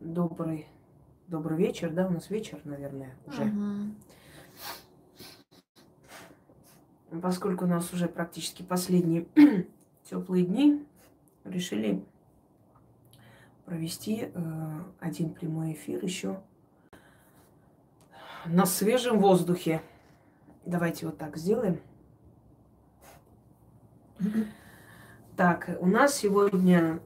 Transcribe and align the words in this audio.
добрый, 0.00 0.66
добрый 1.28 1.58
вечер, 1.58 1.90
да, 1.90 2.06
у 2.06 2.10
нас 2.10 2.30
вечер, 2.30 2.60
наверное, 2.64 3.14
уже. 3.26 3.44
Мгм. 3.44 3.96
Поскольку 7.22 7.64
у 7.64 7.68
нас 7.68 7.92
уже 7.92 8.08
практически 8.08 8.62
последние 8.62 9.26
теплые 10.04 10.44
дни, 10.44 10.84
решили 11.44 12.04
провести 13.64 14.30
э, 14.32 14.82
один 15.00 15.30
прямой 15.30 15.72
эфир 15.72 16.04
еще 16.04 16.40
на 18.46 18.66
свежем 18.66 19.18
воздухе. 19.18 19.82
Давайте 20.64 21.06
вот 21.06 21.18
так 21.18 21.36
сделаем. 21.36 21.80
Так, 25.36 25.76
у 25.80 25.86
нас 25.86 26.14
сегодня 26.14 26.98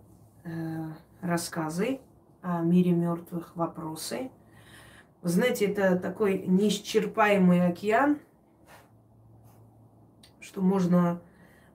э, 0.45 0.87
рассказы 1.21 2.01
о 2.43 2.63
мире 2.63 2.93
мертвых, 2.93 3.55
вопросы. 3.57 4.31
Вы 5.23 5.29
знаете, 5.29 5.67
это 5.67 5.99
такой 5.99 6.47
неисчерпаемый 6.47 7.67
океан, 7.67 8.19
что 10.41 10.63
можно 10.63 11.21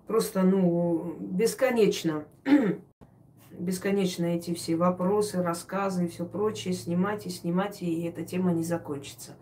просто, 0.07 0.43
ну, 0.43 1.15
бесконечно, 1.19 2.25
бесконечно 3.51 4.25
эти 4.25 4.53
все 4.53 4.75
вопросы, 4.75 5.43
рассказы 5.43 6.05
и 6.05 6.07
все 6.07 6.25
прочее 6.25 6.73
снимать 6.73 7.27
и 7.27 7.29
снимать, 7.29 7.81
и 7.81 8.03
эта 8.03 8.23
тема 8.23 8.51
не 8.51 8.63
закончится. 8.63 9.35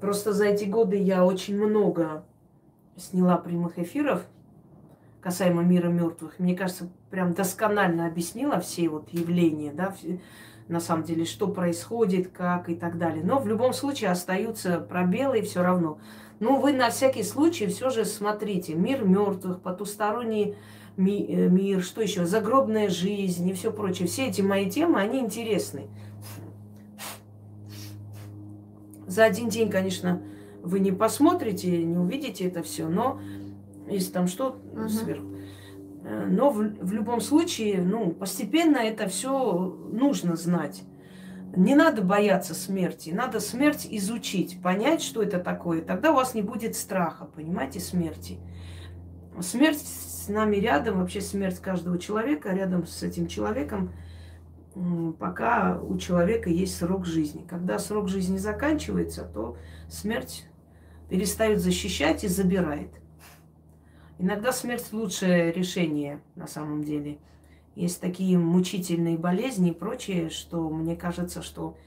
Просто 0.00 0.32
за 0.32 0.46
эти 0.46 0.64
годы 0.64 0.96
я 0.96 1.24
очень 1.24 1.56
много 1.56 2.24
сняла 2.96 3.36
прямых 3.38 3.78
эфиров 3.78 4.24
касаемо 5.20 5.62
мира 5.62 5.88
мертвых. 5.88 6.38
Мне 6.38 6.54
кажется, 6.56 6.88
прям 7.10 7.34
досконально 7.34 8.06
объяснила 8.06 8.60
все 8.60 8.88
вот 8.88 9.08
явления, 9.12 9.72
да, 9.72 9.94
на 10.68 10.80
самом 10.80 11.02
деле, 11.04 11.24
что 11.24 11.48
происходит, 11.48 12.28
как 12.28 12.68
и 12.68 12.74
так 12.76 12.96
далее. 12.98 13.24
Но 13.24 13.40
в 13.40 13.48
любом 13.48 13.72
случае 13.72 14.10
остаются 14.10 14.78
пробелы 14.80 15.42
все 15.42 15.62
равно. 15.62 15.98
Ну, 16.38 16.60
вы 16.60 16.72
на 16.72 16.90
всякий 16.90 17.24
случай 17.24 17.66
все 17.66 17.90
же 17.90 18.04
смотрите. 18.04 18.74
Мир 18.74 19.04
мертвых, 19.04 19.60
потусторонний 19.60 20.54
ми- 20.96 21.26
э, 21.28 21.48
мир, 21.48 21.82
что 21.82 22.00
еще? 22.00 22.24
Загробная 22.24 22.88
жизнь 22.88 23.48
и 23.48 23.52
все 23.52 23.72
прочее. 23.72 24.06
Все 24.06 24.28
эти 24.28 24.40
мои 24.40 24.70
темы, 24.70 25.00
они 25.00 25.18
интересны. 25.18 25.88
За 29.06 29.24
один 29.24 29.48
день, 29.48 29.70
конечно, 29.70 30.22
вы 30.62 30.78
не 30.78 30.92
посмотрите, 30.92 31.82
не 31.84 31.98
увидите 31.98 32.44
это 32.46 32.62
все, 32.62 32.88
но 32.88 33.20
если 33.88 34.12
там 34.12 34.28
что 34.28 34.60
Мгм. 34.72 34.88
сверху. 34.88 35.26
Э, 36.04 36.26
Но 36.30 36.50
в, 36.50 36.58
в 36.58 36.92
любом 36.92 37.20
случае, 37.20 37.82
ну, 37.82 38.10
постепенно 38.10 38.78
это 38.78 39.08
все 39.08 39.62
нужно 39.92 40.36
знать. 40.36 40.82
Не 41.56 41.74
надо 41.74 42.02
бояться 42.02 42.54
смерти, 42.54 43.10
надо 43.10 43.40
смерть 43.40 43.86
изучить, 43.90 44.62
понять, 44.62 45.02
что 45.02 45.22
это 45.22 45.40
такое. 45.40 45.82
Тогда 45.82 46.12
у 46.12 46.14
вас 46.14 46.34
не 46.34 46.42
будет 46.42 46.76
страха, 46.76 47.24
понимаете, 47.24 47.80
смерти. 47.80 48.38
Смерть 49.40 49.80
с 49.80 50.28
нами 50.28 50.56
рядом, 50.56 51.00
вообще 51.00 51.20
смерть 51.20 51.58
каждого 51.58 51.98
человека 51.98 52.52
рядом 52.52 52.86
с 52.86 53.02
этим 53.02 53.26
человеком, 53.26 53.92
пока 55.18 55.80
у 55.80 55.98
человека 55.98 56.50
есть 56.50 56.76
срок 56.76 57.04
жизни. 57.04 57.44
Когда 57.48 57.80
срок 57.80 58.08
жизни 58.08 58.38
заканчивается, 58.38 59.24
то 59.24 59.56
смерть 59.88 60.46
перестает 61.08 61.58
защищать 61.58 62.22
и 62.22 62.28
забирает. 62.28 62.99
Иногда 64.20 64.52
смерть 64.52 64.92
лучшее 64.92 65.50
решение 65.50 66.20
на 66.36 66.46
самом 66.46 66.84
деле. 66.84 67.18
Есть 67.74 68.02
такие 68.02 68.36
мучительные 68.36 69.16
болезни 69.16 69.70
и 69.70 69.74
прочее, 69.74 70.28
что 70.28 70.68
мне 70.68 70.94
кажется, 70.94 71.40
что, 71.40 71.78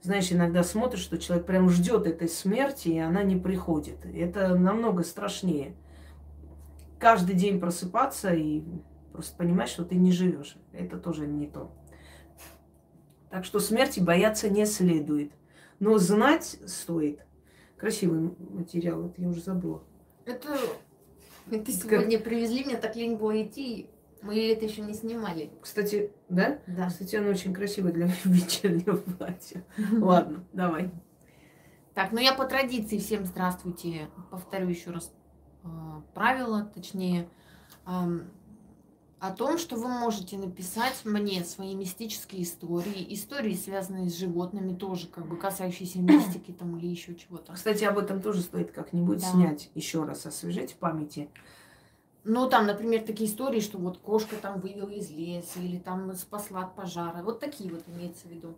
знаешь, 0.00 0.30
иногда 0.30 0.62
смотришь, 0.62 1.00
что 1.00 1.18
человек 1.18 1.46
прям 1.46 1.68
ждет 1.68 2.06
этой 2.06 2.28
смерти, 2.28 2.90
и 2.90 2.98
она 2.98 3.24
не 3.24 3.34
приходит. 3.34 4.06
Это 4.06 4.54
намного 4.54 5.02
страшнее. 5.02 5.74
Каждый 7.00 7.34
день 7.34 7.58
просыпаться 7.58 8.32
и 8.34 8.62
просто 9.12 9.36
понимать, 9.36 9.68
что 9.68 9.84
ты 9.84 9.96
не 9.96 10.12
живешь. 10.12 10.56
Это 10.72 10.96
тоже 10.96 11.26
не 11.26 11.48
то. 11.48 11.72
Так 13.30 13.44
что 13.44 13.58
смерти 13.58 13.98
бояться 13.98 14.48
не 14.48 14.64
следует. 14.64 15.32
Но 15.80 15.98
знать 15.98 16.56
стоит. 16.66 17.26
Красивый 17.76 18.30
материал, 18.38 19.06
это 19.06 19.20
я 19.20 19.28
уже 19.28 19.40
забыла. 19.40 19.82
Это, 20.24 20.56
это 21.56 21.72
сегодня 21.72 22.18
привезли, 22.18 22.64
мне 22.64 22.76
так 22.76 22.96
лень 22.96 23.16
было 23.16 23.42
идти. 23.42 23.88
Мы 24.22 24.52
это 24.52 24.66
еще 24.66 24.82
не 24.82 24.92
снимали. 24.92 25.50
Кстати, 25.62 26.12
да? 26.28 26.58
Да. 26.66 26.88
Кстати, 26.88 27.16
она 27.16 27.30
очень 27.30 27.54
красивая 27.54 27.92
для 27.92 28.06
вечернего 28.24 28.96
платья. 28.96 29.64
Ладно, 29.92 30.44
давай. 30.52 30.90
Так, 31.94 32.12
ну 32.12 32.18
я 32.18 32.34
по 32.34 32.44
традиции 32.44 32.98
всем 32.98 33.24
здравствуйте. 33.24 34.08
Повторю 34.30 34.68
еще 34.68 34.90
раз 34.90 35.12
э, 35.64 35.68
правила, 36.14 36.70
точнее, 36.74 37.28
о 39.20 39.30
том, 39.30 39.58
что 39.58 39.76
вы 39.76 39.88
можете 39.88 40.38
написать 40.38 41.04
мне 41.04 41.44
свои 41.44 41.74
мистические 41.74 42.42
истории, 42.42 43.06
истории, 43.10 43.54
связанные 43.54 44.08
с 44.08 44.16
животными, 44.16 44.74
тоже 44.74 45.08
как 45.08 45.26
бы 45.26 45.36
касающиеся 45.36 45.98
мистики 46.00 46.52
там 46.52 46.78
или 46.78 46.86
еще 46.86 47.14
чего-то. 47.14 47.52
Кстати, 47.52 47.84
об 47.84 47.98
этом 47.98 48.22
тоже 48.22 48.40
стоит 48.40 48.72
как-нибудь 48.72 49.20
Да. 49.20 49.30
снять 49.30 49.70
еще 49.74 50.04
раз, 50.04 50.24
освежить 50.24 50.72
в 50.72 50.76
памяти. 50.76 51.28
Ну, 52.24 52.48
там, 52.48 52.66
например, 52.66 53.02
такие 53.02 53.28
истории, 53.28 53.60
что 53.60 53.78
вот 53.78 53.98
кошка 53.98 54.36
там 54.36 54.60
вывела 54.60 54.90
из 54.90 55.10
леса 55.10 55.58
или 55.60 55.78
там 55.78 56.14
спасла 56.14 56.62
от 56.62 56.74
пожара. 56.74 57.22
Вот 57.22 57.40
такие 57.40 57.70
вот 57.72 57.82
имеется 57.88 58.26
в 58.26 58.30
виду. 58.30 58.54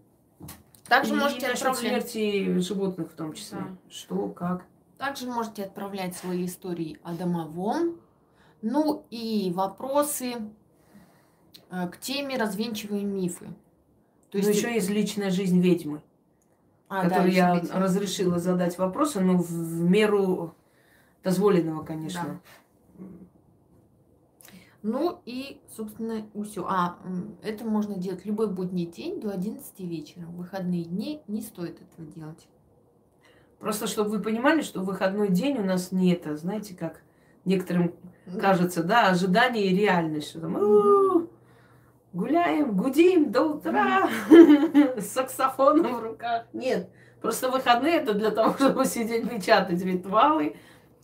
Также 0.89 1.15
И 1.15 1.17
можете 1.17 1.47
отправлять... 1.47 2.11
смерти 2.11 2.59
животных 2.59 3.13
в 3.13 3.15
том 3.15 3.33
числе. 3.35 3.59
Да. 3.59 3.77
Что, 3.89 4.29
как. 4.29 4.65
Также 4.99 5.27
можете 5.27 5.65
отправлять 5.65 6.17
свои 6.17 6.45
истории 6.47 6.99
о 7.03 7.15
домовом. 7.15 7.99
Ну 8.63 9.05
и 9.11 9.53
вопросы 9.55 10.35
э, 11.71 11.89
к 11.89 11.99
теме 11.99 12.37
развенчиваем 12.37 13.15
мифы. 13.15 13.47
То 14.31 14.39
Но 14.39 14.49
еще 14.49 14.73
есть 14.73 14.89
личная 14.89 15.31
жизнь 15.31 15.61
ведьмы, 15.61 16.03
а, 16.89 17.03
да, 17.03 17.09
которую 17.09 17.29
еще 17.29 17.39
я 17.39 17.55
ведь- 17.61 17.71
разрешила 17.71 18.39
задать 18.39 18.79
вопросы, 18.79 19.21
но 19.21 19.37
в, 19.37 19.47
в 19.47 19.85
меру 19.85 20.55
дозволенного, 21.23 21.85
конечно. 21.85 22.41
Ну 24.83 25.21
и, 25.27 25.61
собственно, 25.77 26.27
все. 26.45 26.65
А, 26.67 26.99
это 27.43 27.65
можно 27.65 27.97
делать 27.97 28.25
любой 28.25 28.49
будний 28.49 28.87
день 28.87 29.21
до 29.21 29.31
11 29.31 29.79
вечера. 29.81 30.25
В 30.27 30.37
выходные 30.37 30.85
дни 30.85 31.23
не 31.29 31.41
стоит 31.41 31.81
этого 31.81 32.09
делать. 32.09 32.49
Просто 33.59 33.87
чтобы 33.87 34.11
вы 34.11 34.21
понимали, 34.21 34.63
что 34.63 34.81
выходной 34.81 35.31
день 35.31 35.59
у 35.59 35.65
нас 35.65 35.93
не 35.93 36.13
это, 36.13 36.37
знаете, 36.37 36.75
как 36.75 37.03
некоторым 37.45 37.95
кажется, 38.41 38.83
да, 38.83 39.09
ожидание 39.09 39.67
и 39.67 39.77
реальность, 39.77 40.31
что 40.31 40.41
там 40.41 40.57
«У-у-у, 40.57 41.29
гуляем, 42.13 42.77
гудим 42.77 43.31
до 43.33 43.43
утра 43.43 44.09
с 44.97 45.07
саксофоном 45.09 45.97
в 45.97 46.03
руках. 46.03 46.45
Нет, 46.53 46.89
просто 47.21 47.51
выходные 47.51 47.97
это 47.97 48.15
для 48.15 48.31
того, 48.31 48.55
чтобы 48.59 48.85
сидеть 48.85 49.29
печатать 49.29 49.83
ритуалы 49.85 50.57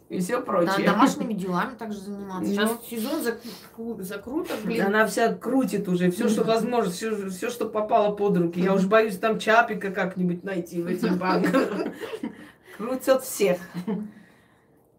и 0.09 0.21
все 0.21 0.37
Да, 0.39 0.43
прочее. 0.43 0.87
домашними 0.87 1.35
делами 1.35 1.75
также 1.75 1.99
заниматься. 1.99 2.51
Сейчас 2.51 2.71
Ну. 2.71 2.81
сезон 2.89 3.21
закру- 3.21 4.01
закруток, 4.03 4.57
блин. 4.65 4.87
Она 4.87 5.07
вся 5.07 5.35
крутит 5.35 5.87
уже, 5.89 6.11
все, 6.11 6.29
что 6.29 6.45
возможно, 6.45 6.91
все, 6.91 7.51
что 7.51 7.67
попало 7.69 8.15
под 8.17 8.39
руки. 8.39 8.61
Я 8.61 8.73
уж 8.73 8.87
боюсь 8.87 9.19
там 9.19 9.39
чапика 9.39 9.91
как-нибудь 9.91 10.45
найти 10.45 10.83
в 10.83 10.87
этих 10.87 11.19
банках. 11.19 11.69
Крутят 12.79 13.23
всех. 13.25 13.59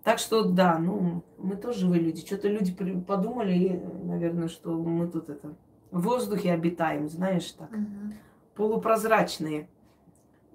Так 0.10 0.18
что 0.18 0.44
да, 0.44 0.80
ну, 0.80 1.24
мы 1.38 1.56
тоже 1.56 1.82
живые 1.82 2.02
люди. 2.02 2.26
Что-то 2.26 2.48
люди 2.48 2.74
подумали, 2.74 3.80
наверное, 4.06 4.48
что 4.48 4.72
мы 4.72 5.08
тут 5.08 5.30
это 5.30 5.56
в 5.92 6.02
воздухе 6.02 6.52
обитаем, 6.52 7.08
знаешь, 7.10 7.52
так, 7.52 7.70
Мгм. 7.70 8.16
полупрозрачные. 8.56 9.70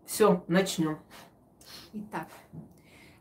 Все, 0.07 0.43
начнем. 0.49 0.99
Итак, 1.93 2.27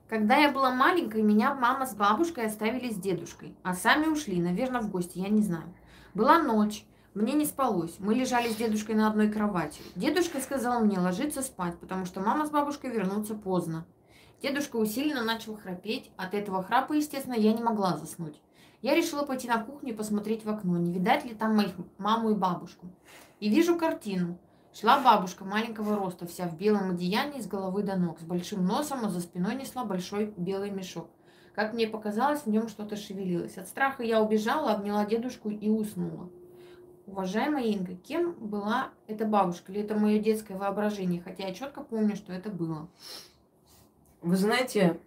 когда 0.09 0.37
я 0.37 0.51
была 0.51 0.73
маленькой, 0.73 1.21
меня 1.21 1.53
мама 1.53 1.85
с 1.85 1.93
бабушкой 1.93 2.47
оставили 2.47 2.89
с 2.89 2.95
дедушкой, 2.95 3.55
а 3.61 3.75
сами 3.75 4.07
ушли, 4.07 4.41
наверное, 4.41 4.81
в 4.81 4.89
гости, 4.89 5.19
я 5.19 5.29
не 5.29 5.43
знаю. 5.43 5.71
Была 6.15 6.41
ночь, 6.41 6.83
мне 7.13 7.33
не 7.33 7.45
спалось, 7.45 7.97
мы 7.99 8.15
лежали 8.15 8.49
с 8.49 8.55
дедушкой 8.55 8.95
на 8.95 9.07
одной 9.07 9.29
кровати. 9.29 9.83
Дедушка 9.95 10.39
сказал 10.39 10.83
мне 10.83 10.97
ложиться 10.97 11.43
спать, 11.43 11.77
потому 11.77 12.05
что 12.07 12.21
мама 12.21 12.47
с 12.47 12.49
бабушкой 12.49 12.89
вернутся 12.89 13.35
поздно. 13.35 13.85
Дедушка 14.43 14.75
усиленно 14.75 15.23
начал 15.23 15.55
храпеть, 15.55 16.11
от 16.17 16.33
этого 16.33 16.61
храпа, 16.61 16.91
естественно, 16.91 17.33
я 17.33 17.53
не 17.53 17.63
могла 17.63 17.95
заснуть. 17.95 18.41
Я 18.81 18.93
решила 18.93 19.25
пойти 19.25 19.47
на 19.47 19.63
кухню 19.63 19.93
и 19.93 19.95
посмотреть 19.95 20.43
в 20.43 20.49
окно, 20.49 20.77
не 20.77 20.91
видать 20.91 21.23
ли 21.23 21.33
там 21.33 21.55
моих 21.55 21.71
маму 21.97 22.31
и 22.31 22.35
бабушку. 22.35 22.87
И 23.39 23.47
вижу 23.47 23.77
картину. 23.77 24.37
Шла 24.73 24.99
бабушка 24.99 25.45
маленького 25.45 25.95
роста, 25.95 26.27
вся 26.27 26.49
в 26.49 26.57
белом 26.57 26.91
одеянии 26.91 27.39
с 27.39 27.47
головы 27.47 27.83
до 27.83 27.95
ног, 27.95 28.19
с 28.19 28.23
большим 28.23 28.65
носом, 28.65 29.05
а 29.05 29.09
за 29.09 29.21
спиной 29.21 29.55
несла 29.55 29.85
большой 29.85 30.33
белый 30.35 30.71
мешок. 30.71 31.07
Как 31.55 31.73
мне 31.73 31.87
показалось, 31.87 32.41
в 32.41 32.47
нем 32.47 32.67
что-то 32.67 32.97
шевелилось. 32.97 33.57
От 33.57 33.69
страха 33.69 34.03
я 34.03 34.21
убежала, 34.21 34.73
обняла 34.73 35.05
дедушку 35.05 35.51
и 35.51 35.69
уснула. 35.69 36.29
Уважаемая 37.05 37.63
Инга, 37.63 37.95
кем 37.95 38.33
была 38.33 38.89
эта 39.07 39.23
бабушка? 39.25 39.71
Или 39.71 39.83
это 39.83 39.95
мое 39.95 40.19
детское 40.19 40.57
воображение? 40.57 41.21
Хотя 41.21 41.47
я 41.47 41.53
четко 41.53 41.81
помню, 41.81 42.17
что 42.17 42.33
это 42.33 42.49
было. 42.49 42.89
Вы 44.23 44.37
знаете, 44.37 45.01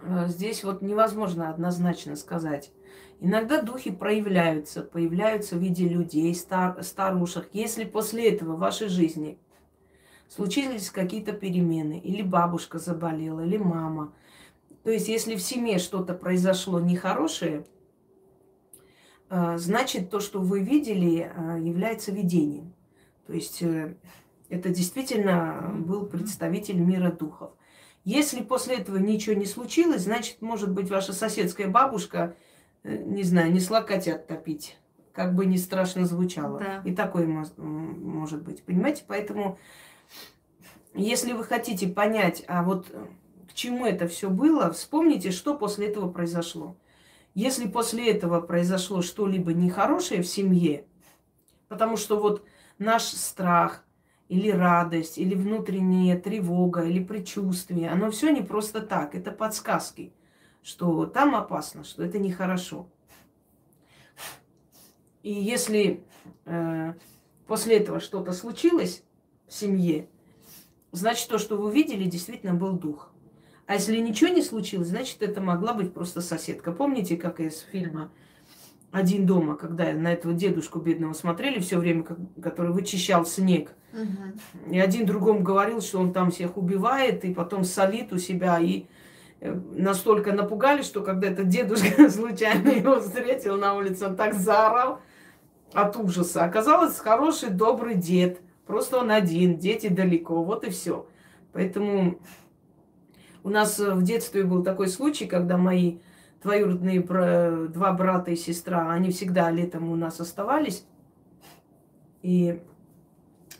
э, 0.00 0.26
здесь 0.28 0.64
вот 0.64 0.80
невозможно 0.80 1.50
однозначно 1.50 2.16
сказать. 2.16 2.72
Иногда 3.20 3.60
духи 3.60 3.90
проявляются, 3.90 4.82
появляются 4.82 5.56
в 5.56 5.58
виде 5.58 5.86
людей, 5.86 6.34
стар, 6.34 6.82
старушек. 6.82 7.50
Если 7.52 7.84
после 7.84 8.30
этого 8.30 8.56
в 8.56 8.58
вашей 8.58 8.88
жизни 8.88 9.38
случились 10.28 10.90
какие-то 10.90 11.34
перемены, 11.34 11.98
или 11.98 12.22
бабушка 12.22 12.78
заболела, 12.78 13.40
или 13.40 13.58
мама, 13.58 14.14
то 14.82 14.90
есть 14.90 15.08
если 15.08 15.34
в 15.34 15.42
семье 15.42 15.78
что-то 15.78 16.14
произошло 16.14 16.80
нехорошее, 16.80 17.66
э, 19.28 19.58
значит 19.58 20.08
то, 20.08 20.20
что 20.20 20.40
вы 20.40 20.60
видели, 20.60 21.30
э, 21.30 21.60
является 21.60 22.12
видением. 22.12 22.72
То 23.26 23.34
есть 23.34 23.62
это 24.48 24.70
действительно 24.70 25.74
был 25.76 26.06
представитель 26.06 26.80
мира 26.80 27.12
духов. 27.12 27.52
Если 28.04 28.42
после 28.42 28.76
этого 28.76 28.96
ничего 28.96 29.36
не 29.36 29.46
случилось, 29.46 30.02
значит, 30.02 30.42
может 30.42 30.70
быть, 30.72 30.90
ваша 30.90 31.12
соседская 31.12 31.68
бабушка– 31.68 32.34
Э, 32.84 32.96
не 32.96 33.22
знаю, 33.22 33.52
несла 33.52 33.82
котят 33.82 34.26
топить. 34.26 34.76
Как 35.12 35.34
бы 35.34 35.46
не 35.46 35.58
страшно 35.58 36.06
звучало. 36.06 36.58
Да. 36.58 36.82
И 36.84 36.94
такое 36.94 37.26
может 37.26 38.42
быть. 38.42 38.62
Понимаете? 38.64 39.04
Поэтому, 39.06 39.58
если 40.94 41.32
вы 41.32 41.44
хотите 41.44 41.88
понять, 41.88 42.44
а 42.48 42.62
вот 42.62 42.86
э, 42.90 43.06
к 43.48 43.54
чему 43.54 43.86
это 43.86 44.08
все 44.08 44.30
было, 44.30 44.72
вспомните, 44.72 45.30
что 45.30 45.56
после 45.56 45.88
этого 45.88 46.10
произошло. 46.10 46.76
Если 47.34 47.66
после 47.66 48.10
этого 48.10 48.40
произошло 48.40 49.00
что-либо 49.00 49.52
нехорошее 49.52 50.22
в 50.22 50.26
семье, 50.26 50.84
потому 51.68 51.96
что 51.96 52.20
вот 52.20 52.44
наш 52.78 53.04
страх 53.04 53.84
или 54.32 54.50
радость, 54.50 55.18
или 55.18 55.34
внутренняя 55.34 56.18
тревога, 56.18 56.82
или 56.82 57.02
предчувствие, 57.04 57.90
оно 57.90 58.10
все 58.10 58.30
не 58.30 58.42
просто 58.42 58.80
так, 58.80 59.14
это 59.14 59.30
подсказки– 59.30 60.12
что 60.62 61.06
там 61.06 61.34
опасно, 61.34 61.84
что 61.84 62.04
это 62.04 62.18
нехорошо. 62.18 62.88
И 65.22 65.32
если 65.32 66.04
э, 66.46 66.94
после 67.46 67.78
этого 67.78 68.00
что-то 68.00 68.32
случилось 68.32 69.04
в 69.46 69.52
семье, 69.52 70.08
значит, 70.92 71.28
то, 71.28 71.38
что 71.38 71.56
вы 71.56 71.72
видели, 71.72 72.04
действительно 72.04 72.54
был 72.54 72.72
дух. 72.72 73.12
А 73.66 73.74
если 73.74 73.98
ничего 73.98 74.30
не 74.30 74.42
случилось, 74.42 74.88
значит, 74.88 75.22
это 75.22 75.40
могла 75.40 75.74
быть 75.74 75.94
просто 75.94 76.20
соседка. 76.20 76.72
Помните, 76.72 77.16
как 77.16 77.40
из 77.40 77.60
фильма 77.60 78.12
«Один 78.92 79.26
дома», 79.26 79.56
когда 79.56 79.92
на 79.92 80.12
этого 80.12 80.32
дедушку 80.32 80.78
бедного 80.78 81.14
смотрели 81.14 81.58
все 81.58 81.78
время, 81.78 82.04
который 82.40 82.70
вычищал 82.70 83.26
снег. 83.26 83.72
Угу. 83.92 84.74
И 84.74 84.78
один 84.78 85.06
другому 85.06 85.40
говорил, 85.40 85.80
что 85.80 85.98
он 85.98 86.12
там 86.12 86.30
всех 86.30 86.56
убивает, 86.56 87.24
и 87.24 87.34
потом 87.34 87.64
солит 87.64 88.12
у 88.12 88.18
себя, 88.18 88.60
и 88.60 88.86
Э, 89.44 89.58
настолько 89.72 90.32
напугали, 90.32 90.82
что 90.82 91.02
когда 91.02 91.26
этот 91.26 91.48
дедушка 91.48 92.08
случайно 92.10 92.68
его 92.68 93.00
встретил 93.00 93.56
на 93.56 93.74
улице, 93.74 94.06
он 94.06 94.14
так 94.14 94.34
заорал 94.34 95.00
от 95.72 95.96
ужаса. 95.96 96.44
Оказалось, 96.44 96.96
хороший, 96.98 97.50
добрый 97.50 97.96
дед. 97.96 98.40
Просто 98.68 98.98
он 98.98 99.10
один, 99.10 99.58
дети 99.58 99.88
далеко, 99.88 100.44
вот 100.44 100.62
и 100.62 100.70
все. 100.70 101.08
Поэтому 101.52 102.20
у 103.42 103.50
нас 103.50 103.80
в 103.80 104.02
детстве 104.04 104.44
был 104.44 104.62
такой 104.62 104.86
случай, 104.86 105.26
когда 105.26 105.56
мои 105.56 105.98
двоюродные 106.42 107.00
два 107.00 107.92
брата 107.92 108.30
и 108.30 108.36
сестра, 108.36 108.90
они 108.90 109.10
всегда 109.10 109.50
летом 109.50 109.90
у 109.90 109.96
нас 109.96 110.20
оставались. 110.20 110.84
И 112.22 112.60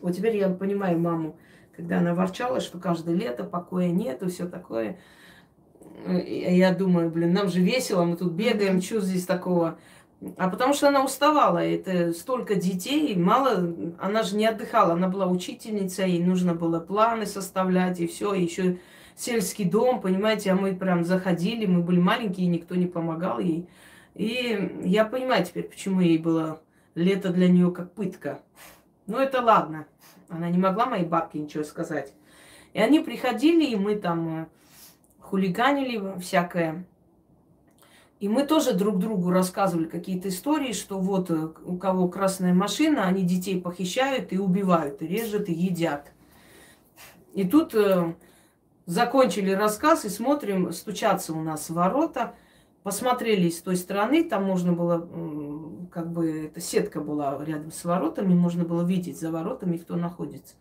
вот 0.00 0.16
теперь 0.16 0.36
я 0.36 0.48
понимаю 0.48 0.98
маму, 0.98 1.36
когда 1.76 1.98
она 1.98 2.14
ворчала, 2.14 2.60
что 2.60 2.78
каждое 2.78 3.14
лето 3.14 3.44
покоя 3.44 3.88
нет 3.88 4.22
и 4.22 4.28
все 4.28 4.46
такое. 4.46 4.98
Я 6.06 6.74
думаю, 6.74 7.10
блин, 7.10 7.32
нам 7.32 7.48
же 7.48 7.60
весело, 7.60 8.04
мы 8.04 8.16
тут 8.16 8.32
бегаем, 8.32 8.80
что 8.80 9.00
здесь 9.00 9.26
такого? 9.26 9.78
А 10.36 10.48
потому 10.48 10.72
что 10.72 10.88
она 10.88 11.04
уставала, 11.04 11.58
это 11.58 12.12
столько 12.12 12.54
детей, 12.54 13.16
мало, 13.16 13.74
она 13.98 14.22
же 14.22 14.36
не 14.36 14.46
отдыхала, 14.46 14.92
она 14.92 15.08
была 15.08 15.26
учительница, 15.26 16.04
ей 16.04 16.22
нужно 16.22 16.54
было 16.54 16.78
планы 16.78 17.26
составлять 17.26 17.98
и 17.98 18.06
все, 18.06 18.32
еще 18.32 18.78
сельский 19.16 19.64
дом, 19.64 20.00
понимаете, 20.00 20.52
а 20.52 20.54
мы 20.54 20.74
прям 20.74 21.04
заходили, 21.04 21.66
мы 21.66 21.82
были 21.82 22.00
маленькие, 22.00 22.46
никто 22.46 22.74
не 22.74 22.86
помогал 22.86 23.38
ей. 23.38 23.68
И 24.14 24.80
я 24.84 25.04
понимаю 25.04 25.44
теперь, 25.44 25.64
почему 25.64 26.00
ей 26.00 26.18
было 26.18 26.60
лето 26.94 27.30
для 27.30 27.48
нее 27.48 27.70
как 27.70 27.92
пытка. 27.92 28.40
Ну 29.06 29.18
это 29.18 29.40
ладно, 29.40 29.86
она 30.28 30.50
не 30.50 30.58
могла 30.58 30.86
моей 30.86 31.04
бабке 31.04 31.38
ничего 31.38 31.64
сказать. 31.64 32.12
И 32.72 32.80
они 32.80 33.00
приходили, 33.00 33.64
и 33.66 33.76
мы 33.76 33.96
там 33.96 34.48
хулиганили 35.20 36.18
всякое. 36.20 36.86
И 38.20 38.28
мы 38.28 38.46
тоже 38.46 38.72
друг 38.72 38.98
другу 38.98 39.30
рассказывали 39.30 39.86
какие-то 39.86 40.28
истории, 40.28 40.72
что 40.72 41.00
вот 41.00 41.28
э, 41.30 41.48
у 41.64 41.76
кого 41.76 42.06
красная 42.08 42.54
машина, 42.54 43.06
они 43.06 43.24
детей 43.24 43.60
похищают 43.60 44.32
и 44.32 44.38
убивают, 44.38 45.02
и 45.02 45.08
режут, 45.08 45.48
и 45.48 45.52
едят. 45.52 46.12
И 47.34 47.42
тут 47.42 47.74
э, 47.74 48.14
закончили 48.86 49.50
рассказ 49.52 50.04
и 50.04 50.08
смотрим, 50.08 50.72
стучаться 50.72 51.32
у 51.32 51.42
нас 51.42 51.70
ворота. 51.70 52.34
Посмотрели 52.82 53.48
с 53.48 53.62
той 53.62 53.76
стороны, 53.76 54.24
там 54.24 54.44
можно 54.44 54.72
было, 54.72 55.08
как 55.92 56.10
бы, 56.10 56.46
эта 56.46 56.60
сетка 56.60 57.00
была 57.00 57.42
рядом 57.44 57.70
с 57.70 57.84
воротами, 57.84 58.34
можно 58.34 58.64
было 58.64 58.82
видеть 58.82 59.20
за 59.20 59.30
воротами, 59.30 59.76
кто 59.76 59.94
находится. 59.94 60.54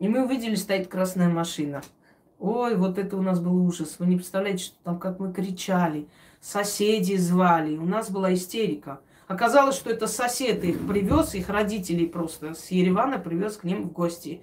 И 0.00 0.08
мы 0.08 0.24
увидели, 0.24 0.54
стоит 0.54 0.88
красная 0.88 1.28
машина– 1.28 1.82
Ой, 2.38 2.76
вот 2.76 2.98
это 2.98 3.16
у 3.16 3.22
нас 3.22 3.40
был 3.40 3.56
ужас. 3.64 3.96
Вы 3.98 4.06
не 4.06 4.16
представляете, 4.16 4.64
что 4.64 4.76
там, 4.84 4.98
как 4.98 5.18
мы 5.18 5.32
кричали. 5.32 6.08
Соседи 6.40 7.16
звали. 7.16 7.76
У 7.78 7.86
нас 7.86 8.10
была 8.10 8.34
истерика. 8.34 9.00
Оказалось, 9.28 9.76
что 9.76 9.88
это 9.90 10.06
сосед 10.06 10.62
их 10.64 10.86
привез, 10.86 11.34
их 11.34 11.48
родителей 11.48 12.06
просто 12.06 12.52
с 12.52 12.70
Еревана 12.70 13.18
привез 13.18 13.56
к 13.56 13.64
ним 13.64 13.84
в 13.84 13.92
гости. 13.92 14.42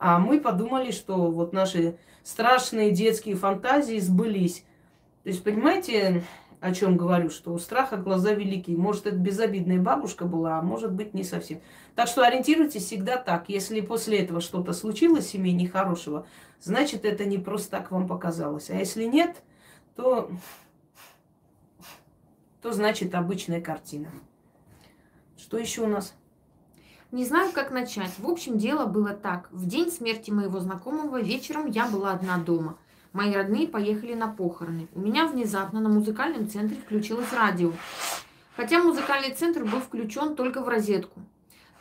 А 0.00 0.18
мы 0.18 0.40
подумали, 0.40 0.92
что 0.92 1.30
вот 1.30 1.52
наши 1.52 1.98
страшные 2.22 2.90
детские 2.90 3.36
фантазии 3.36 3.98
сбылись. 3.98 4.64
То 5.22 5.28
есть, 5.28 5.44
понимаете, 5.44 6.24
о 6.60 6.74
чем 6.74 6.96
говорю, 6.96 7.28
что 7.28 7.52
у 7.52 7.58
страха 7.58 7.98
глаза 7.98 8.32
великие. 8.32 8.78
Может, 8.78 9.06
это 9.06 9.16
безобидная 9.16 9.78
бабушка 9.78 10.24
была, 10.24 10.58
а 10.58 10.62
может 10.62 10.92
быть, 10.92 11.12
не 11.12 11.22
совсем. 11.22 11.60
Так 11.94 12.08
что 12.08 12.22
ориентируйтесь 12.22 12.86
всегда 12.86 13.18
так. 13.18 13.50
Если 13.50 13.82
после 13.82 14.20
этого 14.20 14.40
что-то 14.40 14.72
случилось 14.72 15.26
в 15.26 15.30
семье 15.30 15.52
нехорошего, 15.52 16.26
значит, 16.62 17.04
это 17.04 17.26
не 17.26 17.36
просто 17.36 17.70
так 17.70 17.90
вам 17.90 18.08
показалось. 18.08 18.70
А 18.70 18.74
если 18.76 19.04
нет, 19.04 19.42
то, 19.96 20.30
то 22.62 22.72
значит 22.72 23.14
обычная 23.14 23.60
картина. 23.60 24.10
Что 25.36 25.58
еще 25.58 25.82
у 25.82 25.88
нас? 25.88 26.14
Не 27.12 27.24
знаю, 27.24 27.52
как 27.52 27.70
начать. 27.70 28.12
В 28.18 28.28
общем, 28.28 28.58
дело 28.58 28.86
было 28.86 29.10
так. 29.10 29.48
В 29.50 29.66
день 29.66 29.90
смерти 29.90 30.30
моего 30.30 30.60
знакомого 30.60 31.20
вечером 31.20 31.66
я 31.66 31.86
была 31.86 32.12
одна 32.12 32.38
дома– 32.38 32.76
Мои 33.12 33.34
родные 33.34 33.66
поехали 33.66 34.14
на 34.14 34.28
похороны. 34.28 34.86
У 34.94 35.00
меня 35.00 35.26
внезапно 35.26 35.80
на 35.80 35.88
музыкальном 35.88 36.48
центре 36.48 36.76
включилось 36.76 37.32
радио. 37.32 37.72
Хотя 38.56 38.82
музыкальный 38.82 39.34
центр 39.34 39.64
был 39.64 39.80
включен 39.80 40.36
только 40.36 40.62
в 40.62 40.68
розетку. 40.68 41.20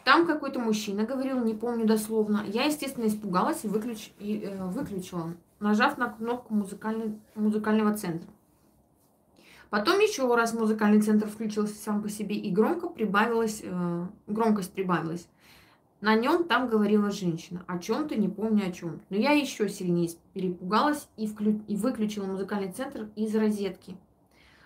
Там 0.04 0.26
какой-то 0.26 0.60
мужчина 0.60 1.04
говорил, 1.04 1.44
не 1.44 1.54
помню 1.54 1.86
дословно. 1.86 2.44
Я, 2.48 2.64
естественно, 2.64 3.06
испугалась 3.06 3.64
и, 3.64 3.68
выключ... 3.68 4.12
и 4.18 4.40
э, 4.44 4.66
выключила, 4.70 5.34
нажав 5.60 6.00
на 6.00 6.10
кнопку 6.10 6.56
музыкальный... 6.56 7.20
музыкального 7.36 7.96
центра. 7.96 8.28
Потом 9.70 10.00
еще 10.00 10.34
раз 10.36 10.54
музыкальный 10.54 11.02
центр 11.02 11.28
включился 11.28 11.76
сам 11.76 12.02
по 12.02 12.10
себе 12.10 12.36
и 12.36 12.52
громко 12.52 12.88
прибавилась, 12.88 13.62
э, 13.64 14.08
громкость 14.28 14.74
прибавилась. 14.74 15.28
На 16.02 16.16
нем 16.16 16.46
там 16.46 16.70
говорила 16.70 17.12
женщина. 17.12 17.64
О 17.68 17.78
чем-то, 17.78 18.16
не 18.16 18.30
помню 18.30 18.70
о 18.70 18.72
чем. 18.72 19.02
Но 19.10 19.18
я 19.18 19.32
еще 19.32 19.68
сильнее 19.70 20.10
перепугалась 20.34 21.08
и, 21.18 21.28
вклю... 21.28 21.62
и 21.68 21.76
выключила 21.76 22.26
музыкальный 22.26 22.72
центр 22.72 23.10
из 23.16 23.36
розетки. 23.36 23.98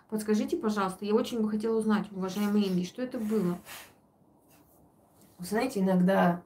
Подскажите, 0.09 0.57
пожалуйста, 0.57 1.05
я 1.05 1.15
очень 1.15 1.41
бы 1.41 1.49
хотела 1.49 1.77
узнать, 1.77 2.05
уважаемые 2.11 2.69
Инги, 2.69 2.85
что 2.85 3.01
это 3.01 3.17
было? 3.17 3.57
Вы 5.39 5.45
знаете, 5.45 5.79
иногда 5.79 6.43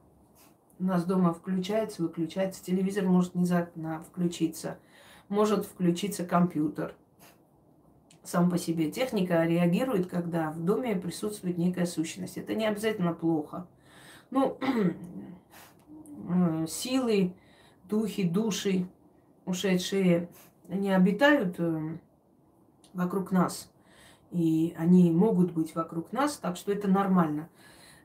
у 0.78 0.84
нас 0.84 1.04
дома 1.04 1.34
включается, 1.34 2.02
выключается, 2.02 2.64
телевизор 2.64 3.04
может 3.04 3.34
внезапно 3.34 4.02
включиться, 4.10 4.78
может 5.28 5.66
включиться 5.66 6.24
компьютер. 6.24 6.94
Сам 8.28 8.50
по 8.50 8.58
себе 8.58 8.90
техника 8.90 9.42
реагирует, 9.46 10.06
когда 10.06 10.50
в 10.50 10.62
доме 10.62 10.94
присутствует 10.94 11.56
некая 11.56 11.86
сущность. 11.86 12.36
Это 12.36 12.54
не 12.54 12.66
обязательно 12.66 13.14
плохо. 13.14 13.66
Ну, 14.30 14.58
э, 16.28 16.66
силы, 16.68 17.32
духи, 17.88 18.24
души 18.24 18.86
ушедшие, 19.46 20.28
они 20.68 20.92
обитают 20.92 21.54
э, 21.56 21.96
вокруг 22.92 23.32
нас. 23.32 23.72
И 24.30 24.74
они 24.76 25.10
могут 25.10 25.52
быть 25.52 25.74
вокруг 25.74 26.12
нас, 26.12 26.36
так 26.36 26.58
что 26.58 26.70
это 26.70 26.86
нормально. 26.86 27.48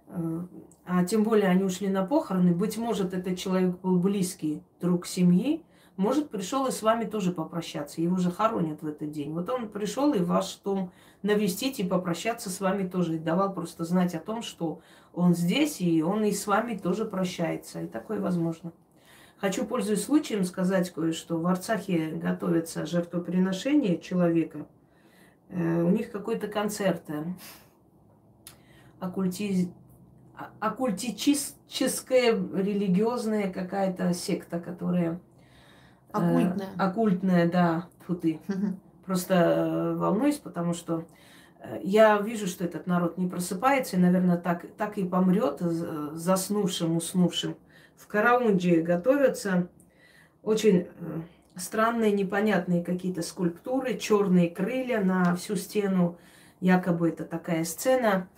Э, 0.07 0.45
а 0.85 1.03
тем 1.03 1.23
более 1.25 1.49
они 1.49 1.65
ушли 1.65 1.89
на 1.89 2.05
похороны, 2.05 2.53
быть 2.53 2.77
может, 2.77 3.13
этот 3.13 3.37
человек 3.37 3.77
был 3.81 3.99
близкий 3.99 4.63
друг 4.79 5.05
семьи, 5.05 5.65
может, 5.95 6.29
пришел 6.29 6.65
и 6.65 6.71
с 6.71 6.81
вами 6.81 7.05
тоже 7.05 7.31
попрощаться. 7.31 8.01
Его 8.01 8.17
же 8.17 8.31
хоронят 8.31 8.81
в 8.81 8.87
этот 8.87 9.11
день. 9.11 9.31
Вот 9.31 9.49
он 9.49 9.69
пришел 9.69 10.13
и 10.13 10.19
ваш 10.19 10.59
дом 10.63 10.91
навестить 11.21 11.79
и 11.79 11.83
попрощаться 11.83 12.49
с 12.49 12.59
вами 12.59 12.87
тоже. 12.87 13.15
И 13.15 13.19
давал 13.19 13.53
просто 13.53 13.83
знать 13.85 14.15
о 14.15 14.19
том, 14.19 14.41
что 14.41 14.81
он 15.13 15.35
здесь, 15.35 15.81
и 15.81 16.01
он 16.01 16.23
и 16.23 16.31
с 16.31 16.47
вами 16.47 16.75
тоже 16.75 17.05
прощается. 17.05 17.81
И 17.81 17.87
такое 17.87 18.19
возможно. 18.19 18.73
Хочу, 19.37 19.65
пользуясь 19.65 20.03
случаем, 20.03 20.45
сказать 20.45 20.89
кое-что. 20.89 21.37
В 21.37 21.45
Арцахе 21.45 22.11
готовится 22.11 22.87
жертвоприношение 22.87 23.99
человека. 23.99 24.65
Э, 25.49 25.83
у 25.83 25.89
них 25.89 26.11
какой-то 26.11 26.47
концерт. 26.47 27.03
Э, 27.09 27.25
оккульти... 28.99 29.71
А, 30.35 30.49
оккультическая 30.59 32.31
религиозная 32.31 33.51
какая-то 33.51 34.13
секта, 34.15 34.59
которая... 34.59 35.19
Э, 36.13 36.17
оккультная. 36.17 36.67
Э, 36.67 36.81
оккультная, 36.81 37.51
да. 37.51 37.87
Фу 38.05 38.15
ты. 38.15 38.39
Просто 39.05 39.95
волнуюсь, 39.97 40.37
потому 40.37 40.73
что 40.73 41.05
я 41.81 42.17
вижу, 42.19 42.47
что 42.47 42.63
этот 42.63 42.87
народ 42.87 43.17
не 43.17 43.27
просыпается, 43.27 43.97
и, 43.97 43.99
наверное, 43.99 44.37
так, 44.37 44.65
так 44.77 44.97
и 44.97 45.03
помрет 45.03 45.59
заснувшим, 45.59 46.95
уснувшим 46.95 47.55
в 47.97 48.07
Караунде 48.07 48.81
готовятся 48.81 49.67
очень 50.41 50.77
э, 50.79 50.87
странные, 51.55 52.11
непонятные 52.11 52.83
какие-то 52.83 53.21
скульптуры, 53.21 53.97
черные 53.97 54.49
крылья 54.49 55.01
на 55.01 55.35
всю 55.35 55.55
стену. 55.55 56.17
Якобы 56.59 57.09
это 57.09 57.25
такая 57.25 57.65
сцена. 57.65 58.29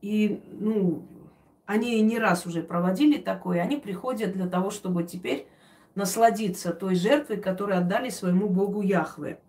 И, 0.00 0.42
ну, 0.52 1.06
они 1.66 2.00
не 2.00 2.18
раз 2.18 2.46
уже 2.46 2.62
проводили 2.62 3.18
такое. 3.18 3.60
Они 3.60 3.76
приходят 3.76 4.32
для 4.32 4.46
того, 4.46 4.70
чтобы 4.70 5.04
теперь 5.04 5.48
насладиться 5.94 6.72
той 6.72 6.94
жертвой, 6.94 7.38
которую 7.38 7.78
отдали 7.78 8.08
своему 8.08 8.48
богу 8.48 8.82
Яхве. 8.82 9.40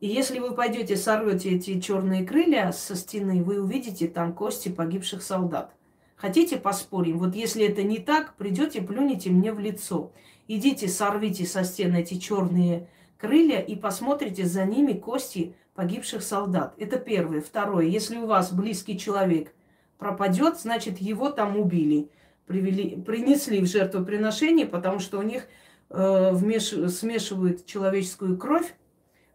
И 0.00 0.06
если 0.06 0.38
вы 0.38 0.54
пойдете, 0.54 0.96
сорвете 0.96 1.56
эти 1.56 1.80
черные 1.80 2.26
крылья 2.26 2.72
со 2.72 2.94
стены, 2.94 3.42
вы 3.42 3.60
увидите 3.60 4.08
там 4.08 4.32
кости 4.34 4.68
погибших 4.68 5.22
солдат. 5.22 5.74
Хотите 6.16 6.58
поспорим? 6.58 7.18
Вот 7.18 7.34
если 7.34 7.66
это 7.66 7.82
не 7.82 7.98
так, 7.98 8.34
придете, 8.36 8.82
плюните 8.82 9.30
мне 9.30 9.52
в 9.52 9.58
лицо. 9.58 10.12
Идите, 10.48 10.88
сорвите 10.88 11.46
со 11.46 11.64
стены 11.64 12.00
эти 12.00 12.18
черные 12.18 12.88
крылья 13.18 13.60
и 13.60 13.76
посмотрите 13.76 14.44
за 14.44 14.64
ними 14.64 14.92
кости 14.92 15.54
погибших 15.74 16.22
солдат. 16.22 16.74
Это 16.78 16.98
первое. 16.98 17.40
Второе. 17.40 17.86
Если 17.86 18.16
у 18.16 18.26
вас 18.26 18.52
близкий 18.52 18.98
человек 18.98 19.54
пропадет, 20.00 20.58
значит 20.58 20.98
его 20.98 21.30
там 21.30 21.56
убили. 21.56 22.10
Привели, 22.46 23.00
принесли 23.00 23.60
в 23.60 23.66
жертвоприношение, 23.66 24.66
потому 24.66 24.98
что 24.98 25.20
у 25.20 25.22
них 25.22 25.46
э, 25.90 26.30
вмеш, 26.32 26.70
смешивают 26.92 27.64
человеческую 27.66 28.36
кровь 28.36 28.74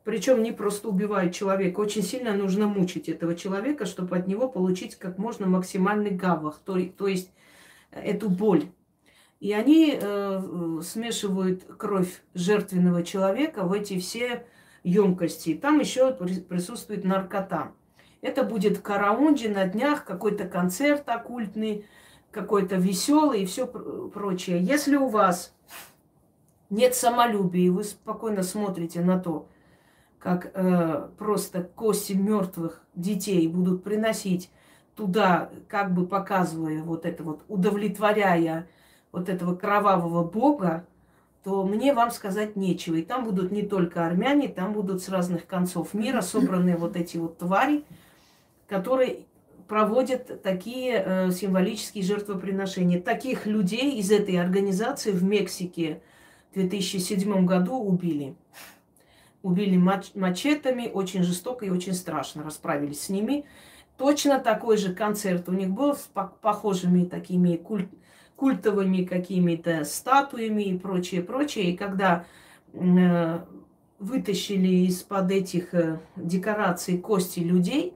причем 0.06 0.44
не 0.44 0.52
просто 0.52 0.88
убивают 0.88 1.34
человека, 1.34 1.80
очень 1.80 2.04
сильно 2.04 2.34
нужно 2.34 2.68
мучить 2.68 3.10
этого 3.10 3.36
человека, 3.36 3.88
чтобы 3.88 4.16
от 4.16 4.28
него 4.28 4.48
получить 4.48 4.96
как 4.96 5.18
можно 5.18 5.48
максимальный 5.48 6.12
гавах, 6.12 6.62
то, 6.64 6.80
то 6.96 7.08
есть 7.08 7.32
э, 7.92 8.02
эту 8.02 8.30
боль. 8.30 8.68
И 9.40 9.52
они 9.52 9.98
э, 10.00 10.80
смешивают 10.84 11.64
кровь 11.78 12.22
жертвенного 12.36 13.04
человека 13.04 13.64
в 13.64 13.74
эти 13.74 14.00
все 14.00 14.46
емкости. 14.84 15.56
Там 15.56 15.80
еще 15.80 16.14
присутствует 16.14 17.04
наркота. 17.04 17.72
Это 18.26 18.44
будет 18.44 18.78
в 18.78 18.82
Караунде 18.82 19.50
на 19.50 19.68
днях, 19.68 20.04
какой-то 20.04 20.48
концерт 20.48 21.08
оккультный, 21.08 21.86
какой-то 22.32 22.76
веселый 22.76 23.44
и 23.44 23.46
все 23.46 23.68
прочее. 23.68 24.60
Если 24.64 24.96
у 24.96 25.10
вас 25.10 25.54
нет 26.72 26.96
самолюбия, 26.96 27.68
и 27.68 27.70
вы 27.70 27.84
спокойно 27.84 28.42
смотрите 28.42 29.02
на 29.02 29.20
то, 29.20 29.48
как 30.18 30.50
э, 30.56 31.08
просто 31.20 31.62
кости 31.62 32.14
мертвых 32.14 32.82
детей 32.96 33.48
будут 33.48 33.84
приносить 33.84 34.50
туда, 34.96 35.52
как 35.68 35.94
бы 35.94 36.08
показывая 36.08 36.82
вот 36.82 37.06
это 37.06 37.22
вот, 37.22 37.44
удовлетворяя 37.48 38.68
вот 39.12 39.30
этого 39.30 39.56
кровавого 39.56 40.24
бога, 40.24 40.88
то 41.44 41.64
мне 41.64 41.94
вам 41.94 42.10
сказать 42.10 42.56
нечего. 42.56 42.96
И 42.96 43.04
там 43.04 43.24
будут 43.24 43.52
не 43.52 43.62
только 43.62 44.04
армяне, 44.04 44.48
там 44.48 44.74
будут 44.74 45.04
с 45.04 45.10
разных 45.10 45.46
концов 45.46 45.94
мира 45.94 46.22
собраны 46.22 46.76
вот 46.76 46.96
эти 46.96 47.18
вот 47.18 47.38
твари, 47.38 47.86
которые 48.68 49.26
проводят 49.68 50.42
такие 50.44 51.04
э, 51.06 51.32
символические 51.32 52.04
жертвоприношения. 52.04 53.02
Таких 53.02 53.46
людей 53.46 54.00
из 54.00 54.12
этой 54.12 54.40
организации 54.40 55.12
в 55.12 55.24
Мексике 55.24 56.02
в 56.52 56.56
2007 56.56 57.46
году 57.46 57.76
убили 57.78 58.36
убили 59.46 59.78
мачетами, 59.78 60.90
очень 60.92 61.22
жестоко 61.22 61.66
и 61.66 61.70
очень 61.70 61.94
страшно 61.94 62.42
расправились 62.42 63.02
с 63.02 63.10
ними. 63.10 63.46
Точно 63.96 64.40
такой 64.40 64.78
же 64.78 64.92
концерт 64.92 65.48
у 65.48 65.52
них 65.52 65.70
был 65.70 65.96
с 65.96 66.10
похожими 66.42 67.06
такими 67.06 67.56
культ, 67.56 67.88
культовыми 68.36 69.04
какими-то 69.04 69.84
статуями 69.86 70.64
и 70.64 70.78
прочее, 70.80 71.22
прочее. 71.22 71.72
И 71.72 71.78
когда 71.78 72.26
э, 72.74 73.40
вытащили 74.00 74.88
из-под 74.88 75.30
этих 75.30 75.76
э, 75.76 76.00
декораций 76.16 76.98
кости 76.98 77.40
людей, 77.40 77.94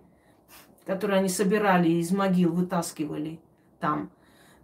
которые 0.89 1.19
они 1.19 1.29
собирали 1.29 1.89
из 1.89 2.11
могил, 2.11 2.51
вытаскивали 2.51 3.39
там, 3.79 4.11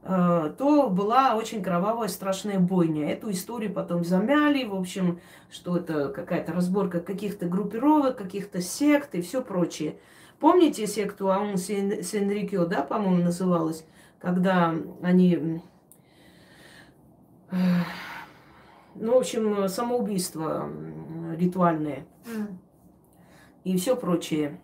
Э, 0.08 0.53
то 0.55 0.88
была 0.88 1.36
очень 1.36 1.63
кровавая, 1.63 2.10
страшная 2.10 2.60
бойня. 2.60 3.12
Эту 3.12 3.32
историю 3.32 3.74
потом 3.74 4.05
замяли, 4.05 4.63
в 4.63 4.75
общем, 4.75 5.20
что 5.50 5.77
это 5.77 6.10
какая-то 6.10 6.53
разборка 6.53 7.00
каких-то 7.00 7.48
группировок, 7.48 8.15
каких-то 8.15 8.62
сект 8.62 9.15
и 9.15 9.22
все 9.22 9.41
прочее. 9.41 9.98
Помните 10.39 10.86
секту 10.86 11.32
Аун 11.32 11.58
Сенрикё, 11.58 12.67
да, 12.67 12.84
по-моему, 12.84 13.24
называлась, 13.24 13.84
когда 14.20 14.75
они, 15.01 15.60
э, 17.50 17.55
ну, 18.94 19.15
в 19.15 19.17
общем, 19.17 19.67
самоубийство 19.67 20.70
ритуальное 21.36 22.05
mm. 22.25 22.55
и 23.63 23.75
все 23.75 23.96
прочее. 23.96 24.62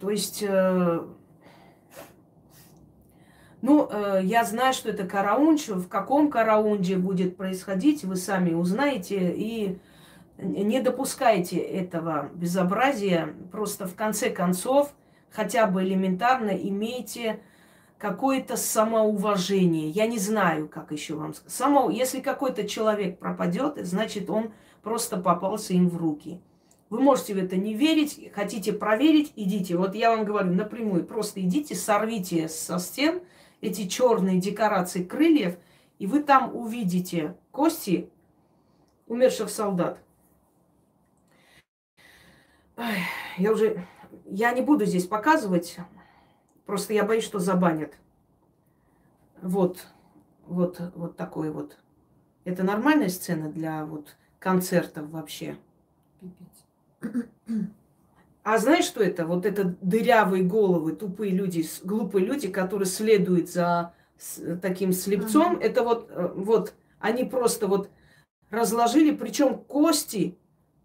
То 0.00 0.10
есть, 0.10 0.42
э, 0.46 1.00
ну, 3.60 3.88
э, 3.90 4.20
я 4.24 4.44
знаю, 4.44 4.72
что 4.72 4.88
это 4.88 5.06
караунч. 5.06 5.68
В 5.68 5.88
каком 5.88 6.30
караунде 6.30 6.96
будет 6.96 7.36
происходить, 7.36 8.04
вы 8.04 8.16
сами 8.16 8.54
узнаете. 8.54 9.32
И 9.36 9.78
не 10.38 10.80
допускайте 10.80 11.58
этого 11.58 12.30
безобразия. 12.34 13.34
Просто 13.52 13.86
в 13.86 13.94
конце 13.94 14.30
концов, 14.30 14.94
хотя 15.30 15.66
бы 15.66 15.84
элементарно 15.84 16.50
имейте 16.50 17.40
какое-то 17.98 18.56
самоуважение. 18.56 19.90
Я 19.90 20.06
не 20.06 20.18
знаю, 20.18 20.68
как 20.68 20.90
еще 20.90 21.14
вам 21.14 21.34
сказать. 21.34 21.52
Само, 21.52 21.90
если 21.90 22.20
какой-то 22.20 22.66
человек 22.66 23.18
пропадет, 23.18 23.74
значит, 23.86 24.30
он 24.30 24.52
просто 24.82 25.18
попался 25.18 25.74
им 25.74 25.90
в 25.90 25.98
руки. 25.98 26.40
Вы 26.90 27.00
можете 27.00 27.34
в 27.34 27.38
это 27.38 27.56
не 27.56 27.74
верить, 27.74 28.32
хотите 28.34 28.72
проверить, 28.72 29.32
идите. 29.36 29.76
Вот 29.76 29.94
я 29.94 30.10
вам 30.10 30.24
говорю 30.24 30.52
напрямую, 30.52 31.06
просто 31.06 31.40
идите, 31.40 31.76
сорвите 31.76 32.48
со 32.48 32.80
стен 32.80 33.22
эти 33.60 33.86
черные 33.86 34.40
декорации 34.40 35.04
крыльев, 35.04 35.56
и 36.00 36.08
вы 36.08 36.20
там 36.20 36.54
увидите 36.54 37.36
кости 37.52 38.10
умерших 39.06 39.50
солдат. 39.50 40.00
Я 43.38 43.52
уже, 43.52 43.86
я 44.24 44.52
не 44.52 44.62
буду 44.62 44.84
здесь 44.84 45.06
показывать, 45.06 45.76
просто 46.66 46.92
я 46.92 47.04
боюсь, 47.04 47.24
что 47.24 47.38
забанят. 47.38 47.94
Вот, 49.42 49.86
вот, 50.46 50.80
вот 50.96 51.16
такой 51.16 51.50
вот. 51.50 51.78
Это 52.44 52.64
нормальная 52.64 53.10
сцена 53.10 53.48
для 53.48 53.84
вот 53.84 54.16
концертов 54.40 55.08
вообще. 55.10 55.56
Пипец. 56.20 56.69
А 58.42 58.58
знаешь, 58.58 58.86
что 58.86 59.02
это? 59.02 59.26
Вот 59.26 59.44
это 59.44 59.76
дырявые 59.82 60.42
головы, 60.42 60.96
тупые 60.96 61.32
люди, 61.32 61.64
глупые 61.82 62.24
люди, 62.24 62.48
которые 62.48 62.86
следуют 62.86 63.50
за 63.50 63.92
таким 64.62 64.92
слепцом. 64.92 65.56
Mm-hmm. 65.56 65.62
Это 65.62 65.82
вот, 65.82 66.10
э, 66.10 66.32
вот, 66.34 66.74
они 66.98 67.24
просто 67.24 67.66
вот 67.66 67.90
разложили, 68.50 69.14
причем 69.14 69.58
кости, 69.58 70.38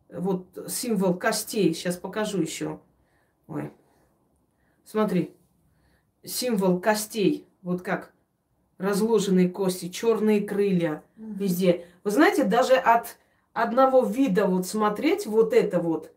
вот 0.10 0.48
символ 0.67 1.15
костей, 1.15 1.74
сейчас 1.74 1.98
покажу 1.98 2.41
еще. 2.41 2.79
Ой, 3.48 3.72
смотри, 4.84 5.34
символ 6.24 6.79
костей, 6.79 7.48
вот 7.62 7.81
как 7.81 8.13
разложенные 8.77 9.50
кости, 9.50 9.89
черные 9.89 10.41
крылья 10.41 11.03
mm-hmm. 11.17 11.38
везде. 11.38 11.86
Вы 12.03 12.12
знаете, 12.12 12.43
даже 12.43 12.75
от 12.75 13.17
одного 13.56 14.04
вида 14.04 14.46
вот 14.46 14.68
смотреть, 14.68 15.26
вот 15.26 15.54
это 15.54 15.80
вот, 15.80 16.12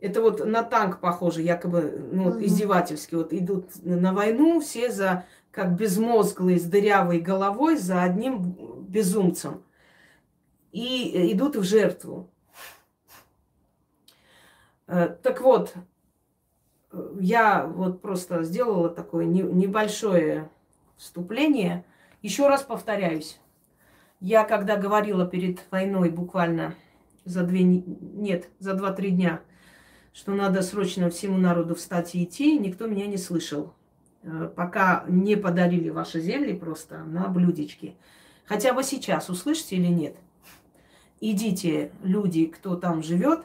это 0.00 0.20
вот 0.20 0.44
на 0.44 0.62
танк 0.64 0.98
похоже, 1.00 1.40
якобы, 1.40 2.08
ну, 2.12 2.30
Мгм. 2.30 2.44
издевательски. 2.44 3.14
Вот 3.14 3.32
идут 3.32 3.66
на 3.84 4.12
войну 4.12 4.60
все 4.60 4.90
за, 4.90 5.24
как 5.52 5.76
безмозглые, 5.76 6.58
с 6.58 6.64
дырявой 6.64 7.20
головой, 7.20 7.76
за 7.76 8.02
одним 8.02 8.56
безумцем. 8.88 9.62
И 10.72 11.32
идут 11.32 11.56
в 11.56 11.62
жертву. 11.62 12.28
Э, 14.88 15.16
Так 15.22 15.40
вот, 15.40 15.74
э, 16.92 17.12
я 17.20 17.66
вот 17.66 18.02
просто 18.02 18.42
сделала 18.42 18.88
такое 18.88 19.26
не- 19.26 19.42
небольшое 19.42 20.48
вступление. 20.96 21.84
Еще 22.20 22.48
раз 22.48 22.62
повторяюсь. 22.62 23.38
Я 24.20 24.44
когда 24.44 24.76
говорила 24.76 25.26
перед 25.26 25.60
войной 25.70 26.10
буквально 26.10 26.74
за 27.24 27.42
две, 27.42 27.62
не- 27.62 27.84
нет, 27.86 28.48
за 28.58 28.74
два-три 28.74 29.10
дня, 29.12 29.40
что 30.12 30.32
надо 30.32 30.62
срочно 30.62 31.08
всему 31.08 31.38
народу 31.38 31.74
встать 31.74 32.14
и 32.14 32.24
идти, 32.24 32.58
никто 32.58 32.86
меня 32.86 33.06
не 33.06 33.16
слышал. 33.16 33.72
Э, 34.22 34.50
Пока 34.54 35.04
не 35.08 35.36
подарили 35.36 35.88
ваши 35.88 36.20
земли 36.20 36.52
просто 36.52 36.98
на 36.98 37.28
блюдечке. 37.28 37.94
Хотя 38.44 38.74
бы 38.74 38.82
сейчас 38.82 39.30
услышите 39.30 39.76
или 39.76 39.86
нет. 39.86 40.16
Идите, 41.20 41.92
люди, 42.02 42.46
кто 42.46 42.76
там 42.76 43.02
живет, 43.02 43.40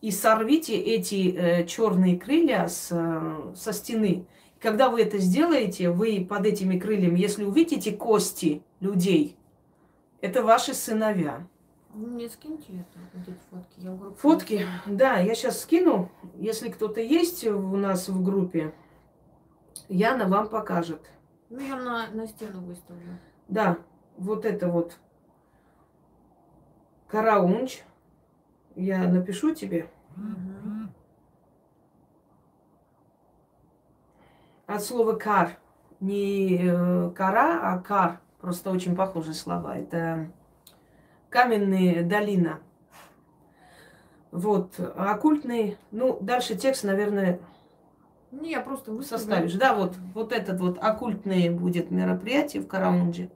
и 0.00 0.10
сорвите 0.10 0.76
эти 0.76 1.64
черные 1.66 2.18
крылья 2.18 2.66
с, 2.68 2.88
э, 2.90 3.54
со 3.56 3.72
стены. 3.72 4.26
Когда 4.60 4.90
вы 4.90 5.00
это 5.02 5.18
сделаете, 5.18 5.90
вы 5.90 6.26
под 6.28 6.44
этими 6.44 6.78
крыльями, 6.78 7.18
если 7.18 7.44
увидите 7.44 7.92
кости 7.92 8.62
людей, 8.80 9.36
это 10.20 10.42
ваши 10.42 10.74
сыновья. 10.74 11.46
Вы 11.90 12.06
мне 12.06 12.28
скиньте 12.28 12.72
это, 12.72 12.98
вот 13.14 13.28
эти 13.28 13.38
фотки. 13.50 13.80
Я 13.80 13.90
в 13.92 13.98
группу 13.98 14.16
Фотки? 14.18 14.66
Да, 14.86 15.16
я 15.18 15.34
сейчас 15.34 15.62
скину. 15.62 16.10
Если 16.34 16.68
кто-то 16.68 17.00
есть 17.00 17.46
у 17.46 17.76
нас 17.76 18.08
в 18.08 18.22
группе, 18.22 18.74
Яна 19.88 20.26
вам 20.26 20.48
покажет. 20.48 21.10
Ну, 21.48 21.60
я 21.60 21.76
на, 21.76 22.08
на 22.10 22.26
стену 22.26 22.60
выставлю. 22.60 23.18
Да, 23.48 23.78
вот 24.18 24.44
это 24.44 24.68
вот 24.68 24.98
караунч. 27.08 27.82
Я 28.76 29.08
напишу 29.08 29.54
тебе. 29.54 29.90
Мгм. 30.14 30.92
От 34.66 34.84
слова 34.84 35.14
кар. 35.14 35.58
Не 36.00 36.58
э, 36.62 37.10
кора, 37.10 37.72
а 37.72 37.78
кар. 37.78 38.20
Просто 38.40 38.70
очень 38.70 38.94
похожие 38.94 39.34
слова. 39.34 39.76
Это 39.76 40.30
каменные 41.28 42.02
долина. 42.02 42.60
Вот, 44.30 44.78
оккультный, 44.96 45.78
ну, 45.90 46.18
дальше 46.20 46.54
текст, 46.54 46.84
наверное, 46.84 47.40
Не, 48.30 48.50
я 48.50 48.60
просто 48.60 48.92
выставлю. 48.92 49.18
составишь. 49.20 49.54
Да, 49.54 49.74
вот, 49.74 49.96
вот 50.14 50.32
этот 50.32 50.60
вот 50.60 50.78
оккультное 50.78 51.50
будет 51.50 51.90
мероприятие 51.90 52.62
в 52.62 52.68
Караунде. 52.68 53.30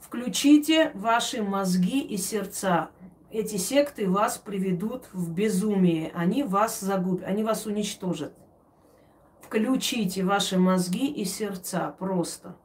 Включите 0.00 0.92
ваши 0.94 1.42
мозги 1.42 2.00
и 2.00 2.16
сердца. 2.16 2.90
Эти 3.30 3.56
секты 3.56 4.08
вас 4.08 4.38
приведут 4.38 5.08
в 5.12 5.32
безумие. 5.32 6.12
Они 6.14 6.44
вас 6.44 6.80
загубят, 6.80 7.26
они 7.26 7.44
вас 7.44 7.66
уничтожат. 7.66 8.32
Включите 9.42 10.22
ваши 10.24 10.56
мозги 10.58 11.10
и 11.10 11.24
сердца 11.24 11.94
просто. 11.98 12.56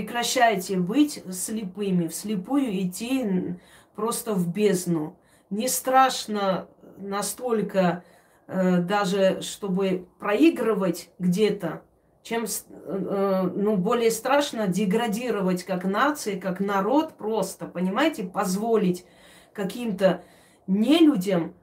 Прекращайте 0.00 0.76
быть 0.76 1.22
слепыми, 1.32 2.08
вслепую 2.08 2.82
идти 2.82 3.56
просто 3.94 4.34
в 4.34 4.46
бездну. 4.52 5.16
Не 5.48 5.68
страшно 5.68 6.68
настолько 6.98 8.04
э, 8.46 8.76
даже, 8.82 9.40
чтобы 9.40 10.06
проигрывать 10.18 11.08
где-то, 11.18 11.80
чем 12.22 12.46
с- 12.46 12.66
э, 12.68 13.50
ну, 13.54 13.78
более 13.78 14.10
страшно 14.10 14.68
деградировать 14.68 15.64
как 15.64 15.84
нация, 15.86 16.38
как 16.38 16.60
народ 16.60 17.14
просто, 17.16 17.64
понимаете, 17.64 18.24
позволить 18.24 19.06
каким-то 19.54 20.22
нелюдям, 20.66 21.54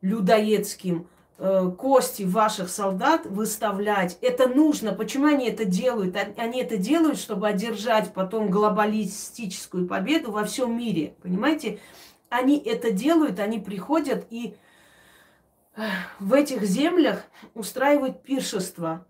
людоедским, 0.00 1.02
э, 1.02 1.19
кости 1.78 2.24
ваших 2.24 2.68
солдат 2.68 3.24
выставлять. 3.24 4.18
Это 4.20 4.46
нужно. 4.46 4.92
Почему 4.92 5.26
они 5.26 5.48
это 5.48 5.64
делают? 5.64 6.14
Они- 6.16 6.34
Они 6.36 6.60
это 6.62 6.76
делают, 6.76 7.18
чтобы 7.18 7.48
одержать 7.48 8.12
потом 8.12 8.50
глобалистическую 8.50 9.86
победу 9.86 10.32
во 10.32 10.44
всем 10.44 10.76
мире. 10.76 11.14
Понимаете? 11.22 11.80
Они 12.28 12.58
это 12.58 12.90
делают, 12.90 13.40
они 13.40 13.58
приходят 13.58 14.26
и 14.30 14.54
э, 15.76 15.82
в 16.18 16.34
этих 16.34 16.62
землях 16.62 17.24
устраивают 17.54 18.22
пиршество. 18.22 19.06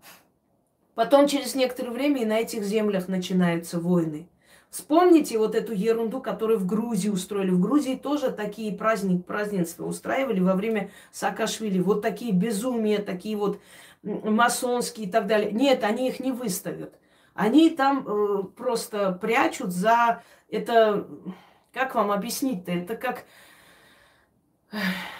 Потом 0.95 1.27
через 1.27 1.53
некоторое 1.53 1.91
время 1.91 2.21
и 2.21 2.25
на 2.25 2.39
этих 2.39 2.63
землях 2.63 3.07
начинаются 3.07 3.79
войны. 3.79 4.27
Вспомните 4.71 5.37
вот 5.37 5.53
эту 5.53 5.73
ерунду, 5.73 6.21
которую 6.21 6.57
в 6.57 6.65
Грузии 6.65 7.09
устроили. 7.09 7.49
В 7.49 7.59
Грузии 7.59 7.95
тоже 7.95 8.31
такие 8.31 8.73
праздник, 8.73 9.25
празднества 9.25 9.85
устраивали 9.85 10.39
во 10.39 10.55
время 10.55 10.91
Саакашвили. 11.11 11.81
Вот 11.81 12.01
такие 12.01 12.31
безумия, 12.31 12.99
такие 12.99 13.35
вот 13.35 13.59
масонские 14.01 15.07
и 15.07 15.11
так 15.11 15.27
далее. 15.27 15.51
Нет, 15.51 15.83
они 15.83 16.07
их 16.07 16.21
не 16.21 16.31
выставят. 16.31 16.97
Они 17.33 17.69
там 17.69 18.07
э, 18.07 18.43
просто 18.55 19.11
прячут 19.11 19.71
за 19.73 20.23
это... 20.49 21.05
Как 21.73 21.93
вам 21.95 22.09
объяснить-то? 22.09 22.71
Это 22.71 22.95
как... 22.95 23.25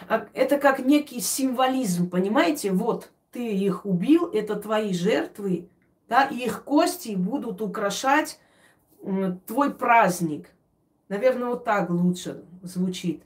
а- 0.07 0.27
Это 0.33 0.59
как 0.59 0.79
некий 0.79 1.19
символизм, 1.19 2.09
понимаете? 2.09 2.71
Вот, 2.71 3.11
ты 3.33 3.51
их 3.53 3.85
убил, 3.85 4.29
это 4.31 4.55
твои 4.55 4.93
жертвы, 4.93 5.67
да, 6.07 6.23
и 6.23 6.37
их 6.37 6.63
кости 6.63 7.15
будут 7.15 7.61
украшать 7.61 8.39
твой 9.45 9.73
праздник. 9.73 10.49
Наверное, 11.09 11.49
вот 11.49 11.63
так 11.63 11.89
лучше 11.89 12.43
звучит. 12.61 13.23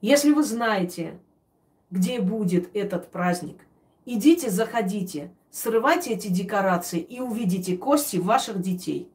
Если 0.00 0.32
вы 0.32 0.44
знаете, 0.44 1.18
где 1.90 2.20
будет 2.20 2.74
этот 2.76 3.10
праздник, 3.10 3.66
идите, 4.04 4.50
заходите, 4.50 5.32
срывайте 5.50 6.12
эти 6.12 6.28
декорации 6.28 7.00
и 7.00 7.20
увидите 7.20 7.76
кости 7.76 8.18
ваших 8.18 8.60
детей. 8.60 9.10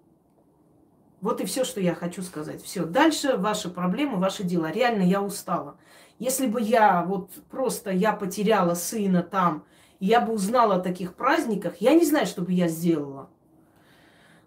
Вот 1.21 1.41
и 1.41 1.45
все, 1.45 1.63
что 1.63 1.81
я 1.81 1.93
хочу 1.93 2.21
сказать. 2.23 2.63
Все. 2.63 2.85
Дальше 2.85 3.37
ваши 3.37 3.69
проблемы, 3.69 4.17
ваши 4.17 4.43
дела. 4.43 4.71
Реально 4.71 5.03
я 5.03 5.21
устала. 5.21 5.77
Если 6.17 6.47
бы 6.47 6.61
я 6.61 7.03
вот 7.03 7.31
просто 7.49 7.91
я 7.91 8.13
потеряла 8.13 8.73
сына 8.73 9.21
там, 9.21 9.65
я 9.99 10.21
бы 10.21 10.33
узнала 10.33 10.75
о 10.75 10.79
таких 10.79 11.13
праздниках, 11.13 11.75
я 11.79 11.93
не 11.93 12.05
знаю, 12.05 12.25
что 12.25 12.41
бы 12.41 12.53
я 12.53 12.67
сделала. 12.67 13.29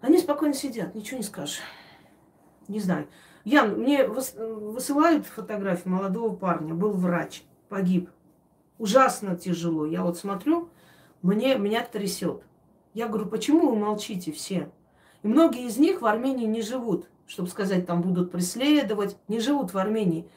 Они 0.03 0.17
спокойно 0.17 0.53
сидят, 0.53 0.95
ничего 0.95 1.19
не 1.19 1.23
скажешь. 1.23 1.61
Не 2.67 2.81
знаю. 2.81 3.07
Ян, 3.45 3.79
мне 3.79 4.03
выс- 4.03 4.37
высылают 4.37 5.25
фотографии 5.25 5.87
молодого 5.87 6.35
парня, 6.35 6.73
был 6.73 6.91
врач, 6.91 7.43
погиб. 7.69 8.09
Ужасно 8.77 9.37
тяжело. 9.37 9.85
Я 9.85 10.03
вот 10.03 10.17
смотрю, 10.17 10.67
мне, 11.21 11.57
меня 11.57 11.85
трясет. 11.85 12.43
Я 12.93 13.07
говорю, 13.07 13.27
почему 13.27 13.69
вы 13.69 13.77
молчите 13.77 14.33
все? 14.33 14.69
И 15.21 15.27
многие 15.29 15.67
из 15.67 15.77
них 15.77 16.01
в 16.01 16.05
Армении 16.05 16.47
не 16.47 16.63
живут, 16.63 17.07
чтобы 17.25 17.47
сказать, 17.47 17.87
там 17.87 18.01
будут 18.01 18.29
преследовать, 18.29 19.15
не 19.29 19.39
живут 19.39 19.73
в 19.73 19.77
Армении. 19.77 20.29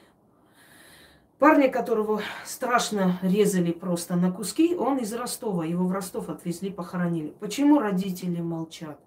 Парня, 1.40 1.68
которого 1.68 2.20
страшно 2.44 3.18
резали 3.20 3.72
просто 3.72 4.14
на 4.14 4.30
куски, 4.30 4.76
он 4.76 4.98
из 4.98 5.12
Ростова. 5.12 5.64
Его 5.64 5.88
в 5.88 5.90
Ростов 5.90 6.28
отвезли, 6.28 6.70
похоронили. 6.70 7.34
Почему 7.40 7.80
родители 7.80 8.40
молчат? 8.40 9.00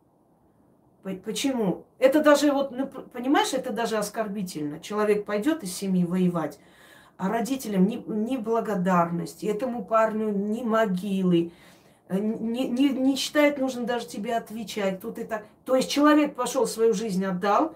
По- 1.04 1.14
Почему? 1.14 1.86
Это 1.98 2.22
даже, 2.22 2.52
вот, 2.52 2.72
ну, 2.72 2.88
понимаешь, 2.88 3.54
это 3.54 3.72
даже 3.72 3.98
оскорбительно. 3.98 4.80
Человек 4.80 5.26
пойдет 5.26 5.64
из 5.64 5.74
семьи 5.76 6.04
воевать, 6.04 6.60
а 7.18 7.30
родителям 7.30 7.86
ни, 7.86 7.96
ни 8.08 8.38
благодарности, 8.38 9.46
этому 9.46 9.84
парню 9.84 10.30
ни 10.30 10.64
могилы, 10.64 11.52
э, 12.10 12.20
не, 12.20 12.68
не, 12.68 12.90
не 12.90 13.16
считает 13.16 13.60
нужным 13.60 13.86
даже 13.86 14.08
тебе 14.08 14.36
отвечать. 14.36 15.02
Тут 15.02 15.20
и 15.20 15.24
так. 15.24 15.46
То 15.66 15.76
есть 15.76 15.90
человек 15.90 16.36
пошел 16.36 16.68
свою 16.68 16.94
жизнь 16.94 17.26
отдал, 17.26 17.76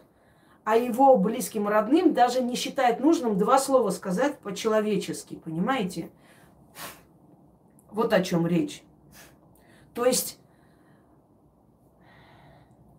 а 0.63 0.77
его 0.77 1.17
близким 1.17 1.67
родным 1.67 2.13
даже 2.13 2.41
не 2.41 2.55
считает 2.55 2.99
нужным 2.99 3.37
два 3.37 3.57
слова 3.57 3.89
сказать 3.89 4.39
по-человечески, 4.39 5.35
понимаете? 5.35 6.09
Вот 7.91 8.13
о 8.13 8.23
чем 8.23 8.47
речь. 8.47 8.83
То 9.93 10.05
есть, 10.05 10.39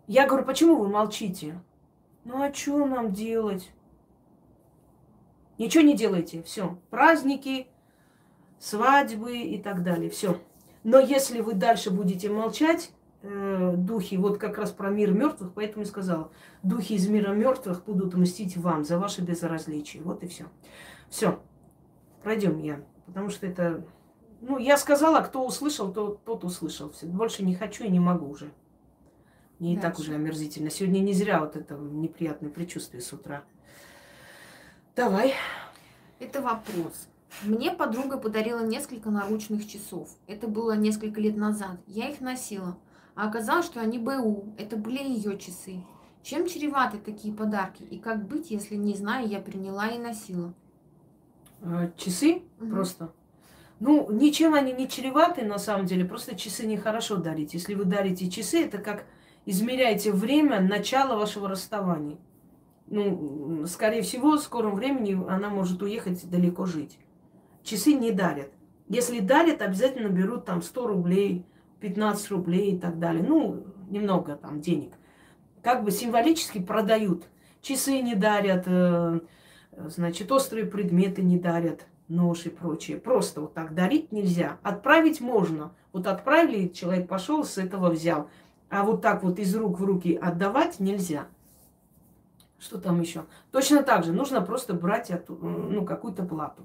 я 0.07 0.27
говорю, 0.27 0.45
почему 0.45 0.77
вы 0.77 0.89
молчите? 0.89 1.61
Ну 2.25 2.43
а 2.43 2.53
что 2.53 2.87
нам 2.87 3.13
делать? 3.13 3.71
Ничего 5.59 5.85
не 5.85 5.97
делайте, 5.97 6.43
все. 6.43 6.79
Праздники, 6.91 7.69
свадьбы 8.59 9.39
и 9.39 9.63
так 9.63 9.83
далее, 9.83 10.11
все. 10.11 10.41
Но 10.83 10.99
если 10.99 11.41
вы 11.41 11.55
дальше 11.55 11.91
будете 11.91 12.29
молчать, 12.29 12.91
э, 13.23 13.75
духи, 13.77 14.17
вот 14.17 14.39
как 14.39 14.59
раз 14.59 14.73
про 14.73 14.91
мир 14.91 15.13
мертвых, 15.13 15.53
поэтому 15.55 15.85
и 15.85 15.87
сказала, 15.87 16.31
духи 16.63 16.95
из 16.95 17.09
мира 17.09 17.33
мертвых 17.33 17.85
будут 17.85 18.15
мстить 18.15 18.57
вам 18.57 18.85
за 18.85 18.99
ваше 18.99 19.23
безразличие. 19.23 20.03
Вот 20.03 20.23
и 20.23 20.27
все. 20.27 20.47
Все, 21.09 21.41
пройдем 22.23 22.59
я, 22.59 22.83
потому 23.07 23.31
что 23.31 23.47
это, 23.47 23.87
ну, 24.41 24.59
я 24.59 24.77
сказала, 24.77 25.21
кто 25.21 25.47
услышал, 25.47 25.93
то, 25.93 26.21
тот 26.25 26.45
услышал. 26.45 26.93
Больше 27.03 27.45
не 27.45 27.55
хочу 27.55 27.85
и 27.85 27.91
не 27.91 28.01
могу 28.01 28.29
уже. 28.29 28.53
Мне 29.59 29.75
и 29.75 29.79
так 29.79 29.99
уже 29.99 30.15
омерзительно. 30.15 30.71
Сегодня 30.71 31.01
не 31.01 31.13
зря 31.13 31.41
вот 31.41 31.57
это 31.57 31.75
неприятное 31.77 32.51
предчувствие 32.51 33.03
с 33.03 33.13
утра. 33.13 33.45
Давай. 34.97 35.35
Это 36.19 36.41
вопрос. 36.41 37.09
Мне 37.43 37.73
подруга 37.73 38.17
подарила 38.17 38.65
несколько 38.65 39.11
наручных 39.11 39.69
часов. 39.69 40.09
Это 40.27 40.47
было 40.47 40.77
несколько 40.77 41.21
лет 41.21 41.37
назад. 41.37 41.79
Я 41.87 42.09
их 42.09 42.21
носила. 42.21 42.79
А 43.15 43.29
оказалось, 43.29 43.67
что 43.67 43.81
они 43.81 43.99
БУ. 43.99 44.55
Это 44.57 44.77
были 44.77 45.03
ее 45.03 45.39
часы. 45.39 45.83
Чем 46.23 46.49
чреваты 46.49 46.99
такие 46.99 47.35
подарки? 47.35 47.83
И 47.83 47.99
как 47.99 48.27
быть, 48.27 48.51
если 48.51 48.77
не 48.77 48.95
знаю, 48.95 49.29
я 49.29 49.41
приняла 49.41 49.89
и 49.89 49.99
носила? 49.99 50.55
А, 51.63 51.91
часы 51.97 52.43
угу. 52.61 52.71
просто. 52.71 53.13
Ну, 53.81 54.11
ничем 54.11 54.55
они 54.55 54.73
не 54.73 54.89
чреваты, 54.89 55.45
на 55.45 55.59
самом 55.59 55.87
деле. 55.87 56.05
Просто 56.05 56.37
часы 56.37 56.67
нехорошо 56.67 57.17
дарить. 57.17 57.55
Если 57.55 57.75
вы 57.75 57.85
дарите 57.85 58.31
часы, 58.31 58.65
это 58.65 58.79
как 58.79 59.05
измеряете 59.47 60.13
время 60.13 60.61
начала 60.61 61.17
вашего 61.17 61.49
расставания. 61.49 62.19
Ну, 62.87 63.65
скорее 63.67 64.03
всего, 64.03 64.33
в 64.33 64.41
скором 64.41 64.75
времени 64.75 65.19
она 65.29 65.49
может 65.49 65.83
уехать 65.83 66.29
далеко 66.29 66.67
жить 66.67 66.99
часы 67.65 67.95
не 67.95 68.13
дарят. 68.13 68.51
Если 68.89 69.19
дарят, 69.19 69.63
обязательно 69.63 70.09
берут 70.09 70.45
там 70.45 70.63
100 70.63 70.87
рублей, 70.87 71.45
15 71.81 72.31
рублей 72.31 72.77
и 72.77 72.79
так 72.79 72.99
далее. 72.99 73.25
Ну, 73.27 73.67
немного 73.89 74.37
там 74.37 74.61
денег. 74.61 74.93
Как 75.63 75.83
бы 75.83 75.91
символически 75.91 76.61
продают. 76.61 77.25
Часы 77.63 78.01
не 78.01 78.15
дарят, 78.15 78.65
э, 78.67 79.21
значит, 79.73 80.31
острые 80.31 80.67
предметы 80.67 81.23
не 81.23 81.39
дарят, 81.39 81.87
нож 82.09 82.45
и 82.45 82.51
прочее. 82.51 82.99
Просто 82.99 83.41
вот 83.41 83.55
так 83.55 83.75
дарить 83.75 84.13
нельзя. 84.13 84.59
Отправить 84.63 85.23
можно. 85.23 85.73
Вот 85.93 86.07
отправили, 86.07 86.69
человек 86.69 87.09
пошел, 87.09 87.43
с 87.45 87.57
этого 87.57 87.89
взял. 87.89 88.29
А 88.71 88.83
вот 88.83 89.03
так 89.03 89.23
вот 89.23 89.39
из 89.39 89.55
рук 89.55 89.79
в 89.79 89.85
руки 89.85 90.15
отдавать 90.15 90.81
нельзя. 90.81 91.27
Что 92.59 92.79
там 92.79 93.01
еще? 93.01 93.27
Точно 93.51 93.83
так 93.83 94.05
же 94.05 94.13
нужно 94.13 94.41
просто 94.41 94.75
брать 94.75 95.13
ну, 95.29 95.85
какую-то 95.85 96.25
плату. 96.25 96.63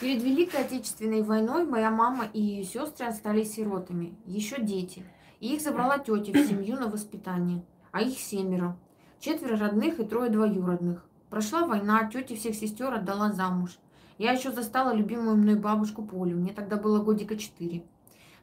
Перед 0.00 0.22
Великой 0.22 0.62
Отечественной 0.62 1.22
войной 1.22 1.66
моя 1.66 1.90
мама 1.90 2.24
и 2.32 2.40
ее 2.40 2.64
сестры 2.64 3.06
остались 3.06 3.52
сиротами, 3.52 4.16
еще 4.24 4.60
дети. 4.60 5.04
И 5.40 5.54
их 5.54 5.60
забрала 5.60 5.98
тетя 5.98 6.32
в 6.32 6.46
семью 6.46 6.76
на 6.76 6.88
воспитание, 6.88 7.62
а 7.90 8.00
их 8.00 8.18
семеро. 8.18 8.76
Четверо 9.20 9.56
родных 9.56 10.00
и 10.00 10.04
трое 10.04 10.30
двоюродных. 10.30 11.04
Прошла 11.30 11.66
война, 11.66 12.08
тетя 12.10 12.34
всех 12.34 12.56
сестер 12.56 12.92
отдала 12.94 13.30
замуж. 13.30 13.78
Я 14.18 14.32
еще 14.32 14.52
застала 14.52 14.94
любимую 14.94 15.36
мной 15.36 15.56
бабушку 15.56 16.02
Полю, 16.02 16.36
мне 16.36 16.52
тогда 16.52 16.76
было 16.76 17.02
годика 17.02 17.36
четыре. 17.36 17.84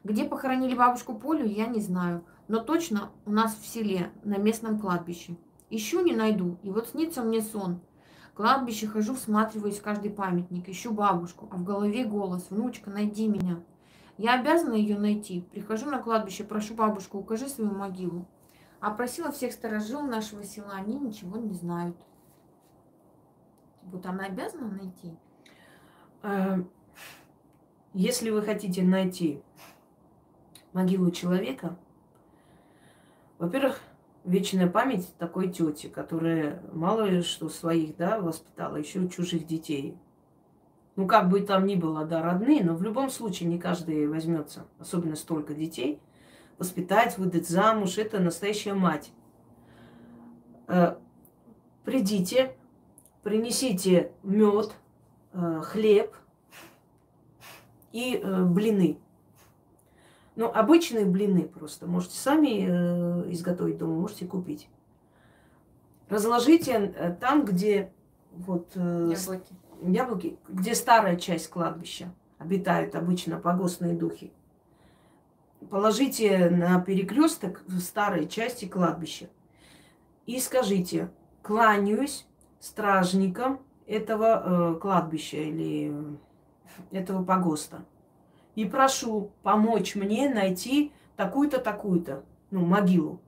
Где 0.04 0.24
похоронили 0.24 0.74
бабушку 0.74 1.14
Полю, 1.14 1.46
я 1.46 1.66
не 1.66 1.80
знаю, 1.80 2.24
но 2.48 2.60
точно 2.60 3.10
у 3.26 3.30
нас 3.30 3.54
в 3.54 3.66
селе, 3.66 4.10
на 4.24 4.38
местном 4.38 4.78
кладбище. 4.78 5.36
Ищу, 5.68 6.02
не 6.02 6.14
найду, 6.14 6.58
и 6.62 6.70
вот 6.70 6.88
снится 6.88 7.22
мне 7.22 7.42
сон– 7.42 7.80
кладбище 8.40 8.86
хожу, 8.86 9.14
всматриваюсь 9.14 9.78
в 9.78 9.82
каждый 9.82 10.10
памятник, 10.10 10.66
ищу 10.66 10.94
бабушку, 10.94 11.46
а 11.50 11.56
в 11.56 11.62
голове 11.62 12.04
голос 12.04 12.46
«Внучка, 12.48 12.88
найди 12.88 13.28
меня». 13.28 13.62
Я 14.16 14.40
обязана 14.40 14.72
ее 14.72 14.98
найти. 14.98 15.42
Прихожу 15.52 15.90
на 15.90 15.98
кладбище, 15.98 16.44
прошу 16.44 16.74
бабушку, 16.74 17.18
укажи 17.18 17.50
свою 17.50 17.70
могилу. 17.72 18.26
А 18.80 18.92
просила 18.92 19.30
всех 19.30 19.52
сторожил 19.52 20.00
нашего 20.00 20.42
села, 20.42 20.72
они 20.72 20.98
ничего 20.98 21.36
не 21.36 21.52
знают. 21.52 21.98
Вот 23.82 24.06
она 24.06 24.24
обязана 24.24 24.68
найти? 24.68 25.14
А, 26.22 26.64
если 27.92 28.30
вы 28.30 28.40
хотите 28.40 28.82
найти 28.82 29.42
могилу 30.72 31.10
человека, 31.10 31.76
во-первых, 33.38 33.80
вечная 34.24 34.68
память 34.68 35.14
такой 35.18 35.50
тети, 35.50 35.88
которая 35.88 36.62
мало 36.72 37.02
ли 37.02 37.22
что 37.22 37.48
своих, 37.48 37.96
да, 37.96 38.20
воспитала, 38.20 38.76
еще 38.76 39.08
чужих 39.08 39.46
детей. 39.46 39.96
Ну, 40.96 41.06
как 41.06 41.30
бы 41.30 41.40
там 41.40 41.66
ни 41.66 41.74
было, 41.74 42.04
да, 42.04 42.22
родные, 42.22 42.62
но 42.62 42.74
в 42.74 42.82
любом 42.82 43.10
случае 43.10 43.48
не 43.48 43.58
каждый 43.58 44.06
возьмется, 44.08 44.66
особенно 44.78 45.16
столько 45.16 45.54
детей, 45.54 46.00
воспитать, 46.58 47.16
выдать 47.16 47.48
замуж, 47.48 47.96
это 47.96 48.20
настоящая 48.20 48.74
мать. 48.74 49.10
Э, 50.68 50.96
придите, 51.84 52.54
принесите 53.22 54.12
мед, 54.22 54.74
э, 55.32 55.62
хлеб 55.64 56.14
и 57.92 58.20
э, 58.22 58.44
блины– 58.44 58.98
ну, 60.36 60.50
обычные 60.50 61.04
блины 61.04 61.48
просто. 61.48 61.86
Можете 61.86 62.16
сами 62.16 62.66
э, 62.68 63.32
изготовить 63.32 63.78
дома, 63.78 63.94
можете 63.94 64.26
купить. 64.26 64.68
Разложите 66.08 66.72
э, 66.72 67.16
там, 67.20 67.44
где 67.44 67.92
вот 68.32 68.72
э, 68.74 69.12
яблоки. 69.12 69.54
яблоки, 69.82 70.38
где 70.48 70.74
старая 70.74 71.16
часть 71.16 71.48
кладбища 71.48 72.12
обитают 72.38 72.94
обычно 72.94 73.38
погостные 73.38 73.94
духи. 73.94 74.32
Положите 75.68 76.48
на 76.48 76.80
перекресток 76.80 77.62
в 77.66 77.78
старой 77.80 78.26
части 78.26 78.66
кладбища 78.66 79.28
и 80.26 80.40
скажите, 80.40 81.10
кланяюсь 81.42 82.26
стражникам 82.60 83.60
этого 83.86 84.74
э, 84.74 84.80
кладбища 84.80 85.36
или 85.36 85.94
этого 86.90 87.24
погоста 87.24 87.84
и 88.54 88.64
прошу 88.64 89.30
помочь 89.42 89.94
мне 89.94 90.28
найти 90.28 90.92
такую-то, 91.16 91.58
такую-то, 91.58 92.24
ну, 92.50 92.64
могилу. 92.64 93.20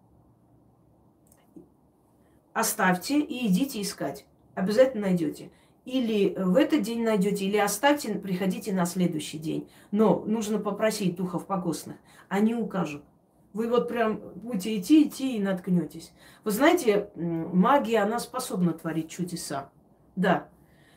Оставьте 2.52 3.20
и 3.20 3.46
идите 3.46 3.80
искать. 3.80 4.26
Обязательно 4.54 5.06
найдете. 5.06 5.50
Или 5.84 6.34
в 6.36 6.56
этот 6.56 6.82
день 6.82 7.02
найдете, 7.02 7.46
или 7.46 7.56
оставьте, 7.56 8.14
приходите 8.14 8.72
на 8.72 8.84
следующий 8.84 9.38
день. 9.38 9.68
Но 9.90 10.22
нужно 10.26 10.58
попросить 10.58 11.16
духов 11.16 11.46
покосных. 11.46 11.96
Они 12.28 12.54
укажут. 12.54 13.02
Вы 13.52 13.68
вот 13.68 13.88
прям 13.88 14.20
будете 14.36 14.78
идти, 14.78 15.06
идти 15.06 15.36
и 15.36 15.42
наткнетесь. 15.42 16.12
Вы 16.44 16.52
знаете, 16.52 17.10
магия, 17.16 17.98
она 17.98 18.18
способна 18.18 18.72
творить 18.72 19.10
чудеса. 19.10 19.70
Да, 20.16 20.48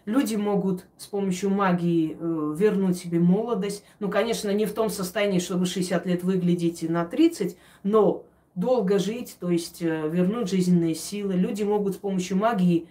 Люди 0.06 0.36
могут 0.36 0.86
с 0.98 1.08
помощью 1.08 1.50
магии 1.50 2.16
э, 2.20 2.56
вернуть 2.56 2.98
себе 2.98 3.20
молодость. 3.20 3.84
Ну, 4.00 4.10
конечно, 4.10 4.52
не 4.52 4.66
в 4.66 4.74
том 4.74 4.90
состоянии, 4.90 5.40
чтобы 5.40 5.66
60 5.66 6.06
лет 6.06 6.24
выглядеть 6.24 6.88
на 6.88 7.06
30, 7.06 7.58
но 7.82 8.24
долго 8.54 9.00
жить, 9.00 9.36
то 9.40 9.50
есть 9.50 9.82
э, 9.82 10.08
вернуть 10.08 10.50
жизненные 10.50 10.94
силы. 10.94 11.34
Люди 11.34 11.64
могут 11.64 11.96
с 11.96 11.98
помощью 11.98 12.38
магии 12.38 12.88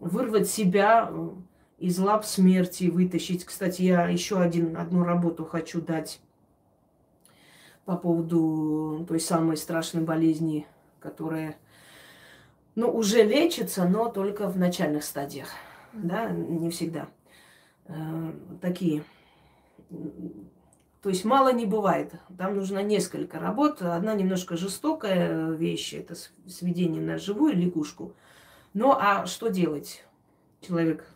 вырвать 0.00 0.48
себя 0.48 1.08
э, 1.08 1.28
из 1.78 1.96
лап 2.00 2.24
смерти, 2.24 2.90
вытащить. 2.90 3.44
Кстати, 3.44 3.82
я 3.82 4.08
еще 4.08 4.40
один, 4.40 4.76
одну 4.76 5.04
работу 5.04 5.44
хочу 5.44 5.80
дать 5.80 6.20
по 7.84 7.96
поводу 7.96 9.06
той 9.08 9.20
самой 9.20 9.56
страшной 9.56 10.02
болезни, 10.02 10.66
которая 10.98 11.56
ну, 12.74 12.90
уже 12.90 13.22
лечится, 13.22 13.84
но 13.84 14.08
только 14.08 14.48
в 14.48 14.58
начальных 14.58 15.04
стадиях 15.04 15.48
да, 15.92 16.30
не 16.30 16.70
всегда. 16.70 17.08
Э, 17.86 18.32
такие. 18.60 19.04
То 21.02 21.10
есть 21.10 21.24
мало 21.24 21.52
не 21.52 21.64
бывает. 21.64 22.12
Там 22.36 22.56
нужно 22.56 22.82
несколько 22.82 23.38
работ. 23.38 23.82
Одна 23.82 24.14
немножко 24.14 24.56
жестокая 24.56 25.50
вещь, 25.52 25.94
это 25.94 26.14
сведение 26.46 27.00
на 27.00 27.18
живую 27.18 27.56
лягушку. 27.56 28.14
Ну 28.74 28.92
а 28.92 29.26
что 29.26 29.48
делать? 29.48 30.04
Человек 30.60 31.08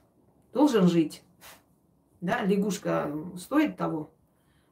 должен 0.53 0.89
жить. 0.89 1.23
Да, 2.21 2.43
лягушка 2.43 3.13
стоит 3.37 3.77
того. 3.77 4.11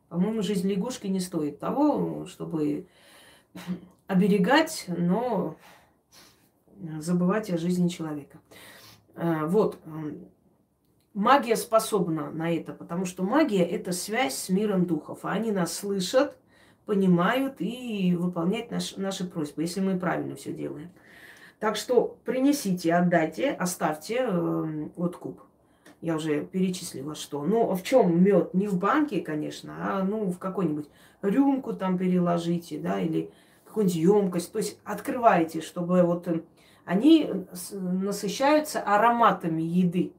По-моему, 0.09 0.43
жизнь 0.43 0.69
лягушки 0.69 1.09
не 1.09 1.21
стоит 1.21 1.59
того, 1.59 2.27
чтобы 2.27 2.87
оберегать, 4.07 4.87
но 4.89 5.57
забывать 6.99 7.51
о 7.51 7.59
жизни 7.59 7.89
человека. 7.89 8.39
Э, 9.21 9.47
вот. 9.47 9.79
Магия 11.13 11.57
способна 11.57 12.31
на 12.31 12.55
это, 12.55 12.73
потому 12.73 13.05
что 13.05 13.23
магия– 13.23 13.65
это 13.71 13.93
связь 13.93 14.35
с 14.35 14.49
миром 14.49 14.87
духов. 14.87 15.21
А 15.23 15.33
они 15.33 15.51
нас 15.51 15.73
слышат, 15.73 16.37
понимают 16.87 17.57
и 17.59 18.17
выполняют 18.19 18.71
наш, 18.71 18.97
наши 18.97 19.27
просьбы, 19.27 19.63
если 19.63 19.81
мы 19.81 19.99
правильно 19.99 20.37
все 20.37 20.53
делаем. 20.53 20.91
Так 21.59 21.77
что 21.77 22.17
принесите, 22.25 22.95
отдайте, 22.95 23.51
оставьте 23.51 24.19
э, 24.21 24.89
откуп. 24.97 25.43
Я 26.01 26.17
уже 26.17 26.47
перечислила, 26.47 27.15
что. 27.15 27.45
Ну, 27.45 27.75
в 27.75 27.83
чем 27.83 28.23
мед? 28.23 28.55
Не 28.55 28.69
в 28.69 28.79
банке, 28.79 29.21
конечно, 29.21 29.75
а 29.79 30.03
ну 30.03 30.31
в 30.31 30.39
какой-нибудь 30.39 30.89
рюмку 31.21 31.75
там 31.75 31.99
переложите, 31.99 32.79
да, 32.79 32.99
или 32.99 33.31
какую-нибудь 33.67 33.97
емкость. 33.97 34.53
То 34.53 34.59
есть 34.59 34.79
открываете, 34.85 35.61
чтобы 35.61 36.03
вот 36.05 36.29
э, 36.29 36.41
они 36.85 37.31
насыщаются 37.73 38.81
ароматами 38.81 39.63
еды. 39.63 40.13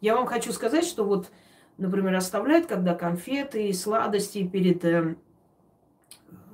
Я 0.00 0.14
вам 0.14 0.26
хочу 0.26 0.52
сказать, 0.52 0.84
что 0.84 1.04
вот, 1.04 1.30
например, 1.78 2.14
оставляют, 2.14 2.66
когда 2.66 2.94
конфеты 2.94 3.68
и 3.68 3.72
сладости 3.72 4.46
перед 4.46 4.84
э, 4.84 5.16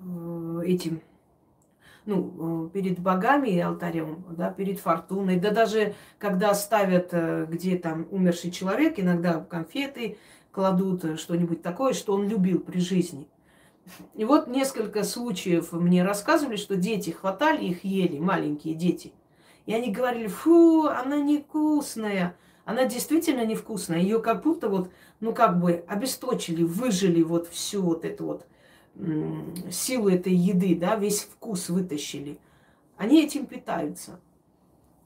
э 0.05 0.63
этим 0.65 1.03
ну, 2.05 2.67
э, 2.67 2.71
перед 2.71 2.99
богами 2.99 3.49
и 3.49 3.61
алтарем, 3.61 4.25
да, 4.31 4.51
перед 4.51 4.81
фортуной. 4.81 5.37
Да 5.37 5.51
даже 5.51 5.95
когда 6.19 6.55
ставят, 6.55 7.09
э, 7.13 7.47
где 7.49 7.79
там 7.79 8.07
умерший 8.11 8.51
человек, 8.51 8.99
иногда 8.99 9.41
конфеты 9.41 10.19
кладут, 10.51 11.05
э, 11.05 11.17
что-нибудь 11.17 11.63
такое, 11.63 11.93
что 11.93 12.15
он 12.15 12.29
любил 12.29 12.61
при 12.61 12.81
жизни. 12.81 13.29
И 14.15 14.25
вот 14.25 14.47
несколько 14.47 15.03
случаев 15.03 15.73
мне 15.73 16.05
рассказывали, 16.05 16.57
что 16.57 16.77
дети 16.77 17.11
хватали 17.11 17.65
их, 17.65 17.85
ели, 17.85 18.19
маленькие 18.19 18.75
дети. 18.75 19.13
И 19.67 19.75
они 19.75 19.93
говорили, 19.93 20.27
фу, 20.27 20.87
она 20.87 21.21
невкусная. 21.21 22.37
Она 22.65 22.85
действительно 22.87 23.45
невкусная. 23.45 23.99
Ее 23.99 24.21
как 24.21 24.43
будто 24.43 24.69
вот, 24.69 24.91
ну 25.21 25.33
как 25.33 25.61
бы 25.61 25.85
обесточили, 25.89 26.63
выжили 26.63 27.23
вот 27.23 27.49
всю 27.49 27.83
вот 27.83 28.05
эту 28.05 28.27
вот 28.27 28.47
силу 29.71 30.09
этой 30.09 30.35
еды, 30.35 30.77
да, 30.77 30.97
весь 30.97 31.23
вкус 31.23 31.69
вытащили. 31.71 32.39
Они 32.97 33.25
этим 33.25 33.47
питаются. 33.47 34.21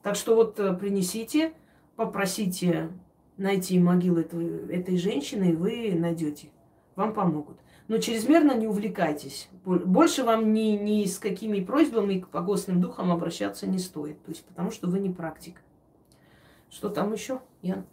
Так 0.02 0.16
что 0.16 0.34
вот 0.34 0.58
э, 0.58 0.74
принесите, 0.74 1.52
попросите 1.94 2.90
найти 3.36 3.78
могилу 3.78 4.20
этой, 4.20 4.68
этой 4.68 4.96
женщины, 4.96 5.50
и 5.50 5.56
вы 5.56 5.92
найдете. 5.94 6.48
Вам 6.94 7.14
помогут. 7.14 7.58
Но 7.88 7.98
чрезмерно 7.98 8.52
не 8.52 8.66
увлекайтесь. 8.66 9.48
Больше 9.64 10.24
вам 10.24 10.52
ни, 10.52 10.76
ни 10.76 11.04
с 11.04 11.18
какими 11.18 11.60
просьбами 11.60 12.20
к 12.20 12.28
погостным 12.28 12.80
духам 12.80 13.12
обращаться 13.12 13.66
не 13.66 13.78
стоит. 13.78 14.22
То 14.24 14.30
есть, 14.30 14.44
потому 14.44 14.70
что 14.70 14.88
вы 14.88 14.98
не 14.98 15.10
практик. 15.10 15.62
Что 16.68 16.88
там 16.88 17.12
еще, 17.12 17.40
Ян? 17.62 17.84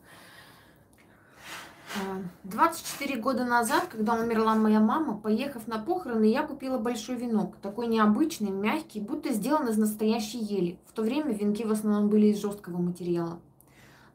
24 2.44 3.22
года 3.22 3.46
назад, 3.46 3.86
когда 3.86 4.16
умерла 4.16 4.56
моя 4.56 4.80
мама, 4.80 5.16
поехав 5.16 5.68
на 5.68 5.78
похороны, 5.78 6.26
я 6.26 6.42
купила 6.42 6.80
большой 6.80 7.16
венок. 7.18 7.58
Такой 7.58 7.86
необычный, 7.86 8.50
мягкий, 8.50 9.00
будто 9.00 9.32
сделан 9.32 9.68
из 9.68 9.78
настоящей 9.78 10.40
ели. 10.40 10.80
В 10.88 10.94
то 10.94 11.04
время 11.04 11.34
венки 11.34 11.64
в 11.64 11.72
основном 11.72 12.10
были 12.10 12.28
из 12.28 12.42
жесткого 12.42 12.78
материала. 12.78 13.40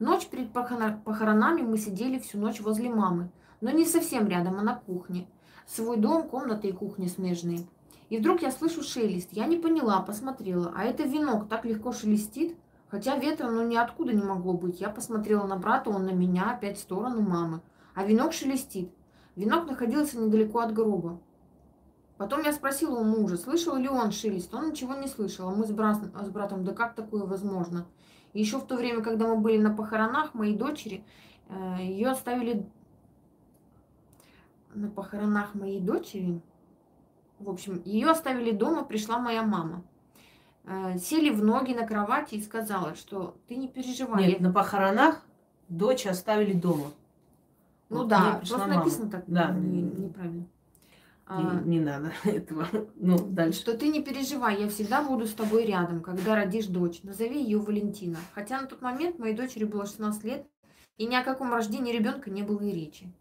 Ночь 0.01 0.27
перед 0.27 0.53
похоронами 0.53 1.63
мы 1.63 1.79
сидели 1.79 2.19
всю 2.19 2.39
ночь 2.39 2.61
возле 2.61 2.91
мамы. 2.91 3.31
Но 3.61 3.71
не 3.71 3.85
совсем 3.85 4.27
рядом, 4.29 4.59
а 4.59 4.63
на 4.63 4.75
кухне. 4.75 5.29
Свой 5.69 5.99
дом, 5.99 6.27
комната 6.27 6.67
и 6.67 6.73
кухня 6.73 7.09
смежные. 7.09 7.67
И 8.09 8.17
вдруг 8.17 8.41
я 8.41 8.51
слышу 8.51 8.83
шелест. 8.83 9.29
Я 9.33 9.47
не 9.47 9.59
поняла, 9.59 10.01
посмотрела. 10.01 10.73
А 10.75 10.85
это 10.85 11.03
венок 11.03 11.47
так 11.47 11.67
легко 11.67 11.93
шелестит. 11.93 12.57
Хотя 12.89 13.17
ветра 13.17 13.51
ну 13.51 13.69
ниоткуда 13.69 14.15
не 14.15 14.23
могло 14.23 14.55
быть. 14.55 14.81
Я 14.81 14.89
посмотрела 14.89 15.47
на 15.47 15.57
брата, 15.57 15.91
он 15.91 16.07
на 16.07 16.13
меня, 16.13 16.53
опять 16.53 16.79
в 16.79 16.81
сторону 16.81 17.21
мамы. 17.21 17.61
А 17.95 18.05
венок 18.05 18.33
шелестит. 18.33 18.91
Венок 19.37 19.69
находился 19.69 20.19
недалеко 20.19 20.61
от 20.61 20.73
гроба. 20.73 21.21
Потом 22.17 22.43
я 22.45 22.55
спросила 22.55 22.99
у 22.99 23.05
мужа, 23.05 23.37
слышал 23.37 23.77
ли 23.77 23.89
он 23.89 24.11
шелест. 24.11 24.55
Он 24.55 24.71
ничего 24.71 24.95
не 24.95 25.07
слышал. 25.07 25.51
А 25.51 25.55
мы 25.55 25.67
с, 25.67 25.71
брат, 25.71 25.99
с 25.99 26.31
братом, 26.31 26.65
да 26.65 26.73
как 26.73 26.95
такое 26.95 27.25
возможно? 27.25 27.87
И 28.33 28.41
еще 28.41 28.59
в 28.59 28.67
то 28.67 28.77
время, 28.77 29.03
когда 29.03 29.27
мы 29.27 29.37
были 29.37 29.59
на 29.59 29.75
похоронах 29.75 30.33
моей 30.33 30.57
дочери, 30.57 31.05
э, 31.51 31.77
ее 31.81 32.09
оставили 32.09 32.67
на 34.79 34.89
похоронах 34.89 35.55
моей 35.55 35.81
дочери. 35.81 36.41
В 37.39 37.49
общем, 37.51 37.83
ее 37.85 38.11
оставили 38.11 38.51
дома, 38.51 38.85
пришла 38.85 39.19
моя 39.19 39.43
мама. 39.43 39.85
Э, 40.65 40.99
сели 40.99 41.31
в 41.31 41.43
ноги 41.43 41.73
на 41.73 41.87
кровати 41.87 42.37
и 42.37 42.43
сказала, 42.43 42.95
что 42.95 43.37
ты 43.49 43.57
не 43.57 43.69
переживай. 43.69 44.27
Нет, 44.27 44.41
на 44.41 44.53
похоронах 44.53 45.23
дочь 45.69 46.07
оставили 46.07 46.53
дома. 46.53 46.93
Ну 47.89 47.99
вот 47.99 48.09
да, 48.09 48.35
просто 48.37 48.59
мама. 48.59 48.75
написано 48.75 49.11
так 49.11 49.25
да. 49.27 49.51
не, 49.51 49.83
неправильно. 49.83 50.47
Не, 51.31 51.45
а, 51.45 51.61
не 51.65 51.81
надо 51.81 52.13
этого. 52.25 52.67
Ну, 52.97 53.19
дальше. 53.19 53.61
Что 53.61 53.77
ты 53.77 53.89
не 53.89 54.03
переживай, 54.03 54.61
я 54.61 54.69
всегда 54.69 55.03
буду 55.03 55.27
с 55.27 55.35
тобой 55.35 55.67
рядом, 55.67 56.01
когда 56.01 56.35
родишь 56.35 56.67
дочь. 56.67 57.03
Назови 57.03 57.43
ее 57.43 57.59
Валентина. 57.59 58.19
Хотя 58.35 58.61
на 58.61 58.67
тот 58.67 58.81
момент 58.81 59.19
моей 59.19 59.35
дочери 59.35 59.65
было 59.65 59.87
16 59.87 60.25
лет, 60.25 60.47
и 60.97 61.07
ни 61.07 61.15
о 61.15 61.23
каком 61.23 61.53
рождении 61.53 61.93
ребенка 61.93 62.31
не 62.31 62.43
было 62.43 62.61
и 62.61 62.73
речи. 62.73 63.13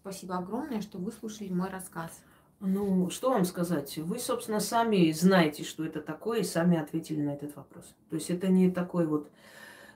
Спасибо 0.00 0.38
огромное, 0.38 0.80
что 0.80 0.98
выслушали 0.98 1.48
мой 1.48 1.70
рассказ. 1.70 2.22
Ну, 2.60 3.08
что 3.10 3.30
вам 3.30 3.44
сказать? 3.44 3.98
Вы, 3.98 4.18
собственно, 4.18 4.58
сами 4.58 5.12
знаете, 5.12 5.62
что 5.62 5.84
это 5.84 6.00
такое, 6.00 6.40
и 6.40 6.44
сами 6.44 6.76
ответили 6.76 7.20
на 7.20 7.34
этот 7.34 7.54
вопрос. 7.54 7.94
То 8.10 8.16
есть 8.16 8.30
это 8.30 8.48
не 8.48 8.70
такой 8.70 9.06
вот 9.06 9.30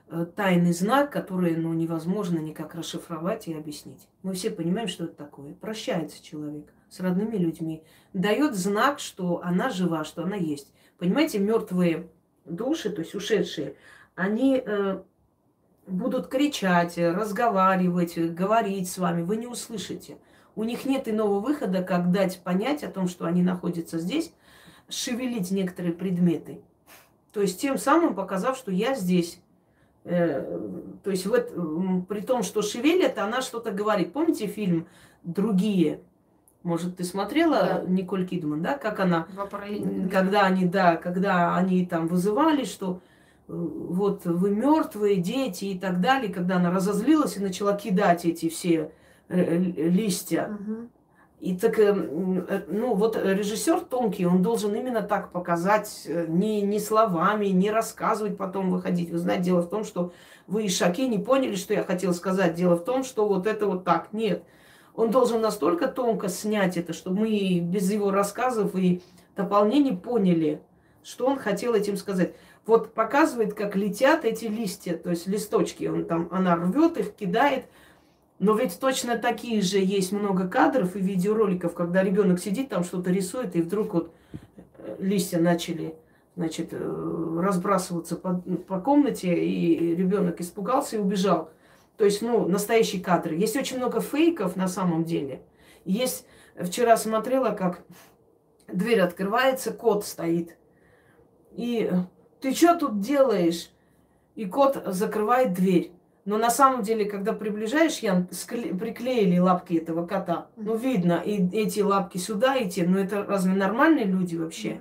э, 0.07 0.25
тайный 0.35 0.71
знак, 0.71 1.11
который 1.11 1.57
ну, 1.57 1.73
невозможно 1.73 2.39
никак 2.39 2.75
расшифровать 2.75 3.47
и 3.47 3.53
объяснить. 3.53 4.07
Мы 4.21 4.33
все 4.33 4.49
понимаем, 4.49 4.87
что 4.87 5.05
это 5.05 5.15
такое. 5.15 5.53
Прощается 5.55 6.23
человек 6.23 6.73
с 6.89 6.99
родными 7.01 7.35
людьми, 7.35 7.83
дает 8.13 8.55
знак, 8.55 8.99
что 8.99 9.41
она 9.43 9.69
жива, 9.69 10.05
что 10.05 10.23
она 10.23 10.35
есть. 10.35 10.71
Понимаете, 10.97 11.39
мертвые 11.39 12.09
души, 12.45 12.89
то 12.91 13.01
есть 13.01 13.15
ушедшие, 13.15 13.75
они 14.15 14.61
э, 14.65 15.01
будут 15.87 16.27
кричать, 16.27 16.97
разговаривать, 16.97 18.17
говорить 18.33 18.89
с 18.89 18.97
вами, 18.97 19.21
вы 19.21 19.37
не 19.37 19.47
услышите 19.47 20.17
у 20.55 20.63
них 20.63 20.85
нет 20.85 21.07
иного 21.07 21.39
выхода, 21.39 21.83
как 21.83 22.11
дать 22.11 22.39
понять 22.41 22.83
о 22.83 22.89
том, 22.91 23.07
что 23.07 23.25
они 23.25 23.41
находятся 23.41 23.97
здесь, 23.99 24.33
шевелить 24.89 25.51
некоторые 25.51 25.93
предметы. 25.93 26.61
То 27.31 27.41
есть 27.41 27.59
тем 27.59 27.77
самым 27.77 28.13
показав, 28.13 28.57
что 28.57 28.71
я 28.71 28.93
здесь. 28.93 29.39
Э, 30.03 30.59
то 31.03 31.09
есть 31.09 31.25
вот 31.25 32.07
при 32.07 32.21
том, 32.21 32.43
что 32.43 32.61
шевелит, 32.61 33.17
она 33.17 33.41
что-то 33.41 33.71
говорит. 33.71 34.13
Помните 34.13 34.47
фильм 34.47 34.87
«Другие»? 35.23 36.01
Может, 36.61 36.97
ты 36.97 37.03
смотрела 37.03 37.59
да. 37.59 37.83
Николь 37.87 38.25
Кидман, 38.25 38.61
да, 38.61 38.77
как 38.77 38.99
она, 38.99 39.27
когда 40.09 40.43
они, 40.43 40.65
да, 40.65 40.95
когда 40.95 41.57
они 41.57 41.85
там 41.85 42.07
вызывали, 42.07 42.63
что 42.63 43.01
э, 43.01 43.12
вот 43.53 44.25
вы 44.25 44.51
мертвые 44.51 45.17
дети 45.17 45.65
и 45.65 45.79
так 45.79 46.01
далее, 46.01 46.33
когда 46.33 46.57
она 46.57 46.71
разозлилась 46.71 47.37
и 47.37 47.41
начала 47.41 47.73
кидать 47.75 48.25
эти 48.25 48.49
все 48.49 48.91
Э, 49.29 49.57
листья. 49.57 50.57
И 51.39 51.57
так, 51.57 51.79
э, 51.79 51.93
э, 51.93 52.61
ну 52.67 52.93
вот 52.93 53.15
режиссер 53.17 53.81
тонкий, 53.81 54.25
он 54.25 54.41
должен 54.41 54.75
именно 54.75 55.01
так 55.01 55.31
показать, 55.31 56.07
не, 56.27 56.61
не 56.61 56.79
словами, 56.79 57.47
не 57.47 57.71
рассказывать, 57.71 58.37
потом 58.37 58.69
выходить. 58.69 59.09
Вы 59.09 59.17
знаете, 59.17 59.45
дело 59.45 59.61
в 59.61 59.69
том, 59.69 59.83
что 59.83 60.13
вы 60.45 60.65
из 60.65 60.77
шаки 60.77 61.07
не 61.07 61.17
поняли, 61.17 61.55
что 61.55 61.73
я 61.73 61.83
хотела 61.83 62.13
сказать. 62.13 62.53
Дело 62.53 62.75
в 62.75 62.83
том, 62.83 63.03
что 63.03 63.27
вот 63.27 63.47
это 63.47 63.65
вот 63.65 63.83
так. 63.83 64.13
Нет. 64.13 64.43
Он 64.93 65.09
должен 65.09 65.41
настолько 65.41 65.87
тонко 65.87 66.29
снять 66.29 66.77
это, 66.77 66.93
чтобы 66.93 67.21
мы 67.21 67.59
без 67.59 67.91
его 67.91 68.11
рассказов 68.11 68.75
и 68.75 69.01
дополнений 69.35 69.97
поняли, 69.97 70.61
что 71.03 71.27
он 71.27 71.37
хотел 71.37 71.73
этим 71.73 71.97
сказать. 71.97 72.33
Вот 72.65 72.93
показывает, 72.93 73.53
как 73.53 73.75
летят 73.75 74.25
эти 74.25 74.45
листья, 74.45 74.95
то 74.95 75.09
есть 75.09 75.27
листочки. 75.27 75.85
Он 75.85 76.05
там, 76.05 76.29
она 76.31 76.55
рвет 76.55 76.97
их, 76.97 77.13
кидает– 77.15 77.65
но 78.43 78.55
ведь 78.55 78.77
точно 78.77 79.17
такие 79.17 79.61
же 79.61 79.77
есть 79.77 80.11
много 80.11 80.49
кадров 80.49 80.97
и 80.97 80.99
видеороликов, 80.99 81.73
когда 81.73 82.03
ребенок 82.03 82.41
сидит 82.41 82.67
там 82.67 82.83
что-то 82.83 83.09
рисует, 83.09 83.55
и 83.55 83.61
вдруг 83.61 83.93
вот 83.93 84.13
э, 84.79 84.97
листья 84.99 85.39
начали 85.39 85.95
значит, 86.35 86.73
э, 86.73 87.39
разбрасываться 87.41 88.17
по, 88.17 88.33
по 88.67 88.81
комнате, 88.81 89.33
и 89.33 89.95
ребенок 89.95 90.41
испугался 90.41 90.97
и 90.97 90.99
убежал. 90.99 91.51
То 91.95 92.03
есть, 92.03 92.21
ну, 92.21 92.45
настоящие 92.45 93.01
кадры. 93.01 93.35
Есть 93.35 93.55
очень 93.55 93.77
много 93.77 94.01
фейков 94.01 94.57
на 94.57 94.67
самом 94.67 95.05
деле. 95.05 95.41
Есть, 95.85 96.25
вчера 96.59 96.97
смотрела, 96.97 97.51
как 97.51 97.85
дверь 98.67 98.99
открывается, 98.99 99.71
кот 99.71 100.05
стоит. 100.05 100.57
И 101.55 101.91
ты 102.41 102.53
что 102.53 102.77
тут 102.77 102.99
делаешь? 102.99 103.69
И 104.35 104.45
кот 104.45 104.81
закрывает 104.87 105.53
дверь. 105.53 105.91
Но 106.25 106.37
на 106.37 106.49
самом 106.49 106.83
деле, 106.83 107.05
когда 107.05 107.33
приближаешь, 107.33 107.99
Ян, 107.99 108.27
скле- 108.31 108.77
приклеили 108.77 109.37
лапки 109.37 109.75
этого 109.75 110.07
кота. 110.07 110.47
Ну, 110.55 110.75
видно, 110.75 111.21
и 111.23 111.45
эти 111.55 111.81
лапки 111.81 112.17
сюда 112.17 112.61
идти. 112.63 112.83
Но 112.83 112.97
это 112.97 113.25
разве 113.25 113.53
нормальные 113.53 114.05
люди 114.05 114.37
вообще? 114.37 114.79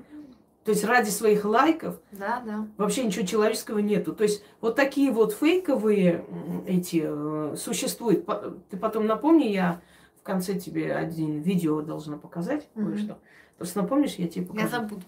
То 0.64 0.70
есть 0.70 0.84
ради 0.84 1.10
своих 1.10 1.44
лайков 1.44 2.00
да, 2.12 2.40
да. 2.46 2.68
вообще 2.76 3.04
ничего 3.04 3.26
человеческого 3.26 3.78
нету. 3.78 4.14
То 4.14 4.22
есть 4.22 4.44
вот 4.60 4.76
такие 4.76 5.10
вот 5.10 5.32
фейковые 5.32 6.24
эти 6.68 7.02
э, 7.04 7.56
существуют. 7.56 8.24
Ты 8.70 8.76
потом 8.76 9.08
напомни, 9.08 9.46
я 9.46 9.80
в 10.20 10.22
конце 10.22 10.54
тебе 10.54 10.94
один 10.94 11.40
видео 11.40 11.82
должна 11.82 12.16
показать 12.16 12.68
mm-hmm. 12.74 12.84
кое-что. 12.84 13.18
Просто 13.56 13.82
напомнишь, 13.82 14.14
я 14.14 14.28
тебе 14.28 14.46
покажу. 14.46 14.66
Я 14.66 14.70
забуду. 14.70 15.02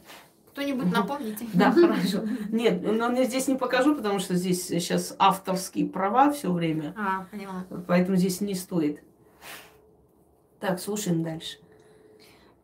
Кто-нибудь 0.54 0.92
напомните? 0.92 1.48
Да, 1.52 1.72
хорошо. 1.72 2.20
Нет, 2.50 2.80
но 2.80 3.10
я 3.10 3.24
здесь 3.24 3.48
не 3.48 3.56
покажу, 3.56 3.96
потому 3.96 4.20
что 4.20 4.36
здесь 4.36 4.68
сейчас 4.68 5.16
авторские 5.18 5.88
права 5.88 6.30
все 6.30 6.52
время. 6.52 6.94
А, 6.96 7.26
поняла. 7.28 7.66
Поэтому 7.88 8.16
здесь 8.16 8.40
не 8.40 8.54
стоит. 8.54 9.02
Так, 10.60 10.78
слушаем 10.78 11.24
дальше. 11.24 11.58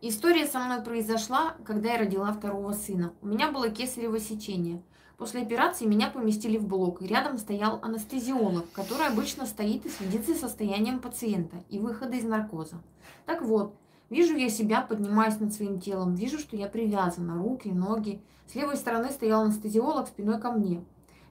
История 0.00 0.46
со 0.46 0.61
мной 0.61 0.83
произошла, 0.83 1.57
когда 1.66 1.94
я 1.94 1.98
родила 1.98 2.33
второго 2.33 2.72
сына. 2.74 3.12
У 3.22 3.26
меня 3.26 3.50
было 3.50 3.70
кесарево 3.70 4.20
сечение. 4.20 4.85
После 5.18 5.42
операции 5.42 5.85
меня 5.85 6.11
поместили 6.11 6.59
в 6.59 6.68
блок, 6.68 7.03
и 7.03 7.09
рядом 7.09 7.38
стоял 7.38 7.81
анестезиолог, 7.83 8.70
который 8.72 9.09
обычно 9.09 9.46
стоит 9.46 9.85
и 9.85 9.90
следит 9.90 10.29
за 10.29 10.37
состоянием 10.37 11.00
пациента 11.00 11.57
и 11.68 11.81
выхода 11.81 12.16
из 12.16 12.24
наркоза. 12.24 12.81
Так 13.26 13.42
вот, 13.42 13.74
вижу 14.10 14.36
я 14.36 14.50
себя, 14.50 14.82
поднимаясь 14.82 15.40
над 15.40 15.54
своим 15.54 15.80
телом, 15.80 16.14
вижу, 16.14 16.38
что 16.38 16.56
я 16.56 16.68
привязана, 16.68 17.36
руки, 17.36 17.68
ноги. 17.68 18.20
С 18.46 18.54
левой 18.54 18.76
стороны 18.76 19.10
стоял 19.10 19.42
анестезиолог 19.42 20.08
спиной 20.08 20.40
ко 20.40 20.50
мне. 20.50 20.84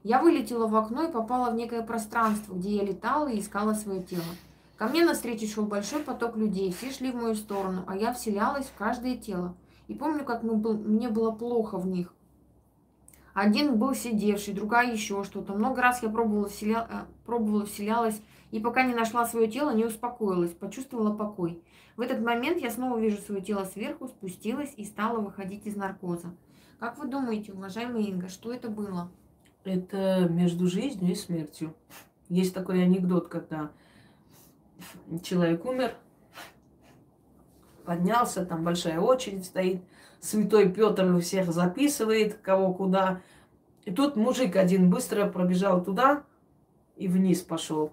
Я 0.03 0.21
вылетела 0.21 0.67
в 0.67 0.75
окно 0.75 1.03
и 1.03 1.11
попала 1.11 1.51
в 1.51 1.55
некое 1.55 1.83
пространство, 1.83 2.53
где 2.55 2.77
я 2.77 2.83
летала 2.83 3.27
и 3.27 3.39
искала 3.39 3.73
свое 3.73 4.01
тело. 4.01 4.23
Ко 4.77 4.87
мне 4.87 5.03
навстречу 5.03 5.45
шел 5.45 5.65
большой 5.65 6.01
поток 6.01 6.37
людей, 6.37 6.71
все 6.71 6.89
шли 6.91 7.11
в 7.11 7.15
мою 7.15 7.35
сторону, 7.35 7.83
а 7.85 7.97
я 7.97 8.13
вселялась 8.13 8.65
в 8.65 8.77
каждое 8.77 9.17
тело. 9.17 9.55
И 9.89 9.93
помню, 9.93 10.23
как 10.23 10.41
мы 10.41 10.53
был, 10.53 10.77
мне 10.77 11.09
было 11.09 11.31
плохо 11.31 11.77
в 11.77 11.85
них. 11.85 12.13
Один 13.33 13.77
был 13.77 13.93
сидевший, 13.93 14.53
другая 14.53 14.91
еще 14.91 15.23
что-то. 15.23 15.53
Много 15.53 15.81
раз 15.81 16.01
я 16.01 16.09
пробовала, 16.09 16.47
вселя... 16.47 16.87
Э, 16.89 17.05
пробовала 17.25 17.65
вселялась, 17.65 18.21
и 18.51 18.59
пока 18.59 18.83
не 18.83 18.93
нашла 18.93 19.25
свое 19.25 19.47
тело, 19.47 19.71
не 19.71 19.85
успокоилась, 19.85 20.51
почувствовала 20.51 21.13
покой. 21.13 21.61
В 21.99 22.01
этот 22.01 22.21
момент 22.21 22.61
я 22.61 22.71
снова 22.71 22.97
вижу 22.97 23.17
свое 23.17 23.41
тело 23.41 23.65
сверху, 23.65 24.07
спустилась 24.07 24.73
и 24.77 24.85
стала 24.85 25.19
выходить 25.19 25.67
из 25.67 25.75
наркоза. 25.75 26.33
Как 26.79 26.97
вы 26.97 27.09
думаете, 27.09 27.51
уважаемая 27.51 28.03
Инга, 28.03 28.29
что 28.29 28.53
это 28.53 28.69
было? 28.69 29.11
Это 29.65 30.25
между 30.29 30.67
жизнью 30.67 31.11
и 31.11 31.15
смертью. 31.15 31.75
Есть 32.29 32.53
такой 32.53 32.83
анекдот, 32.83 33.27
когда 33.27 33.71
человек 35.23 35.65
умер, 35.65 35.93
поднялся, 37.83 38.45
там 38.45 38.63
большая 38.63 39.01
очередь 39.01 39.43
стоит, 39.43 39.81
святой 40.21 40.71
Петр 40.71 41.19
всех 41.19 41.51
записывает, 41.51 42.35
кого 42.35 42.73
куда. 42.73 43.19
И 43.83 43.91
тут 43.91 44.15
мужик 44.15 44.55
один 44.55 44.89
быстро 44.89 45.29
пробежал 45.29 45.83
туда 45.83 46.23
и 46.95 47.09
вниз 47.09 47.41
пошел. 47.41 47.91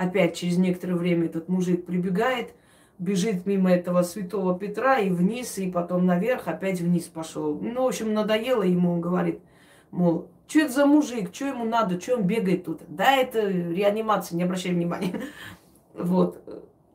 Опять 0.00 0.34
через 0.34 0.56
некоторое 0.56 0.94
время 0.94 1.26
этот 1.26 1.50
мужик 1.50 1.84
прибегает, 1.84 2.54
бежит 2.98 3.44
мимо 3.44 3.70
этого 3.70 4.00
святого 4.00 4.58
Петра 4.58 4.98
и 4.98 5.10
вниз, 5.10 5.58
и 5.58 5.70
потом 5.70 6.06
наверх, 6.06 6.48
опять 6.48 6.80
вниз 6.80 7.04
пошел. 7.04 7.58
Ну, 7.60 7.84
в 7.84 7.88
общем, 7.88 8.14
надоело 8.14 8.62
ему, 8.62 8.94
он 8.94 9.02
говорит, 9.02 9.42
мол, 9.90 10.30
что 10.46 10.60
это 10.60 10.72
за 10.72 10.86
мужик? 10.86 11.34
Что 11.34 11.48
ему 11.48 11.66
надо? 11.66 12.00
Что 12.00 12.16
он 12.16 12.22
бегает 12.22 12.64
тут? 12.64 12.80
Да, 12.88 13.14
это 13.14 13.46
реанимация, 13.46 14.38
не 14.38 14.44
обращай 14.44 14.72
внимания. 14.72 15.20
Вот. 15.92 16.42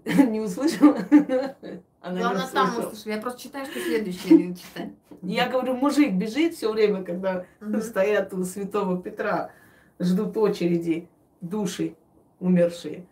Не 0.05 0.39
услышала? 0.39 0.97
Она 2.01 2.19
Главное, 2.21 2.47
там 2.51 2.69
услышала. 2.71 3.13
Я 3.13 3.21
просто 3.21 3.43
читаю, 3.43 3.67
что 3.67 3.79
следующее 3.81 4.55
читать. 4.55 4.93
Я 5.21 5.47
говорю, 5.47 5.75
мужик 5.75 6.13
бежит 6.13 6.55
все 6.55 6.71
время, 6.71 7.03
когда 7.03 7.45
стоят 7.81 8.33
у 8.33 8.43
святого 8.43 8.99
Петра, 8.99 9.51
ждут 9.99 10.35
очереди, 10.37 11.07
души 11.41 11.95
умершие. 12.39 13.05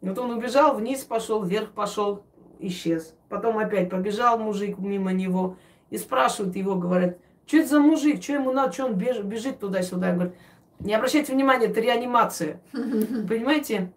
Вот 0.00 0.18
он 0.18 0.30
убежал, 0.30 0.76
вниз 0.76 1.04
пошел, 1.04 1.42
вверх 1.42 1.70
пошел, 1.70 2.24
исчез. 2.58 3.14
Потом 3.28 3.58
опять 3.58 3.90
побежал 3.90 4.38
мужик 4.38 4.78
мимо 4.78 5.12
него 5.12 5.56
и 5.90 5.98
спрашивают 5.98 6.56
его, 6.56 6.74
говорят, 6.76 7.18
что 7.46 7.56
это 7.58 7.68
за 7.68 7.80
мужик? 7.80 8.22
Что 8.22 8.34
ему 8.34 8.52
надо? 8.52 8.72
Что 8.72 8.86
он 8.86 8.94
бежит, 8.94 9.24
бежит 9.24 9.58
туда-сюда? 9.58 10.12
Говорит, 10.12 10.34
не 10.78 10.94
обращайте 10.94 11.32
внимания, 11.32 11.66
это 11.66 11.80
реанимация. 11.80 12.60
Понимаете? 12.72 13.92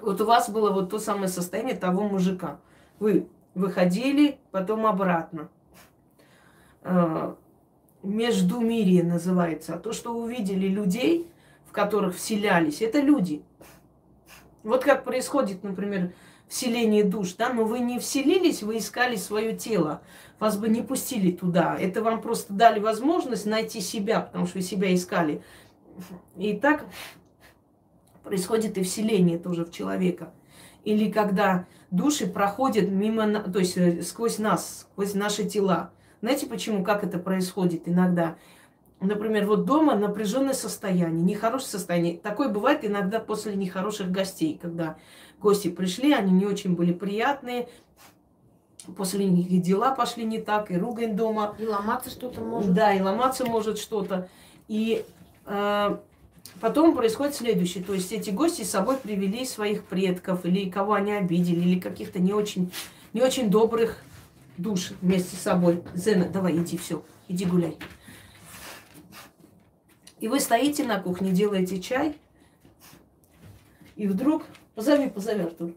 Вот 0.00 0.20
у 0.20 0.24
вас 0.24 0.48
было 0.48 0.70
вот 0.70 0.90
то 0.90 0.98
самое 0.98 1.26
состояние 1.28 1.74
того 1.74 2.04
мужика. 2.08 2.60
Вы 3.00 3.26
выходили, 3.54 4.38
потом 4.52 4.86
обратно. 4.86 5.48
А, 6.82 7.36
междумирие 8.04 9.02
называется. 9.02 9.74
А 9.74 9.78
то, 9.78 9.92
что 9.92 10.14
увидели 10.14 10.68
людей, 10.68 11.28
которых 11.74 12.16
вселялись, 12.16 12.80
это 12.80 13.00
люди. 13.00 13.42
Вот 14.62 14.84
как 14.84 15.04
происходит, 15.04 15.62
например, 15.62 16.14
вселение 16.48 17.04
душ, 17.04 17.34
да, 17.34 17.52
но 17.52 17.64
вы 17.64 17.80
не 17.80 17.98
вселились, 17.98 18.62
вы 18.62 18.78
искали 18.78 19.16
свое 19.16 19.54
тело 19.54 20.00
вас 20.38 20.56
бы 20.56 20.68
не 20.68 20.82
пустили 20.82 21.30
туда. 21.30 21.76
Это 21.78 22.02
вам 22.02 22.20
просто 22.20 22.52
дали 22.52 22.80
возможность 22.80 23.46
найти 23.46 23.80
себя, 23.80 24.20
потому 24.20 24.46
что 24.46 24.58
вы 24.58 24.62
себя 24.62 24.94
искали. 24.94 25.42
И 26.36 26.54
так 26.54 26.84
происходит 28.22 28.76
и 28.78 28.82
вселение 28.82 29.38
тоже 29.38 29.64
в 29.64 29.70
человека. 29.70 30.32
Или 30.84 31.10
когда 31.10 31.66
души 31.90 32.26
проходят 32.26 32.90
мимо, 32.90 33.40
то 33.40 33.58
есть 33.58 33.76
э, 33.76 34.02
сквозь 34.02 34.38
нас, 34.38 34.86
сквозь 34.92 35.14
наши 35.14 35.44
тела. 35.44 35.92
Знаете 36.20 36.46
почему, 36.46 36.84
как 36.84 37.04
это 37.04 37.18
происходит 37.18 37.88
иногда? 37.88 38.36
Например, 39.04 39.46
вот 39.46 39.64
дома 39.64 39.94
напряженное 39.94 40.54
состояние, 40.54 41.22
нехорошее 41.22 41.70
состояние. 41.70 42.18
Такое 42.18 42.48
бывает 42.48 42.84
иногда 42.84 43.20
после 43.20 43.54
нехороших 43.54 44.10
гостей, 44.10 44.58
когда 44.60 44.96
гости 45.40 45.68
пришли, 45.68 46.12
они 46.12 46.32
не 46.32 46.46
очень 46.46 46.74
были 46.74 46.92
приятные, 46.92 47.68
после 48.96 49.26
них 49.26 49.50
и 49.50 49.58
дела 49.58 49.94
пошли 49.94 50.24
не 50.24 50.40
так, 50.40 50.70
и 50.70 50.76
ругань 50.76 51.16
дома. 51.16 51.54
И 51.58 51.66
ломаться 51.66 52.10
что-то 52.10 52.40
может. 52.40 52.72
Да, 52.72 52.92
и 52.92 53.00
ломаться 53.00 53.44
может 53.44 53.78
что-то. 53.78 54.28
И 54.68 55.04
э, 55.46 55.96
потом 56.60 56.94
происходит 56.94 57.34
следующее. 57.34 57.84
То 57.84 57.94
есть 57.94 58.12
эти 58.12 58.30
гости 58.30 58.62
с 58.62 58.70
собой 58.70 58.96
привели 58.96 59.44
своих 59.44 59.84
предков, 59.84 60.44
или 60.44 60.70
кого 60.70 60.94
они 60.94 61.12
обидели, 61.12 61.60
или 61.60 61.80
каких-то 61.80 62.18
не 62.18 62.32
очень, 62.32 62.72
не 63.12 63.22
очень 63.22 63.50
добрых 63.50 63.98
душ 64.56 64.92
вместе 65.00 65.36
с 65.36 65.40
собой. 65.40 65.82
Зена, 65.94 66.28
давай, 66.28 66.56
иди, 66.56 66.76
все, 66.76 67.02
иди 67.28 67.44
гуляй. 67.44 67.76
И 70.24 70.28
вы 70.28 70.40
стоите 70.40 70.84
на 70.84 70.98
кухне, 70.98 71.32
делаете 71.32 71.82
чай, 71.82 72.16
и 73.94 74.06
вдруг... 74.06 74.44
Позови, 74.74 75.10
позови, 75.10 75.42
Артур. 75.42 75.72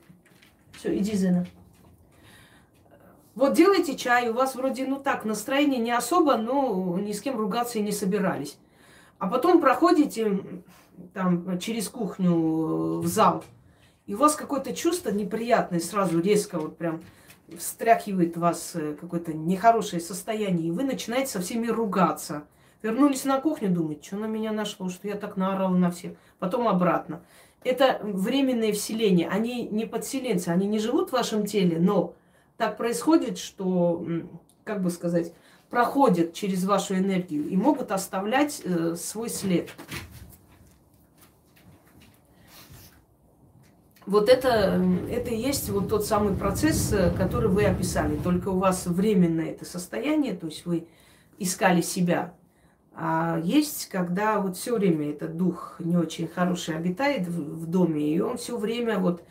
Все, 0.72 0.98
иди, 0.98 1.18
Зена. 1.18 1.46
Вот 3.36 3.52
делайте 3.56 3.98
чай, 3.98 4.30
у 4.30 4.34
вас 4.34 4.56
вроде, 4.56 4.86
ну 4.86 5.02
так, 5.02 5.26
настроение 5.26 5.82
не 5.82 5.92
особо, 5.92 6.38
но 6.38 6.98
ни 6.98 7.12
с 7.12 7.20
кем 7.20 7.36
ругаться 7.36 7.80
и 7.80 7.82
не 7.82 7.92
собирались. 7.92 8.58
А 9.20 9.28
потом 9.28 9.60
проходите 9.60 10.40
там 11.14 11.60
через 11.60 11.90
кухню 11.90 13.00
в 13.00 13.06
зал, 13.06 13.44
и 14.06 14.14
у 14.14 14.18
вас 14.18 14.38
какое-то 14.38 14.74
чувство 14.74 15.10
неприятное 15.10 15.82
сразу, 15.82 16.22
резко 16.22 16.58
вот 16.58 16.78
прям 16.78 17.02
встряхивает 17.58 18.38
вас 18.38 18.72
э, 18.76 18.94
какое-то 18.94 19.34
нехорошее 19.34 20.00
состояние, 20.00 20.70
и 20.70 20.72
вы 20.72 20.86
начинаете 20.86 21.32
со 21.32 21.42
всеми 21.42 21.68
ругаться. 21.68 22.48
Вернулись 22.88 23.26
на 23.26 23.42
кухню, 23.42 23.70
думаете, 23.70 24.08
что 24.08 24.16
на 24.16 24.28
меня 24.28 24.54
нашло, 24.54 24.88
что 24.88 25.10
я 25.10 25.16
так 25.16 25.36
наорала 25.36 25.76
на 25.76 25.92
всех. 25.92 26.14
Потом 26.40 26.70
обратно. 26.70 27.22
Это 27.66 28.00
временное 28.02 28.72
вселение. 28.72 29.28
Они 29.28 29.68
не 29.68 29.86
подселенцы, 29.86 30.48
они 30.48 30.68
не 30.68 30.80
живут 30.80 31.10
в 31.10 31.12
вашем 31.12 31.46
теле, 31.46 31.80
но 31.80 32.16
так 32.56 32.78
происходит, 32.78 33.40
что, 33.40 34.06
как 34.64 34.82
бы 34.82 34.90
сказать, 34.90 35.34
проходят 35.70 36.34
через 36.34 36.64
вашу 36.64 36.96
энергию 36.96 37.50
и 37.50 37.58
могут 37.58 37.92
оставлять 37.92 38.62
э, 38.64 38.96
свой 38.96 39.30
след. 39.30 39.70
Вот 44.06 44.30
это, 44.30 44.82
это 45.12 45.32
и 45.32 45.38
есть 45.38 45.70
вот 45.72 45.90
тот 45.90 46.06
самый 46.06 46.38
процесс, 46.38 46.94
э, 46.94 47.12
который 47.12 47.50
вы 47.50 47.66
описали. 47.66 48.16
Только 48.16 48.48
у 48.48 48.60
вас 48.60 48.86
временное 48.86 49.52
это 49.52 49.66
состояние, 49.66 50.36
то 50.36 50.46
есть 50.46 50.66
вы 50.66 50.88
искали 51.38 51.82
себя. 51.82 52.34
А 53.00 53.40
есть, 53.44 53.90
когда 53.90 54.40
вот 54.40 54.58
все 54.58 54.76
время 54.76 55.12
этот 55.12 55.38
дух 55.38 55.76
не 55.80 55.96
очень 55.96 56.28
хороший 56.28 56.76
обитает 56.76 57.28
в, 57.28 57.62
в 57.62 57.68
доме, 57.68 58.12
и 58.12 58.20
он 58.20 58.38
все 58.38 58.58
время 58.58 58.98
вот 58.98 59.24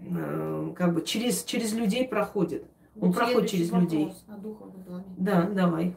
Э, 0.00 0.72
как 0.76 0.94
бы 0.94 1.02
через, 1.02 1.44
через 1.44 1.72
людей 1.72 2.06
проходит. 2.06 2.64
Он 3.00 3.12
Следующий 3.12 3.18
проходит 3.18 3.50
через 3.50 3.72
людей. 3.72 4.12
О 4.28 4.36
духовном 4.36 4.82
доме. 4.84 5.04
Да, 5.16 5.42
давай. 5.42 5.96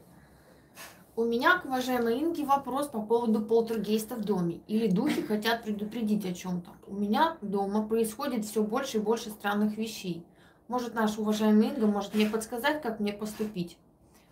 У 1.16 1.24
меня 1.24 1.58
к 1.58 1.66
уважаемой 1.66 2.18
Инге 2.20 2.44
вопрос 2.44 2.88
по 2.88 3.02
поводу 3.02 3.42
полтергейста 3.42 4.16
в 4.16 4.24
доме. 4.24 4.60
Или 4.68 4.88
духи 4.88 5.22
хотят 5.22 5.64
предупредить 5.64 6.24
о 6.24 6.32
чем-то. 6.32 6.70
У 6.86 6.94
меня 6.94 7.36
дома 7.42 7.86
происходит 7.86 8.44
все 8.44 8.62
больше 8.62 8.98
и 8.98 9.00
больше 9.00 9.30
странных 9.30 9.76
вещей. 9.76 10.24
Может, 10.68 10.94
наша 10.94 11.20
уважаемая 11.20 11.70
Инга 11.70 11.86
может 11.86 12.14
мне 12.14 12.26
подсказать, 12.26 12.80
как 12.80 13.00
мне 13.00 13.12
поступить? 13.12 13.76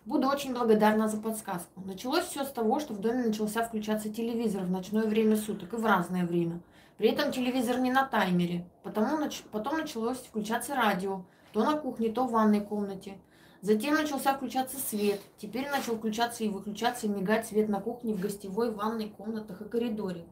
Буду 0.09 0.27
очень 0.27 0.55
благодарна 0.55 1.07
за 1.07 1.19
подсказку. 1.19 1.83
Началось 1.85 2.25
все 2.25 2.43
с 2.43 2.51
того, 2.51 2.81
что 2.81 2.95
в 2.95 2.99
доме 2.99 3.27
начался 3.27 3.63
включаться 3.63 4.09
телевизор 4.09 4.63
в 4.63 4.71
ночное 4.71 5.05
время 5.05 5.37
суток 5.37 5.75
и 5.75 5.77
в 5.77 5.85
разное 5.85 6.25
время. 6.25 6.63
При 6.97 7.11
этом 7.11 7.31
телевизор 7.31 7.79
не 7.79 7.93
на 7.93 8.07
таймере. 8.07 8.65
Потому, 8.83 9.19
нач... 9.19 9.43
Потом 9.53 9.77
началось 9.77 10.17
включаться 10.17 10.75
радио. 10.75 11.25
То 11.53 11.63
на 11.63 11.77
кухне, 11.77 12.09
то 12.09 12.25
в 12.25 12.31
ванной 12.31 12.63
комнате. 12.63 13.19
Затем 13.61 13.97
начался 13.97 14.33
включаться 14.33 14.79
свет. 14.79 15.21
Теперь 15.37 15.69
начал 15.69 15.97
включаться 15.97 16.43
и 16.43 16.49
выключаться, 16.49 17.07
и 17.07 17.11
мигать 17.11 17.47
свет 17.47 17.69
на 17.69 17.79
кухне, 17.79 18.15
в 18.15 18.21
гостевой, 18.21 18.71
ванной, 18.71 19.11
комнатах 19.11 19.61
и 19.61 19.69
коридоре. 19.69 20.25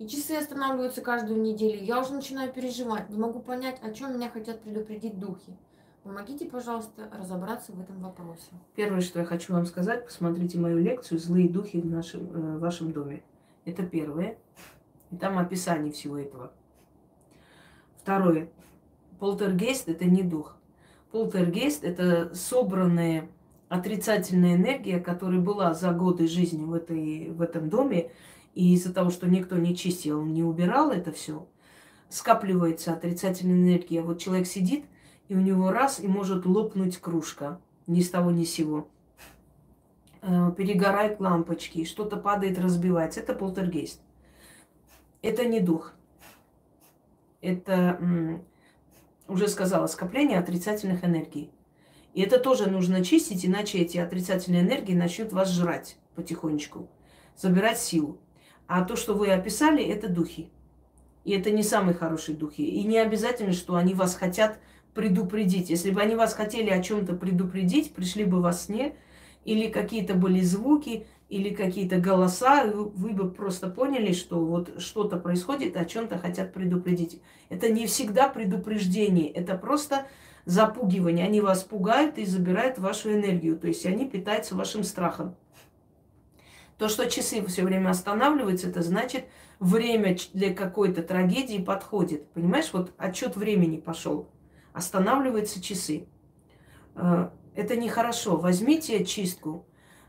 И 0.00 0.08
часы 0.08 0.32
останавливаются 0.32 1.02
каждую 1.02 1.40
неделю. 1.40 1.84
Я 1.84 2.00
уже 2.00 2.14
начинаю 2.14 2.52
переживать. 2.52 3.10
Не 3.10 3.18
могу 3.18 3.38
понять, 3.38 3.78
о 3.80 3.92
чем 3.92 4.16
меня 4.16 4.28
хотят 4.28 4.62
предупредить 4.62 5.20
духи. 5.20 5.56
Помогите, 6.04 6.44
пожалуйста, 6.44 7.08
разобраться 7.18 7.72
в 7.72 7.80
этом 7.80 7.98
вопросе. 8.02 8.50
Первое, 8.76 9.00
что 9.00 9.20
я 9.20 9.24
хочу 9.24 9.54
вам 9.54 9.64
сказать, 9.64 10.04
посмотрите 10.04 10.58
мою 10.58 10.78
лекцию 10.78 11.18
«Злые 11.18 11.48
духи 11.48 11.80
в 11.80 11.86
нашем, 11.86 12.30
э, 12.30 12.58
вашем 12.58 12.92
доме». 12.92 13.22
Это 13.64 13.84
первое. 13.84 14.36
И 15.10 15.16
там 15.16 15.38
описание 15.38 15.90
всего 15.92 16.18
этого. 16.18 16.52
Второе. 17.96 18.50
Полтергейст– 19.18 19.88
это 19.88 20.04
не 20.04 20.22
дух. 20.22 20.58
Полтергейст– 21.10 21.84
это 21.84 22.34
собранная 22.34 23.30
отрицательная 23.70 24.56
энергия, 24.56 25.00
которая 25.00 25.40
была 25.40 25.72
за 25.72 25.90
годы 25.92 26.28
жизни 26.28 26.66
в, 26.66 26.74
этой, 26.74 27.30
в 27.30 27.40
этом 27.40 27.70
доме, 27.70 28.10
и 28.54 28.74
из-за 28.74 28.92
того, 28.92 29.08
что 29.08 29.26
никто 29.26 29.56
не 29.56 29.74
чистил, 29.74 30.22
не 30.22 30.42
убирал 30.42 30.90
это 30.90 31.12
все, 31.12 31.48
скапливается 32.10 32.92
отрицательная 32.92 33.56
энергия. 33.56 34.02
Вот 34.02 34.20
человек 34.20 34.46
сидит, 34.46 34.84
и 35.28 35.34
у 35.34 35.40
него 35.40 35.70
раз, 35.70 36.00
и 36.00 36.08
может 36.08 36.46
лопнуть 36.46 36.98
кружка. 36.98 37.60
Ни 37.86 38.00
с 38.00 38.10
того, 38.10 38.30
ни 38.30 38.44
с 38.44 38.52
сего. 38.52 38.88
Э, 40.22 40.50
перегорают 40.56 41.20
лампочки, 41.20 41.84
что-то 41.84 42.16
падает, 42.16 42.58
разбивается. 42.58 43.20
Это 43.20 43.34
полтергейст. 43.34 44.00
Это 45.22 45.44
не 45.44 45.60
дух. 45.60 45.92
Это, 47.40 48.40
уже 49.28 49.48
сказала, 49.48 49.86
скопление 49.86 50.38
отрицательных 50.38 51.04
энергий. 51.04 51.50
И 52.14 52.22
это 52.22 52.38
тоже 52.38 52.70
нужно 52.70 53.04
чистить, 53.04 53.44
иначе 53.44 53.78
эти 53.78 53.98
отрицательные 53.98 54.62
энергии 54.62 54.94
начнут 54.94 55.32
вас 55.32 55.50
жрать 55.50 55.96
потихонечку, 56.14 56.88
забирать 57.36 57.78
силу. 57.78 58.18
А 58.66 58.84
то, 58.84 58.96
что 58.96 59.14
вы 59.14 59.30
описали, 59.30 59.84
это 59.84 60.08
духи. 60.08 60.48
И 61.24 61.32
это 61.32 61.50
не 61.50 61.62
самые 61.62 61.94
хорошие 61.94 62.36
духи. 62.36 62.62
И 62.62 62.84
не 62.84 62.98
обязательно, 62.98 63.52
что 63.52 63.76
они 63.76 63.94
вас 63.94 64.14
хотят 64.14 64.58
предупредить. 64.94 65.70
Если 65.70 65.90
бы 65.90 66.00
они 66.00 66.14
вас 66.14 66.34
хотели 66.34 66.70
о 66.70 66.82
чем-то 66.82 67.14
предупредить, 67.14 67.92
пришли 67.92 68.24
бы 68.24 68.40
во 68.40 68.52
сне, 68.52 68.94
или 69.44 69.68
какие-то 69.68 70.14
были 70.14 70.40
звуки, 70.40 71.06
или 71.28 71.50
какие-то 71.50 71.98
голоса, 71.98 72.64
вы 72.66 73.10
бы 73.10 73.30
просто 73.30 73.68
поняли, 73.68 74.12
что 74.12 74.44
вот 74.44 74.80
что-то 74.80 75.16
происходит, 75.16 75.76
о 75.76 75.84
чем-то 75.84 76.18
хотят 76.18 76.52
предупредить. 76.52 77.20
Это 77.48 77.70
не 77.70 77.86
всегда 77.86 78.28
предупреждение, 78.28 79.30
это 79.30 79.56
просто 79.56 80.06
запугивание. 80.44 81.26
Они 81.26 81.40
вас 81.40 81.62
пугают 81.62 82.18
и 82.18 82.24
забирают 82.24 82.78
вашу 82.78 83.12
энергию, 83.12 83.58
то 83.58 83.66
есть 83.66 83.84
они 83.86 84.08
питаются 84.08 84.54
вашим 84.54 84.84
страхом. 84.84 85.34
То, 86.78 86.88
что 86.88 87.08
часы 87.08 87.44
все 87.46 87.62
время 87.62 87.90
останавливаются, 87.90 88.68
это 88.68 88.82
значит, 88.82 89.24
время 89.60 90.16
для 90.32 90.52
какой-то 90.52 91.02
трагедии 91.02 91.58
подходит. 91.58 92.28
Понимаешь, 92.30 92.70
вот 92.72 92.92
отчет 92.98 93.36
времени 93.36 93.78
пошел. 93.78 94.28
Останавливаются 94.74 95.62
часы. 95.62 96.06
Э, 96.96 97.30
это 97.54 97.76
нехорошо. 97.76 98.36
Возьмите 98.36 99.04
чистку, 99.04 99.64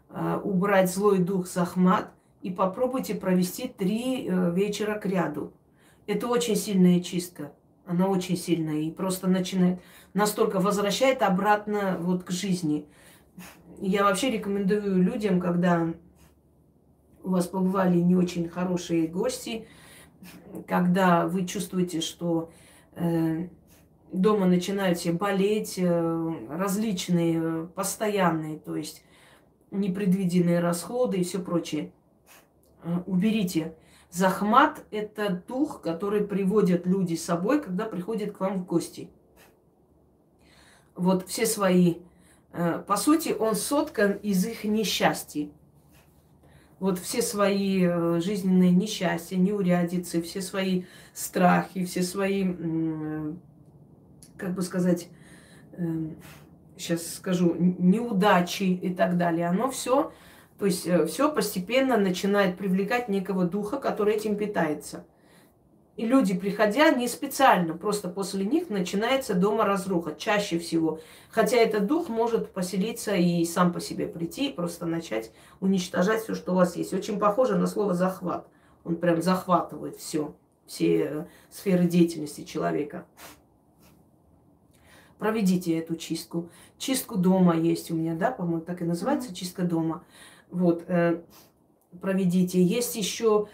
э, 0.10 0.40
убрать 0.44 0.92
злой 0.92 1.20
дух 1.20 1.48
Захмат 1.48 2.12
и 2.42 2.52
попробуйте 2.52 3.16
провести 3.16 3.68
три 3.68 4.28
э, 4.28 4.52
вечера 4.54 5.00
к 5.00 5.06
ряду. 5.06 5.54
Это 6.08 6.28
очень 6.28 6.56
сильная 6.56 7.00
чистка. 7.00 7.54
Она 7.86 8.08
очень 8.08 8.36
сильная 8.36 8.82
и 8.82 8.92
просто 8.92 9.28
начинает, 9.28 9.80
настолько 10.16 10.60
возвращает 10.60 11.22
обратно 11.22 11.98
вот 12.00 12.24
к 12.24 12.32
жизни. 12.32 12.88
Я 13.80 14.04
вообще 14.04 14.32
рекомендую 14.32 15.04
людям, 15.04 15.40
когда 15.40 15.94
у 17.24 17.30
вас 17.30 17.48
побывали 17.48 17.98
не 17.98 18.16
очень 18.16 18.50
хорошие 18.50 19.08
гости, 19.08 19.68
когда 20.68 21.28
вы 21.28 21.46
чувствуете, 21.46 22.02
что 22.02 22.52
э, 22.94 23.50
дома 24.12 24.46
начинают 24.46 24.98
все 24.98 25.12
болеть, 25.12 25.76
э, 25.78 26.34
различные, 26.50 27.42
э, 27.42 27.68
постоянные, 27.76 28.60
то 28.60 28.76
есть 28.76 29.04
непредвиденные 29.72 30.60
расходы 30.60 31.18
и 31.18 31.24
все 31.24 31.40
прочее. 31.40 31.92
Э, 32.84 33.00
уберите. 33.06 33.76
Захмат– 34.12 34.86
это 34.92 35.44
дух, 35.48 35.82
который 35.82 36.26
приводят 36.26 36.86
люди 36.86 37.16
с 37.16 37.26
собой, 37.26 37.62
когда 37.62 37.86
приходят 37.86 38.32
к 38.32 38.40
вам 38.40 38.60
в 38.60 38.66
гости. 38.66 39.10
Вот 40.96 41.28
все 41.28 41.46
свои, 41.46 41.96
по 42.88 42.96
сути, 42.96 43.36
он 43.38 43.56
соткан 43.56 44.14
из 44.14 44.46
их 44.46 44.64
несчастий 44.64 45.52
вот 46.80 47.00
все 47.00 47.22
свои 47.22 47.86
жизненные 48.22 48.72
несчастья, 48.72 49.36
неурядицы, 49.36 50.22
все 50.22 50.42
свои 50.42 50.84
страхи, 51.14 51.84
все 51.84 52.04
свои, 52.04 52.46
как 54.38 54.54
бы 54.54 54.62
сказать, 54.62 55.08
сейчас 56.78 57.02
эм, 57.02 57.08
скажу, 57.18 57.56
неудачи 57.58 58.64
и 58.64 58.94
так 58.94 59.18
далее, 59.18 59.48
оно 59.48 59.70
все, 59.70 60.12
то 60.60 60.66
есть 60.66 60.88
э, 60.88 61.06
все 61.06 61.32
постепенно 61.32 61.98
начинает 61.98 62.58
привлекать 62.58 63.10
некого 63.10 63.46
духа, 63.46 63.78
который 63.78 64.16
этим 64.16 64.38
питается. 64.38 65.06
И 65.98 66.06
люди, 66.06 66.38
приходя, 66.38 66.90
не 66.92 67.08
специально, 67.08 67.74
просто 67.74 68.10
после 68.10 68.46
них 68.46 68.70
начинается 68.70 69.34
дома 69.34 69.64
разруха, 69.64 70.14
чаще 70.14 70.60
всего. 70.60 71.00
Хотя 71.30 71.56
этот 71.56 71.88
дух 71.88 72.10
может 72.10 72.52
поселиться 72.52 73.16
и 73.16 73.46
сам 73.46 73.72
по 73.72 73.80
себе 73.80 74.06
прийти, 74.06 74.50
и 74.50 74.54
просто 74.54 74.86
начать 74.86 75.32
уничтожать 75.62 76.24
все, 76.24 76.36
что 76.36 76.52
у 76.52 76.56
вас 76.56 76.76
есть. 76.76 76.94
Очень 76.94 77.18
похоже 77.18 77.56
на 77.58 77.66
слово 77.66 77.94
захват. 77.94 78.48
Он 78.84 78.98
прям 78.98 79.22
захватывает 79.22 79.96
все, 79.96 80.36
все 80.68 80.98
э, 80.98 81.26
сферы 81.50 81.86
деятельности 81.86 82.44
человека. 82.44 83.06
Проведите 85.20 85.78
эту 85.78 85.96
чистку. 85.96 86.50
Чистку 86.78 87.16
дома 87.16 87.56
есть 87.56 87.92
у 87.92 87.96
меня, 87.96 88.16
да, 88.16 88.32
по-моему, 88.32 88.62
так 88.62 88.82
и 88.82 88.86
называется, 88.86 89.34
чистка 89.34 89.64
дома. 89.64 90.04
Вот, 90.52 90.84
э, 90.88 91.22
проведите. 92.02 92.62
Есть 92.62 92.96
еще 92.96 93.48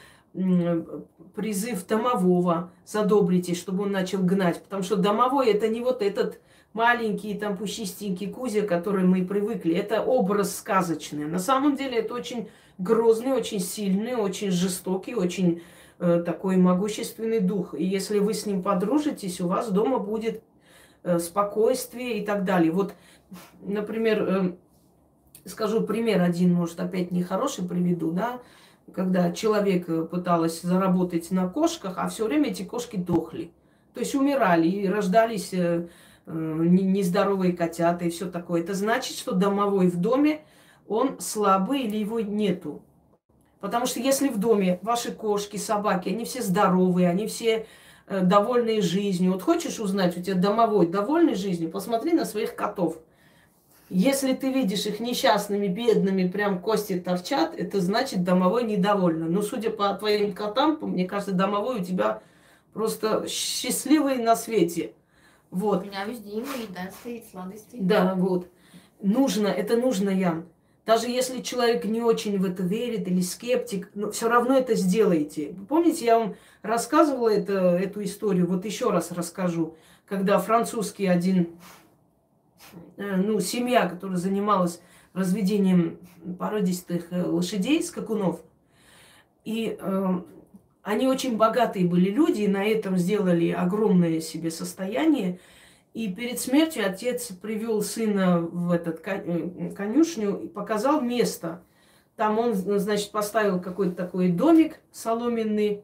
призыв 1.36 1.86
домового 1.86 2.72
задобрите, 2.86 3.54
чтобы 3.54 3.84
он 3.84 3.92
начал 3.92 4.24
гнать. 4.24 4.62
Потому 4.64 4.84
что 4.84 4.96
домовой 4.96 5.52
это 5.52 5.68
не 5.68 5.82
вот 5.82 6.02
этот 6.02 6.40
маленький 6.74 7.36
там 7.36 7.58
пушистенький 7.58 8.30
Кузя, 8.30 8.62
который 8.62 9.04
мы 9.04 9.26
привыкли. 9.26 9.76
Это 9.76 10.02
образ 10.02 10.56
сказочный. 10.58 11.26
На 11.26 11.40
самом 11.40 11.76
деле 11.76 12.00
это 12.00 12.14
очень 12.14 12.50
грозный, 12.78 13.34
очень 13.34 13.60
сильный, 13.60 14.16
очень 14.16 14.52
жестокий, 14.52 15.16
очень 15.16 15.62
э, 16.00 16.24
такой 16.26 16.58
могущественный 16.58 17.40
дух. 17.40 17.74
И 17.74 17.84
если 17.84 18.20
вы 18.20 18.34
с 18.34 18.46
ним 18.46 18.64
подружитесь, 18.64 19.42
у 19.42 19.48
вас 19.48 19.70
дома 19.70 20.00
будет 20.00 20.42
спокойствие 21.20 22.20
и 22.20 22.26
так 22.26 22.44
далее. 22.44 22.72
Вот, 22.72 22.94
например, 23.62 24.24
э, 24.24 24.52
скажу 25.46 25.82
пример 25.82 26.22
один, 26.22 26.54
может, 26.54 26.80
опять 26.80 27.12
нехороший 27.12 27.68
приведу, 27.68 28.12
да, 28.12 28.40
когда 28.94 29.32
человек 29.32 29.90
э, 29.90 30.04
пыталась 30.04 30.62
заработать 30.62 31.32
на 31.32 31.48
кошках, 31.48 31.96
а 31.98 32.08
все 32.08 32.26
время 32.26 32.50
эти 32.50 32.64
кошки 32.64 32.98
дохли. 32.98 33.52
То 33.94 34.00
есть 34.00 34.16
умирали 34.16 34.68
и 34.68 34.88
рождались 34.88 35.54
э, 35.54 35.88
э, 36.26 36.32
нездоровые 36.32 37.54
котята 37.54 38.06
и 38.06 38.10
все 38.10 38.30
такое. 38.30 38.62
Это 38.62 38.74
значит, 38.74 39.18
что 39.18 39.34
домовой 39.34 39.88
в 39.88 39.98
доме, 39.98 40.42
он 40.88 41.20
слабый 41.20 41.84
или 41.84 41.98
его 41.98 42.20
нету. 42.20 42.82
Потому 43.60 43.86
что 43.86 44.00
если 44.00 44.28
в 44.28 44.40
доме 44.40 44.80
ваши 44.82 45.12
кошки, 45.12 45.58
собаки, 45.58 46.10
они 46.10 46.26
все 46.26 46.42
здоровые, 46.42 47.10
они 47.10 47.28
все 47.28 47.68
довольные 48.08 48.82
жизнью. 48.82 49.34
Вот 49.34 49.42
хочешь 49.42 49.80
узнать, 49.80 50.18
у 50.18 50.22
тебя 50.22 50.36
домовой 50.36 50.88
довольный 50.88 51.36
жизнью, 51.36 51.70
посмотри 51.70 52.14
на 52.14 52.26
своих 52.26 52.56
котов– 52.56 52.98
если 53.94 54.32
ты 54.32 54.54
видишь 54.54 54.86
их 54.86 55.02
несчастными, 55.02 55.68
бедными, 55.68 56.26
прям 56.26 56.62
кости 56.62 56.98
торчат, 56.98 57.54
это 57.58 57.82
значит 57.82 58.24
домовой 58.24 58.64
недовольна. 58.64 59.26
Но 59.26 59.42
судя 59.42 59.70
по 59.70 59.94
твоим 59.96 60.34
котам, 60.34 60.78
мне 60.82 61.06
кажется, 61.06 61.34
домовой 61.34 61.82
у 61.82 61.84
тебя 61.84 62.22
просто 62.72 63.28
счастливый 63.28 64.20
на 64.20 64.38
свете. 64.38 64.94
Вот. 65.50 65.84
У 65.84 65.88
меня 65.88 66.06
везде 66.06 66.38
ему 66.38 66.46
еда 66.46 66.90
стоит, 67.02 67.26
сладости. 67.30 67.76
Да, 67.82 68.16
вот. 68.16 68.48
Нужно, 69.02 69.48
это 69.48 69.76
нужно, 69.76 70.10
Ян. 70.10 70.46
Даже 70.86 71.08
если 71.08 71.42
человек 71.42 71.86
не 71.86 72.02
очень 72.02 72.40
в 72.40 72.46
это 72.46 72.64
верит 72.64 73.08
или 73.08 73.22
скептик, 73.22 73.90
но 73.94 74.12
все 74.12 74.28
равно 74.28 74.58
это 74.58 74.76
сделайте. 74.76 75.56
Помните, 75.70 76.06
я 76.06 76.20
вам 76.20 76.36
рассказывала 76.64 77.30
это, 77.30 77.54
эту 77.54 78.04
историю, 78.04 78.48
вот 78.48 78.66
еще 78.66 78.90
раз 78.90 79.12
расскажу, 79.12 79.76
когда 80.08 80.40
французский 80.40 81.06
один 81.06 81.56
Э, 82.98 83.16
ну, 83.16 83.40
семья, 83.40 83.88
которая 83.88 84.18
занималась 84.18 84.82
разведением 85.14 85.98
породистых 86.38 87.12
э, 87.12 87.24
лошадей, 87.24 87.84
скакунов. 87.84 88.42
И 89.44 89.78
э, 89.80 90.22
они 90.84 91.08
очень 91.08 91.38
богатые 91.38 91.88
были 91.88 92.10
люди, 92.10 92.42
и 92.42 92.48
на 92.48 92.64
этом 92.64 92.98
сделали 92.98 93.50
огромное 93.50 94.22
себе 94.22 94.52
состояние. 94.52 95.40
И 95.94 96.12
перед 96.14 96.40
смертью 96.40 96.86
отец 96.86 97.28
привел 97.42 97.82
сына 97.82 98.40
в 98.40 98.72
этот 98.72 99.02
э, 99.06 99.72
конюшню 99.76 100.40
и 100.40 100.48
показал 100.48 101.02
место. 101.02 101.64
Там 102.16 102.40
он, 102.40 102.54
значит, 102.54 103.12
поставил 103.12 103.60
какой-то 103.60 103.96
такой 103.96 104.30
домик 104.32 104.80
соломенный. 104.92 105.84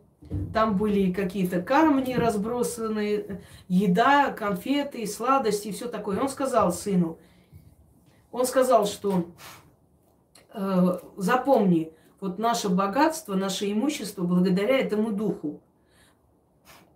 Там 0.53 0.77
были 0.77 1.11
какие-то 1.11 1.61
камни 1.61 2.13
разбросанные, 2.13 3.41
еда, 3.67 4.31
конфеты, 4.31 5.05
сладости 5.05 5.69
и 5.69 5.71
все 5.71 5.87
такое. 5.87 6.19
Он 6.19 6.29
сказал 6.29 6.71
сыну, 6.71 7.17
он 8.31 8.45
сказал, 8.45 8.85
что 8.85 9.25
э, 10.53 10.99
запомни, 11.17 11.91
вот 12.19 12.39
наше 12.39 12.69
богатство, 12.69 13.35
наше 13.35 13.71
имущество 13.71 14.23
благодаря 14.23 14.79
этому 14.79 15.11
духу. 15.11 15.61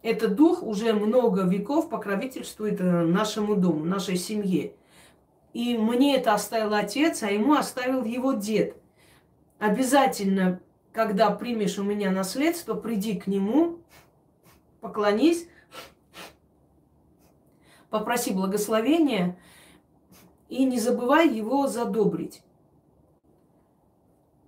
Этот 0.01 0.35
дух 0.35 0.63
уже 0.63 0.93
много 0.93 1.43
веков 1.43 1.89
покровительствует 1.89 2.81
э, 2.81 2.83
нашему 2.83 3.55
дому, 3.55 3.85
нашей 3.85 4.17
семье. 4.17 4.73
И 5.53 5.77
мне 5.77 6.17
это 6.17 6.33
оставил 6.33 6.73
отец, 6.73 7.21
а 7.23 7.29
ему 7.29 7.53
оставил 7.53 8.03
его 8.03 8.33
дед. 8.33 8.75
Обязательно, 9.59 10.59
когда 10.91 11.29
примешь 11.29 11.77
у 11.77 11.83
меня 11.83 12.09
наследство, 12.09 12.73
приди 12.73 13.19
к 13.19 13.27
нему, 13.27 13.79
поклонись, 14.79 15.47
попроси 17.91 18.33
благословения 18.33 19.37
и 20.49 20.65
не 20.65 20.79
забывай 20.79 21.29
его 21.29 21.67
задобрить. 21.67 22.41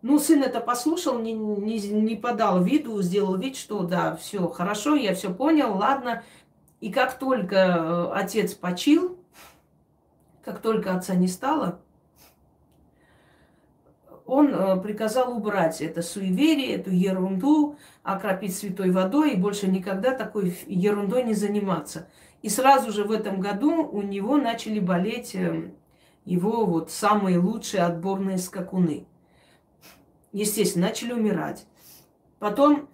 Ну, 0.03 0.19
сын 0.19 0.43
это 0.43 0.59
послушал, 0.59 1.17
не, 1.19 1.31
не, 1.31 1.79
не 1.79 2.17
подал 2.17 2.61
виду, 2.61 3.01
сделал 3.01 3.37
вид, 3.37 3.55
что 3.55 3.83
да, 3.83 4.17
все 4.17 4.49
хорошо, 4.49 4.95
я 4.95 5.15
все 5.15 5.33
понял, 5.33 5.77
ладно. 5.77 6.23
И 6.81 6.91
как 6.91 7.17
только 7.17 7.55
э, 7.55 8.11
отец 8.13 8.53
почил, 8.53 9.17
как 10.43 10.59
только 10.59 10.93
отца 10.93 11.15
не 11.15 11.29
стало, 11.29 11.79
он 14.25 14.53
э, 14.53 14.81
приказал 14.81 15.37
убрать 15.37 15.79
это 15.79 16.01
суеверие, 16.01 16.75
эту 16.75 16.91
ерунду, 16.91 17.77
окропить 18.03 18.57
святой 18.57 18.91
водой 18.91 19.31
и 19.31 19.37
больше 19.37 19.69
никогда 19.69 20.11
такой 20.11 20.53
ерундой 20.67 21.23
не 21.23 21.33
заниматься. 21.33 22.09
И 22.41 22.49
сразу 22.49 22.91
же 22.91 23.05
в 23.05 23.11
этом 23.13 23.39
году 23.39 23.87
у 23.87 24.01
него 24.01 24.35
начали 24.35 24.81
болеть 24.81 25.33
э, 25.33 25.71
его 26.25 26.65
вот 26.65 26.91
самые 26.91 27.37
лучшие 27.37 27.83
отборные 27.83 28.37
скакуны 28.37 29.07
естественно, 30.33 30.87
начали 30.87 31.13
умирать. 31.13 31.65
Потом 32.39 32.89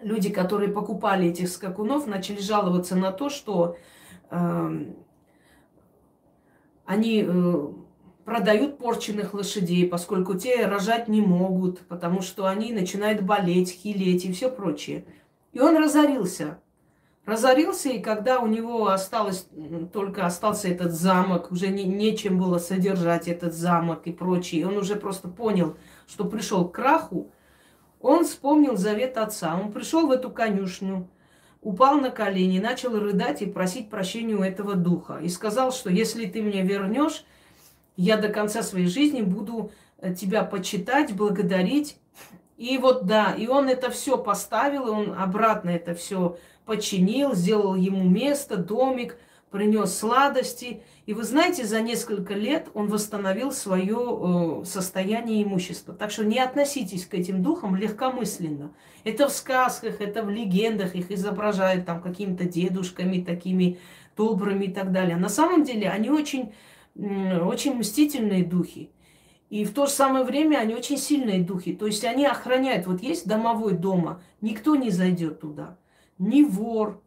люди, 0.00 0.30
которые 0.30 0.72
покупали 0.72 1.28
этих 1.28 1.48
скакунов, 1.48 2.06
начали 2.06 2.40
жаловаться 2.40 2.96
на 2.96 3.12
то, 3.12 3.28
что 3.28 3.76
э, 4.30 4.84
они 6.86 7.24
э, 7.26 7.68
продают 8.24 8.78
порченных 8.78 9.34
лошадей, 9.34 9.86
поскольку 9.86 10.34
те 10.34 10.66
рожать 10.66 11.08
не 11.08 11.20
могут, 11.20 11.80
потому 11.80 12.22
что 12.22 12.46
они 12.46 12.72
начинают 12.72 13.22
болеть, 13.22 13.70
хилеть 13.70 14.24
и 14.24 14.32
все 14.32 14.50
прочее. 14.50 15.04
И 15.52 15.60
он 15.60 15.76
разорился. 15.76 16.58
Разорился, 17.26 17.90
и 17.90 17.98
когда 17.98 18.40
у 18.40 18.46
него 18.46 18.88
осталось, 18.88 19.46
только 19.92 20.24
остался 20.24 20.68
этот 20.68 20.92
замок, 20.92 21.52
уже 21.52 21.68
не, 21.68 21.84
нечем 21.84 22.38
было 22.38 22.56
содержать 22.56 23.28
этот 23.28 23.52
замок 23.52 24.02
и 24.06 24.12
прочее, 24.12 24.66
он 24.66 24.78
уже 24.78 24.94
просто 24.94 25.28
понял– 25.28 25.76
что 26.08 26.24
пришел 26.24 26.68
к 26.68 26.74
краху, 26.74 27.30
он 28.00 28.24
вспомнил 28.24 28.76
завет 28.76 29.16
отца. 29.18 29.58
Он 29.60 29.72
пришел 29.72 30.06
в 30.06 30.10
эту 30.10 30.30
конюшню, 30.30 31.08
упал 31.60 32.00
на 32.00 32.10
колени, 32.10 32.58
начал 32.58 32.98
рыдать 32.98 33.42
и 33.42 33.46
просить 33.46 33.90
прощения 33.90 34.34
у 34.34 34.42
этого 34.42 34.74
духа. 34.74 35.18
И 35.18 35.28
сказал, 35.28 35.72
что 35.72 35.90
если 35.90 36.26
ты 36.26 36.40
меня 36.40 36.62
вернешь, 36.62 37.24
я 37.96 38.16
до 38.16 38.28
конца 38.28 38.62
своей 38.62 38.86
жизни 38.86 39.22
буду 39.22 39.72
э, 39.98 40.14
тебя 40.14 40.44
почитать, 40.44 41.14
благодарить. 41.14 41.98
И 42.56 42.78
вот 42.78 43.06
да, 43.06 43.34
и 43.34 43.46
он 43.46 43.68
это 43.68 43.90
все 43.90 44.18
поставил, 44.18 44.90
он 44.90 45.14
обратно 45.16 45.70
это 45.70 45.94
все 45.94 46.38
починил, 46.64 47.34
сделал 47.34 47.74
ему 47.76 48.02
место, 48.02 48.56
домик, 48.56 49.16
принес 49.50 49.96
сладости. 49.96 50.82
И 51.06 51.14
вы 51.14 51.24
знаете, 51.24 51.64
за 51.64 51.80
несколько 51.80 52.34
лет 52.34 52.68
он 52.74 52.88
восстановил 52.88 53.52
свое 53.52 53.96
э, 53.96 54.64
состояние 54.64 55.42
имущества. 55.42 55.94
Так 55.94 56.10
что 56.10 56.24
не 56.24 56.38
относитесь 56.38 57.06
к 57.06 57.14
этим 57.14 57.42
духам 57.42 57.76
легкомысленно. 57.76 58.72
Это 59.04 59.28
в 59.28 59.32
сказках, 59.32 60.00
это 60.00 60.22
в 60.22 60.30
легендах, 60.30 60.94
их 60.94 61.10
изображают 61.10 61.86
там 61.86 62.02
какими-то 62.02 62.44
дедушками 62.44 63.22
такими 63.22 63.78
добрыми 64.16 64.66
и 64.66 64.72
так 64.72 64.92
далее. 64.92 65.16
На 65.16 65.28
самом 65.28 65.64
деле 65.64 65.88
они 65.88 66.10
очень, 66.10 66.52
очень 66.94 67.74
мстительные 67.76 68.44
духи. 68.44 68.90
И 69.48 69.64
в 69.64 69.72
то 69.72 69.86
же 69.86 69.92
самое 69.92 70.24
время 70.24 70.58
они 70.58 70.74
очень 70.74 70.98
сильные 70.98 71.42
духи. 71.42 71.74
То 71.74 71.86
есть 71.86 72.04
они 72.04 72.26
охраняют. 72.26 72.86
Вот 72.86 73.02
есть 73.02 73.26
домовой 73.26 73.72
дома, 73.72 74.20
никто 74.40 74.76
не 74.76 74.90
зайдет 74.90 75.40
туда. 75.40 75.78
Ни 76.18 76.42
вор, 76.42 77.00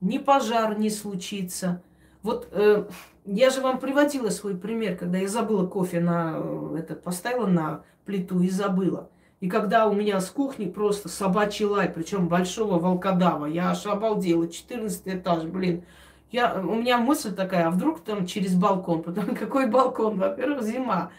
ни 0.00 0.18
пожар 0.18 0.78
не 0.78 0.90
случится. 0.90 1.82
Вот 2.22 2.48
э, 2.52 2.84
я 3.24 3.50
же 3.50 3.60
вам 3.60 3.78
приводила 3.78 4.30
свой 4.30 4.56
пример, 4.56 4.96
когда 4.96 5.18
я 5.18 5.28
забыла 5.28 5.66
кофе 5.66 6.00
на 6.00 6.36
э, 6.36 6.76
этот 6.78 7.02
поставила 7.02 7.46
на 7.46 7.82
плиту 8.04 8.40
и 8.40 8.48
забыла. 8.48 9.10
И 9.40 9.48
когда 9.48 9.86
у 9.86 9.92
меня 9.92 10.20
с 10.20 10.30
кухни 10.30 10.66
просто 10.66 11.08
собачий 11.08 11.66
лай, 11.66 11.88
причем 11.88 12.28
большого 12.28 12.78
волкодава, 12.78 13.46
я 13.46 13.70
аж 13.70 13.84
обалдела, 13.86 14.48
14 14.48 15.02
этаж, 15.06 15.44
блин. 15.44 15.84
Я, 16.30 16.60
у 16.60 16.74
меня 16.74 16.98
мысль 16.98 17.34
такая, 17.34 17.68
а 17.68 17.70
вдруг 17.70 18.00
там 18.00 18.26
через 18.26 18.54
балкон, 18.54 19.02
потому 19.02 19.34
какой 19.38 19.68
балкон? 19.68 20.18
Во-первых, 20.18 20.62
зима, 20.62 21.10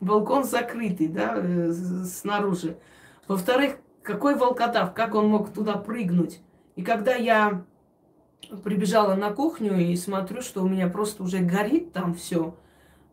балкон 0.00 0.44
закрытый, 0.44 1.08
да, 1.08 1.34
э, 1.36 1.72
снаружи. 1.72 2.76
Во-вторых, 3.26 3.76
какой 4.02 4.34
волкодав, 4.34 4.94
как 4.94 5.14
он 5.14 5.28
мог 5.28 5.52
туда 5.52 5.74
прыгнуть? 5.74 6.40
И 6.76 6.82
когда 6.82 7.14
я 7.14 7.64
прибежала 8.62 9.14
на 9.14 9.30
кухню 9.30 9.78
и 9.78 9.96
смотрю, 9.96 10.42
что 10.42 10.62
у 10.62 10.68
меня 10.68 10.88
просто 10.88 11.22
уже 11.22 11.38
горит 11.38 11.92
там 11.92 12.14
все 12.14 12.54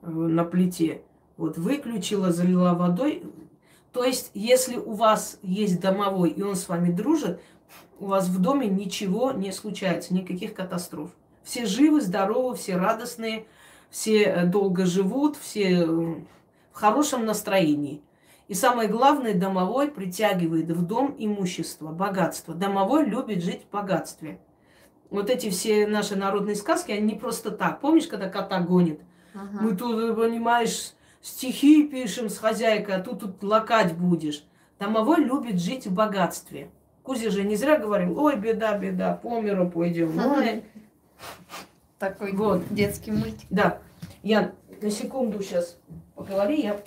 э, 0.02 0.10
на 0.10 0.44
плите. 0.44 1.02
Вот 1.38 1.58
выключила, 1.58 2.32
залила 2.32 2.74
водой. 2.74 3.24
То 3.92 4.04
есть, 4.04 4.32
если 4.34 4.78
у 4.78 4.94
вас 4.94 5.40
есть 5.42 5.80
домовой, 5.80 6.30
и 6.30 6.42
он 6.42 6.56
с 6.56 6.68
вами 6.70 6.92
дружит, 6.92 7.42
у 8.00 8.08
вас 8.08 8.28
в 8.28 8.42
доме 8.42 8.68
ничего 8.68 9.32
не 9.32 9.52
случается, 9.52 10.14
никаких 10.14 10.54
катастроф. 10.54 11.12
Все 11.44 11.66
живы, 11.66 12.02
здоровы, 12.02 12.56
все 12.56 12.78
радостные, 12.78 13.46
все 13.90 14.24
э, 14.24 14.46
долго 14.46 14.86
живут, 14.86 15.38
все 15.38 15.84
э, 15.84 15.86
в 15.86 16.26
хорошем 16.74 17.26
настроении. 17.26 18.02
И 18.48 18.54
самое 18.54 18.88
главное, 18.88 19.34
домовой 19.34 19.90
притягивает 19.90 20.70
в 20.70 20.86
дом 20.86 21.16
имущество, 21.18 21.92
богатство. 21.92 22.54
Домовой 22.54 23.06
любит 23.06 23.44
жить 23.44 23.64
в 23.64 23.74
богатстве 23.74 24.40
вот 25.10 25.30
эти 25.30 25.50
все 25.50 25.88
наши 25.88 26.16
народные 26.16 26.56
сказки, 26.56 26.92
они 26.92 27.14
не 27.14 27.20
просто 27.20 27.52
так. 27.52 27.80
Помнишь, 27.80 28.08
когда 28.08 28.30
кота 28.30 28.60
гонит? 28.60 29.02
Ага. 29.34 29.62
Мы 29.62 29.76
тут, 29.76 30.16
понимаешь, 30.16 30.94
стихи 31.22 31.88
пишем 31.88 32.30
с 32.30 32.38
хозяйкой, 32.38 32.96
а 32.96 33.00
тут 33.00 33.20
тут 33.22 33.44
лакать 33.44 33.96
будешь. 33.96 34.44
Домовой 34.80 35.24
любит 35.24 35.60
жить 35.60 35.88
в 35.88 35.94
богатстве. 35.94 36.70
Кузя 37.04 37.30
же 37.30 37.44
не 37.44 37.56
зря 37.56 37.78
говорил, 37.78 38.20
ой, 38.20 38.36
беда, 38.36 38.78
беда, 38.78 39.14
по 39.14 39.40
миру 39.40 39.70
пойдем. 39.70 40.18
Ой. 40.38 40.64
Такой 42.00 42.34
вот. 42.34 42.64
детский 42.72 43.12
мультик. 43.12 43.46
Да. 43.50 43.80
Я 44.24 44.54
на 44.82 44.90
секунду 44.90 45.42
сейчас 45.42 45.78
поговори, 46.16 46.62
я 46.64 46.82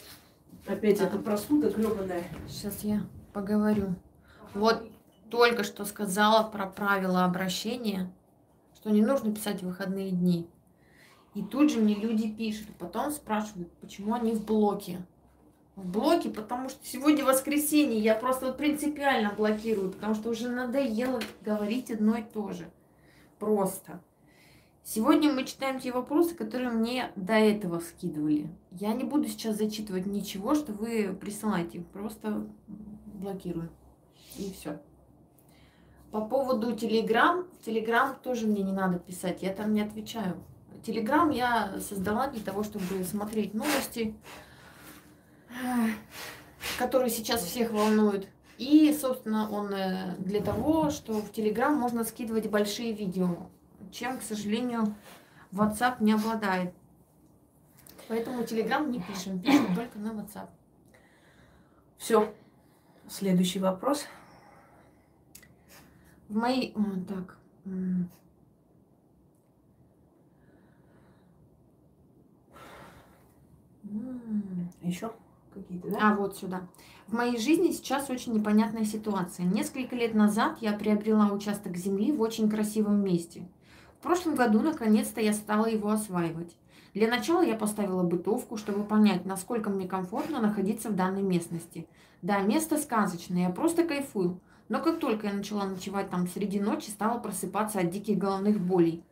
опять 0.67 1.01
а. 1.01 1.05
эта 1.05 1.19
простуда 1.19 1.71
гребаная. 1.71 2.25
Сейчас 2.49 2.81
я 2.83 3.03
поговорю. 3.33 3.95
Вот 4.55 4.83
только 5.31 5.65
что 5.65 5.85
сказала 5.85 6.49
про 6.49 6.67
правила 6.67 7.25
обращения, 7.25 8.13
что 8.75 8.91
не 8.91 9.03
нужно 9.03 9.35
писать 9.35 9.63
выходные 9.63 10.11
дни. 10.11 10.49
И 11.35 11.43
тут 11.43 11.71
же 11.71 11.79
мне 11.81 11.95
люди 11.95 12.31
пишут, 12.31 12.69
потом 12.79 13.11
спрашивают, 13.11 13.73
почему 13.81 14.15
они 14.15 14.33
в 14.33 14.45
блоке. 14.45 15.07
В 15.77 15.87
блоке, 15.89 16.31
потому 16.31 16.69
что 16.69 16.85
сегодня 16.85 17.25
воскресенье, 17.25 17.99
я 18.01 18.15
просто 18.15 18.47
вот 18.47 18.57
принципиально 18.57 19.33
блокирую, 19.37 19.93
потому 19.93 20.15
что 20.15 20.31
уже 20.31 20.49
надоело 20.49 21.21
говорить 21.43 21.91
одно 21.91 22.17
и 22.17 22.23
то 22.23 22.53
же. 22.53 22.69
Просто. 23.39 24.03
Сегодня 24.83 25.33
мы 25.33 25.45
читаем 25.45 25.79
те 25.79 25.93
вопросы, 25.93 26.35
которые 26.35 26.71
мне 26.71 27.13
до 27.15 27.35
этого 27.35 27.79
скидывали. 27.79 28.49
Я 28.73 28.95
не 28.95 29.05
буду 29.05 29.29
сейчас 29.29 29.59
зачитывать 29.59 30.07
ничего, 30.07 30.55
что 30.55 30.73
вы 30.73 31.17
присылаете, 31.21 31.81
просто 31.93 32.47
блокирую. 33.07 33.71
И 34.39 34.51
все. 34.53 34.81
По 36.11 36.23
поводу 36.23 36.75
Телеграм, 36.75 37.47
Телеграм 37.65 38.17
тоже 38.23 38.47
мне 38.47 38.63
не 38.63 38.73
надо 38.73 38.99
писать, 38.99 39.43
я 39.43 39.53
там 39.53 39.75
не 39.75 39.83
отвечаю. 39.83 40.43
Телеграм 40.83 41.29
я 41.31 41.79
создала 41.81 42.29
для 42.29 42.43
того, 42.43 42.63
чтобы 42.63 43.05
смотреть 43.05 43.53
новости, 43.53 44.15
которые 46.79 47.11
сейчас 47.11 47.43
всех 47.43 47.73
волнуют. 47.73 48.27
И, 48.57 48.97
собственно, 48.99 49.49
он 49.51 49.73
э, 49.73 50.17
для 50.19 50.41
того, 50.41 50.91
что 50.91 51.21
в 51.21 51.31
Телеграм 51.31 51.75
можно 51.75 52.03
скидывать 52.05 52.51
большие 52.51 52.93
видео, 52.93 53.37
чем, 53.93 54.19
к 54.19 54.23
сожалению, 54.23 54.97
WhatsApp 55.53 55.97
не 56.01 56.13
обладает. 56.13 56.75
Поэтому 58.09 58.43
Telegram 58.43 58.89
не 58.89 59.01
пишем, 59.01 59.39
пишем 59.41 59.75
только 59.77 59.99
на 59.99 60.09
WhatsApp. 60.09 60.49
Все. 61.99 62.35
Следующий 63.09 63.61
вопрос. 63.61 64.07
В 66.29 66.37
моей... 66.37 66.75
Так. 67.09 67.39
Еще 74.83 75.13
какие-то, 75.55 75.91
да? 75.91 75.99
А, 76.03 76.15
вот 76.15 76.37
сюда. 76.37 76.69
В 77.07 77.15
моей 77.15 77.39
жизни 77.39 77.73
сейчас 77.73 78.11
очень 78.11 78.35
непонятная 78.35 78.85
ситуация. 78.85 79.47
Несколько 79.47 79.97
лет 79.97 80.15
назад 80.15 80.59
я 80.61 80.73
приобрела 80.75 81.33
участок 81.33 81.77
земли 81.77 82.13
в 82.13 82.21
очень 82.21 82.51
красивом 82.51 83.03
месте. 83.03 83.49
В 83.99 84.03
прошлом 84.03 84.35
году, 84.35 84.61
наконец-то, 84.61 85.21
я 85.21 85.33
стала 85.33 85.67
его 85.67 85.89
осваивать. 85.91 86.57
Для 86.95 87.09
начала 87.09 87.43
я 87.43 87.55
поставила 87.55 88.03
бытовку, 88.03 88.57
чтобы 88.57 88.85
понять, 88.85 89.25
насколько 89.25 89.71
мне 89.71 89.89
комфортно 89.89 90.41
находиться 90.41 90.91
в 90.91 90.97
данной 90.97 91.23
местности. 91.23 91.87
Да, 92.23 92.41
место 92.41 92.77
сказочное, 92.77 93.49
я 93.49 93.51
просто 93.51 93.85
кайфую. 93.85 94.41
Но 94.69 94.81
как 94.81 94.99
только 94.99 95.27
я 95.27 95.33
начала 95.33 95.65
ночевать 95.65 96.11
там 96.11 96.29
среди 96.29 96.61
ночи, 96.61 96.91
стала 96.91 97.19
просыпаться 97.19 97.81
от 97.81 97.91
диких 97.91 98.19
головных 98.19 98.61
болей. 98.61 99.03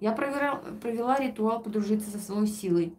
Я 0.00 0.12
провела, 0.12 0.56
провела 0.80 1.18
ритуал 1.18 1.62
подружиться 1.62 2.10
со 2.10 2.18
своей 2.18 2.46
силой. 2.46 2.94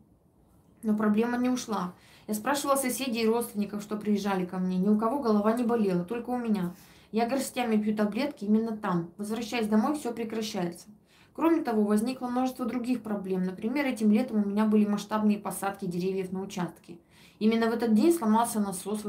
Но 0.81 0.95
проблема 0.95 1.37
не 1.37 1.49
ушла. 1.49 1.93
Я 2.27 2.33
спрашивала 2.33 2.75
соседей 2.75 3.23
и 3.23 3.27
родственников, 3.27 3.81
что 3.81 3.97
приезжали 3.97 4.45
ко 4.45 4.57
мне. 4.57 4.77
Ни 4.77 4.87
у 4.87 4.97
кого 4.97 5.19
голова 5.19 5.53
не 5.53 5.63
болела, 5.63 6.03
только 6.03 6.29
у 6.29 6.37
меня. 6.37 6.73
Я 7.11 7.27
горстями 7.27 7.81
пью 7.81 7.95
таблетки 7.95 8.45
именно 8.45 8.75
там. 8.75 9.11
Возвращаясь 9.17 9.67
домой, 9.67 9.95
все 9.95 10.13
прекращается. 10.13 10.87
Кроме 11.33 11.61
того, 11.61 11.83
возникло 11.83 12.27
множество 12.27 12.65
других 12.65 13.03
проблем. 13.03 13.43
Например, 13.43 13.85
этим 13.85 14.09
летом 14.11 14.41
у 14.41 14.47
меня 14.47 14.65
были 14.65 14.85
масштабные 14.85 15.37
посадки 15.37 15.85
деревьев 15.85 16.31
на 16.31 16.41
участке. 16.41 16.97
Именно 17.39 17.69
в 17.69 17.73
этот 17.73 17.93
день 17.93 18.13
сломался 18.13 18.61
насос 18.61 19.03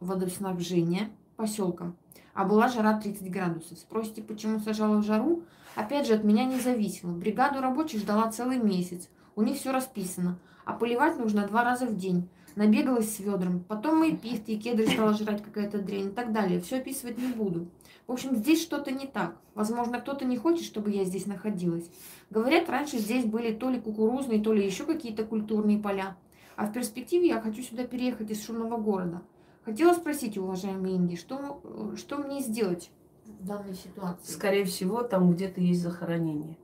водоснабжения 0.00 1.10
поселком, 1.36 1.96
а 2.34 2.44
была 2.44 2.68
жара 2.68 2.98
30 3.00 3.30
градусов. 3.30 3.78
Спросите, 3.78 4.22
почему 4.22 4.58
сажала 4.58 4.98
в 4.98 5.04
жару? 5.04 5.44
Опять 5.74 6.06
же, 6.06 6.14
от 6.14 6.24
меня 6.24 6.44
не 6.44 6.58
зависело. 6.58 7.10
Бригаду 7.12 7.60
рабочих 7.60 8.00
ждала 8.00 8.30
целый 8.30 8.58
месяц. 8.58 9.08
У 9.36 9.42
них 9.42 9.56
все 9.56 9.72
расписано. 9.72 10.38
А 10.64 10.72
поливать 10.72 11.18
нужно 11.18 11.46
два 11.46 11.64
раза 11.64 11.86
в 11.86 11.96
день. 11.96 12.28
Набегалась 12.56 13.16
с 13.16 13.18
ведром. 13.18 13.64
Потом 13.66 13.98
мои 13.98 14.16
пихты 14.16 14.52
и 14.52 14.58
кедры 14.58 14.86
стала 14.86 15.14
жрать 15.14 15.42
какая-то 15.42 15.78
дрянь 15.78 16.08
и 16.08 16.12
так 16.12 16.32
далее. 16.32 16.60
Все 16.60 16.76
описывать 16.76 17.18
не 17.18 17.28
буду. 17.32 17.68
В 18.06 18.12
общем, 18.12 18.36
здесь 18.36 18.62
что-то 18.62 18.92
не 18.92 19.06
так. 19.06 19.36
Возможно, 19.54 20.00
кто-то 20.00 20.24
не 20.24 20.36
хочет, 20.36 20.64
чтобы 20.64 20.90
я 20.90 21.04
здесь 21.04 21.26
находилась. 21.26 21.90
Говорят, 22.30 22.68
раньше 22.68 22.98
здесь 22.98 23.24
были 23.24 23.52
то 23.52 23.70
ли 23.70 23.80
кукурузные, 23.80 24.40
то 24.40 24.52
ли 24.52 24.64
еще 24.64 24.84
какие-то 24.84 25.24
культурные 25.24 25.78
поля. 25.78 26.16
А 26.56 26.66
в 26.66 26.72
перспективе 26.72 27.28
я 27.28 27.40
хочу 27.40 27.62
сюда 27.62 27.84
переехать 27.84 28.30
из 28.30 28.44
шумного 28.44 28.76
города. 28.76 29.22
Хотела 29.64 29.94
спросить, 29.94 30.36
уважаемый 30.36 30.94
Инги, 30.94 31.16
что, 31.16 31.60
что 31.96 32.18
мне 32.18 32.40
сделать 32.40 32.90
в 33.24 33.46
данной 33.46 33.74
ситуации? 33.74 34.32
Скорее 34.32 34.64
всего, 34.66 35.02
там 35.02 35.32
где-то 35.32 35.60
есть 35.60 35.80
захоронение. 35.80 36.58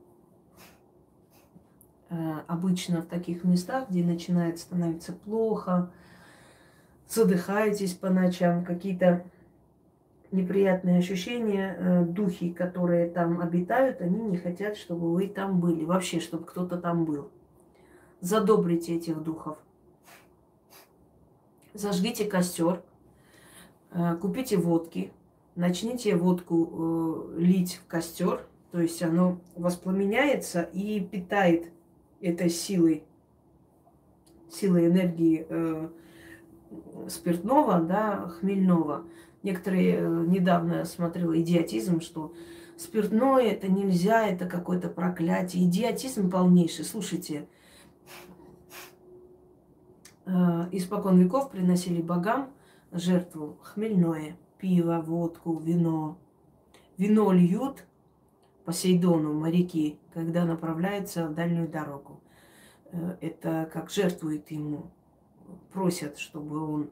Э, 2.09 2.41
обычно 2.47 3.01
в 3.01 3.07
таких 3.07 3.43
местах, 3.43 3.89
где 3.89 4.03
начинает 4.03 4.59
становиться 4.59 5.13
плохо, 5.13 5.91
задыхаетесь 7.07 7.93
по 7.95 8.11
ночам, 8.11 8.63
какие-то 8.63 9.25
неприятные 10.31 10.99
ощущения, 10.99 11.75
э, 11.77 12.05
духи, 12.05 12.51
которые 12.51 13.09
там 13.09 13.41
обитают, 13.41 14.01
они 14.01 14.21
не 14.21 14.37
хотят, 14.37 14.77
чтобы 14.77 15.11
вы 15.11 15.27
там 15.27 15.59
были. 15.59 15.85
Вообще, 15.85 16.19
чтобы 16.19 16.45
кто-то 16.45 16.77
там 16.77 17.05
был. 17.05 17.31
Задобрите 18.19 18.95
этих 18.95 19.23
духов. 19.23 19.57
Зажгите 21.73 22.25
костер, 22.25 22.75
э, 22.75 22.90
купите 24.21 24.57
водки, 24.57 25.11
начните 25.55 26.15
водку 26.15 27.29
лить 27.35 27.81
в 27.83 27.87
костер, 27.87 28.45
то 28.71 28.79
есть 28.79 29.03
оно 29.03 29.39
воспламеняется 29.55 30.61
и 30.61 31.01
питает 31.01 31.71
этой 32.21 32.49
силой, 32.49 33.03
силой 34.49 34.87
энергии 34.87 35.45
э, 35.49 35.89
спиртного, 37.09 37.81
да, 37.81 38.29
хмельного. 38.39 39.05
Некоторые 39.43 39.97
э, 39.97 40.25
недавно 40.27 40.85
смотрела 40.85 41.39
идиотизм, 41.41 41.99
что 41.99 42.33
спиртное 42.77 43.43
это 43.43 43.69
нельзя, 43.69 44.25
это 44.27 44.45
какое-то 44.45 44.87
проклятие. 44.87 45.65
Идиотизм 45.65 46.29
полнейший. 46.29 46.85
Слушайте, 46.85 47.47
э, 50.25 50.31
испокон 50.71 51.19
веков 51.19 51.51
приносили 51.51 52.01
богам 52.01 52.51
жертву 52.91 53.57
хмельное, 53.61 54.37
пиво, 54.57 55.01
водку, 55.05 55.57
вино. 55.57 56.17
Вино 56.97 57.31
льют 57.31 57.85
Посейдону 58.65 59.33
моряки, 59.33 59.99
когда 60.13 60.45
направляются 60.45 61.27
в 61.27 61.33
дальнюю 61.33 61.67
дорогу. 61.67 62.21
Э, 62.91 63.15
это 63.19 63.69
как 63.73 63.89
жертвует 63.89 64.51
ему, 64.51 64.91
просят, 65.73 66.19
чтобы 66.19 66.59
он 66.59 66.89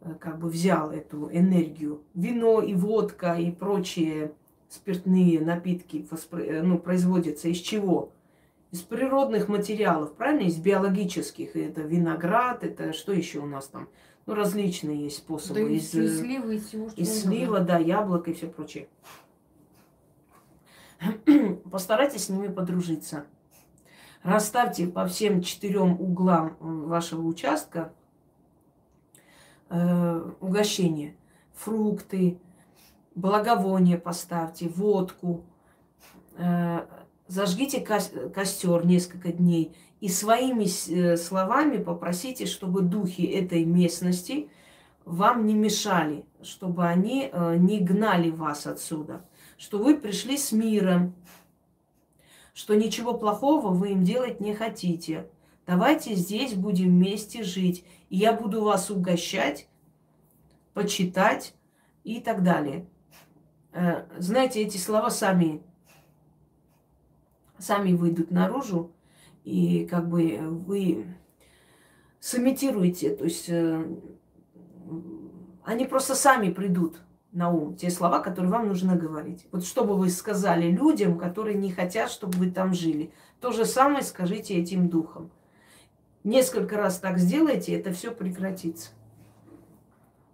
э, 0.00 0.14
как 0.18 0.38
бы 0.38 0.48
взял 0.48 0.90
эту 0.90 1.30
энергию. 1.30 2.02
Вино 2.14 2.60
и 2.60 2.74
водка 2.74 3.34
и 3.34 3.52
прочие 3.52 4.32
спиртные 4.68 5.40
напитки 5.40 6.06
э, 6.32 6.62
ну, 6.62 6.78
производятся 6.78 7.48
из 7.48 7.58
чего? 7.58 8.12
Из 8.72 8.80
природных 8.80 9.48
материалов, 9.48 10.14
правильно? 10.14 10.48
Из 10.48 10.56
биологических. 10.58 11.54
Это 11.54 11.82
виноград, 11.82 12.64
это 12.64 12.92
что 12.92 13.12
еще 13.12 13.38
у 13.38 13.46
нас 13.46 13.68
там? 13.68 13.88
Ну, 14.26 14.34
различные 14.34 15.04
есть 15.04 15.18
способы. 15.18 15.60
Да 15.60 15.68
из, 15.68 15.94
из 15.94 16.20
сливы, 16.20 16.56
из 16.56 16.66
всего, 16.66 16.88
что 16.88 17.00
Из 17.00 17.22
слива, 17.22 17.60
да, 17.60 17.78
яблок 17.78 18.28
и 18.28 18.32
все 18.32 18.46
прочее. 18.46 18.88
Постарайтесь 21.70 22.24
с 22.24 22.28
ними 22.30 22.48
подружиться. 22.48 23.26
Расставьте 24.22 24.86
по 24.86 25.06
всем 25.06 25.42
четырем 25.42 26.00
углам 26.00 26.56
вашего 26.60 27.26
участка 27.26 27.92
э, 29.68 30.30
угощения. 30.40 31.14
Фрукты, 31.52 32.38
благовония 33.14 33.98
поставьте, 33.98 34.68
водку. 34.70 35.44
Э, 36.38 36.86
зажгите 37.28 37.80
ко- 37.82 38.30
костер 38.34 38.86
несколько 38.86 39.30
дней 39.30 39.76
и 40.04 40.08
своими 40.08 40.64
э, 40.64 41.16
словами 41.16 41.82
попросите, 41.82 42.46
чтобы 42.46 42.82
духи 42.82 43.22
этой 43.22 43.64
местности 43.64 44.48
вам 45.04 45.46
не 45.46 45.54
мешали, 45.54 46.24
чтобы 46.42 46.86
они 46.86 47.30
э, 47.32 47.56
не 47.56 47.80
гнали 47.80 48.30
вас 48.30 48.66
отсюда 48.66 49.24
что 49.56 49.78
вы 49.78 49.96
пришли 49.96 50.36
с 50.36 50.52
миром, 50.52 51.14
что 52.52 52.74
ничего 52.74 53.14
плохого 53.14 53.68
вы 53.68 53.92
им 53.92 54.04
делать 54.04 54.40
не 54.40 54.54
хотите. 54.54 55.28
Давайте 55.66 56.14
здесь 56.14 56.54
будем 56.54 56.90
вместе 56.90 57.42
жить. 57.42 57.84
И 58.10 58.18
я 58.18 58.32
буду 58.32 58.62
вас 58.62 58.90
угощать, 58.90 59.68
почитать 60.72 61.54
и 62.04 62.20
так 62.20 62.42
далее. 62.42 62.86
Э, 63.72 64.04
знаете, 64.18 64.60
эти 64.60 64.76
слова 64.76 65.10
сами, 65.10 65.62
сами 67.58 67.94
выйдут 67.94 68.30
наружу, 68.30 68.92
и 69.44 69.86
как 69.86 70.08
бы 70.08 70.38
вы 70.40 71.06
сымитируете, 72.18 73.14
то 73.14 73.24
есть 73.24 73.48
э, 73.48 73.84
они 75.64 75.84
просто 75.84 76.14
сами 76.14 76.50
придут 76.50 77.00
на 77.32 77.50
ум 77.50 77.76
те 77.76 77.90
слова, 77.90 78.20
которые 78.20 78.50
вам 78.50 78.68
нужно 78.68 78.96
говорить. 78.96 79.46
Вот 79.52 79.64
что 79.64 79.84
бы 79.84 79.94
вы 79.94 80.08
сказали 80.08 80.70
людям, 80.70 81.18
которые 81.18 81.56
не 81.56 81.70
хотят, 81.70 82.10
чтобы 82.10 82.38
вы 82.38 82.50
там 82.50 82.72
жили. 82.72 83.12
То 83.40 83.52
же 83.52 83.64
самое 83.64 84.02
скажите 84.02 84.54
этим 84.54 84.88
духам. 84.88 85.30
Несколько 86.22 86.76
раз 86.76 86.98
так 86.98 87.18
сделайте, 87.18 87.74
это 87.74 87.92
все 87.92 88.10
прекратится. 88.10 88.90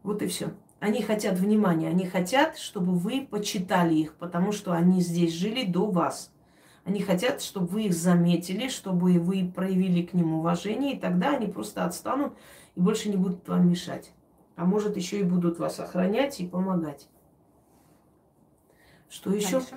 Вот 0.03 0.23
и 0.23 0.27
все. 0.29 0.53
Они 0.79 1.03
хотят 1.03 1.39
внимания, 1.39 1.89
они 1.89 2.07
хотят, 2.07 2.57
чтобы 2.57 2.93
вы 2.93 3.27
почитали 3.29 3.95
их, 3.95 4.15
потому 4.15 4.53
что 4.53 4.73
они 4.73 5.01
здесь 5.01 5.33
жили 5.33 5.65
до 5.65 5.91
вас. 5.91 6.33
Они 6.91 7.01
хотят, 7.03 7.41
чтобы 7.41 7.69
вы 7.69 7.85
их 7.85 7.95
заметили, 7.95 8.67
чтобы 8.67 9.21
вы 9.21 9.49
проявили 9.49 10.03
к 10.03 10.13
ним 10.13 10.35
уважение, 10.35 10.97
и 10.97 10.99
тогда 10.99 11.37
они 11.37 11.47
просто 11.47 11.85
отстанут 11.85 12.33
и 12.75 12.81
больше 12.81 13.11
не 13.11 13.17
будут 13.17 13.47
вам 13.49 13.71
мешать. 13.71 14.11
А 14.57 14.65
может, 14.65 14.97
еще 14.97 15.21
и 15.21 15.23
будут 15.23 15.61
вас 15.61 15.79
охранять 15.79 16.41
и 16.41 16.49
помогать. 16.49 17.09
Что 19.09 19.31
еще? 19.31 19.61
Дальше. 19.61 19.77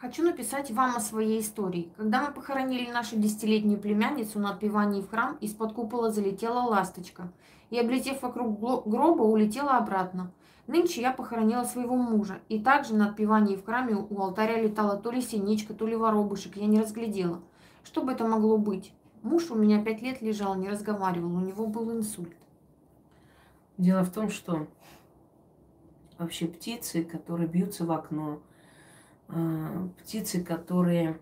Хочу 0.00 0.24
написать 0.24 0.72
вам 0.72 0.96
о 0.96 1.00
своей 1.00 1.40
истории. 1.40 1.92
Когда 1.96 2.26
мы 2.26 2.32
похоронили 2.32 2.90
нашу 2.90 3.14
десятилетнюю 3.14 3.78
племянницу 3.78 4.40
на 4.40 4.50
отпевании 4.50 5.02
в 5.02 5.08
храм, 5.08 5.36
из-под 5.36 5.72
купола 5.72 6.10
залетела 6.10 6.62
ласточка 6.62 7.30
и, 7.70 7.78
облетев 7.78 8.22
вокруг 8.22 8.58
гроба, 8.58 9.22
улетела 9.22 9.76
обратно. 9.76 10.32
Нынче 10.68 11.00
я 11.00 11.12
похоронила 11.12 11.64
своего 11.64 11.96
мужа, 11.96 12.40
и 12.50 12.60
также 12.60 12.94
на 12.94 13.08
отпевании 13.08 13.56
в 13.56 13.64
храме 13.64 13.96
у 13.96 14.20
алтаря 14.20 14.60
летала 14.60 14.98
то 14.98 15.10
ли 15.10 15.22
синичка, 15.22 15.72
то 15.72 15.86
ли 15.86 15.96
воробушек, 15.96 16.56
я 16.56 16.66
не 16.66 16.78
разглядела. 16.78 17.40
Что 17.84 18.02
бы 18.02 18.12
это 18.12 18.28
могло 18.28 18.58
быть? 18.58 18.92
Муж 19.22 19.50
у 19.50 19.54
меня 19.54 19.82
пять 19.82 20.02
лет 20.02 20.20
лежал, 20.20 20.56
не 20.56 20.68
разговаривал, 20.68 21.34
у 21.34 21.40
него 21.40 21.66
был 21.66 21.90
инсульт. 21.90 22.36
Дело 23.78 24.04
в 24.04 24.12
том, 24.12 24.28
что 24.28 24.68
вообще 26.18 26.46
птицы, 26.46 27.02
которые 27.02 27.48
бьются 27.48 27.86
в 27.86 27.90
окно, 27.90 28.42
а, 29.28 29.88
птицы, 29.98 30.44
которые 30.44 31.18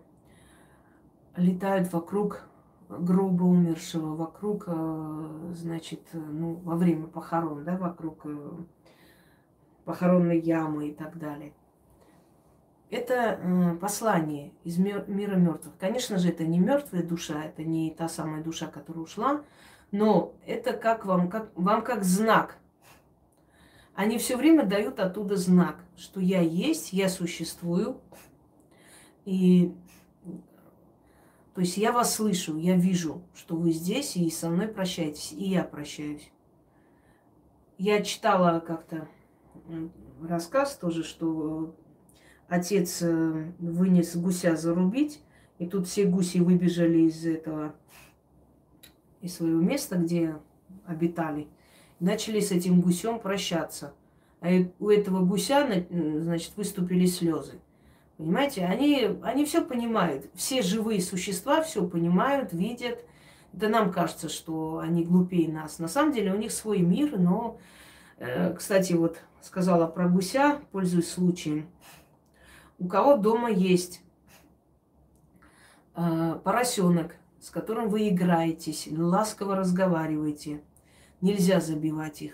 летают 1.37 1.93
вокруг 1.93 2.43
грубо 2.89 3.43
умершего, 3.43 4.13
вокруг, 4.13 4.65
а, 4.67 5.53
значит, 5.53 6.01
ну, 6.11 6.55
во 6.55 6.75
время 6.75 7.07
похорон, 7.07 7.63
да, 7.63 7.77
вокруг 7.77 8.25
э, 8.25 8.51
похоронной 9.87 10.39
ямы 10.41 10.89
и 10.89 10.93
так 10.93 11.17
далее. 11.17 11.53
Это 12.89 13.39
э, 13.41 13.75
послание 13.77 14.51
из 14.65 14.77
мира 14.77 15.35
мертвых. 15.35 15.77
Конечно 15.79 16.17
же, 16.17 16.27
это 16.29 16.45
не 16.45 16.59
мертвая 16.59 17.03
душа, 17.03 17.45
это 17.45 17.63
не 17.63 17.91
та 17.91 18.09
самая 18.09 18.43
душа, 18.43 18.67
которая 18.67 19.03
ушла, 19.05 19.43
но 19.91 20.33
это 20.45 20.73
как 20.73 21.05
вам, 21.05 21.29
как, 21.29 21.51
вам 21.55 21.83
как 21.83 22.03
знак. 22.03 22.57
Они 23.95 24.17
все 24.17 24.35
время 24.35 24.65
дают 24.65 24.99
оттуда 24.99 25.37
знак, 25.37 25.77
что 25.95 26.19
я 26.19 26.41
есть, 26.41 26.91
я 26.91 27.07
существую. 27.07 28.01
И 29.23 29.73
то 31.55 31.61
есть 31.61 31.77
я 31.77 31.93
вас 31.93 32.13
слышу, 32.13 32.57
я 32.57 32.75
вижу, 32.75 33.23
что 33.33 33.55
вы 33.55 33.71
здесь 33.71 34.17
и 34.17 34.29
со 34.29 34.49
мной 34.49 34.67
прощаетесь, 34.67 35.31
и 35.31 35.45
я 35.45 35.63
прощаюсь. 35.63 36.29
Я 37.77 38.01
читала 38.01 38.59
как-то 38.59 39.07
рассказ 40.21 40.77
тоже, 40.77 41.03
что 41.03 41.75
отец 42.47 43.01
э, 43.01 43.51
вынес 43.59 44.15
гуся 44.15 44.55
зарубить, 44.55 45.21
и 45.59 45.67
тут 45.67 45.87
все 45.87 46.05
гуси 46.05 46.39
выбежали 46.39 46.99
из 46.99 47.25
этого, 47.25 47.75
из 49.21 49.35
своего 49.35 49.61
места, 49.61 49.97
где 49.97 50.35
обитали, 50.85 51.47
начали 51.99 52.39
с 52.39 52.51
этим 52.51 52.81
гусем 52.81 53.19
прощаться. 53.19 53.93
А 54.39 54.49
у 54.79 54.89
этого 54.89 55.25
гуся, 55.25 55.67
значит, 55.89 56.53
выступили 56.55 57.05
слезы. 57.05 57.59
Понимаете, 58.17 58.65
они, 58.65 59.17
они 59.23 59.45
все 59.45 59.63
понимают. 59.63 60.25
Все 60.33 60.61
живые 60.61 61.01
существа 61.01 61.61
все 61.61 61.87
понимают, 61.87 62.53
видят. 62.53 62.99
Да 63.53 63.69
нам 63.69 63.91
кажется, 63.91 64.29
что 64.29 64.79
они 64.79 65.03
глупее 65.03 65.51
нас. 65.51 65.79
На 65.79 65.87
самом 65.87 66.13
деле 66.13 66.33
у 66.33 66.37
них 66.37 66.51
свой 66.51 66.79
мир, 66.79 67.17
но, 67.17 67.59
э, 68.17 68.53
кстати, 68.53 68.93
вот 68.93 69.19
сказала 69.47 69.87
про 69.87 70.09
гуся, 70.09 70.59
пользуясь 70.73 71.09
случаем. 71.09 71.69
У 72.79 72.87
кого 72.87 73.15
дома 73.15 73.49
есть 73.49 74.01
э, 75.95 76.39
поросенок, 76.43 77.15
с 77.39 77.49
которым 77.49 77.87
вы 77.87 78.09
играетесь, 78.09 78.89
ласково 78.91 79.55
разговариваете, 79.55 80.61
нельзя 81.21 81.61
забивать 81.61 82.21
их. 82.21 82.33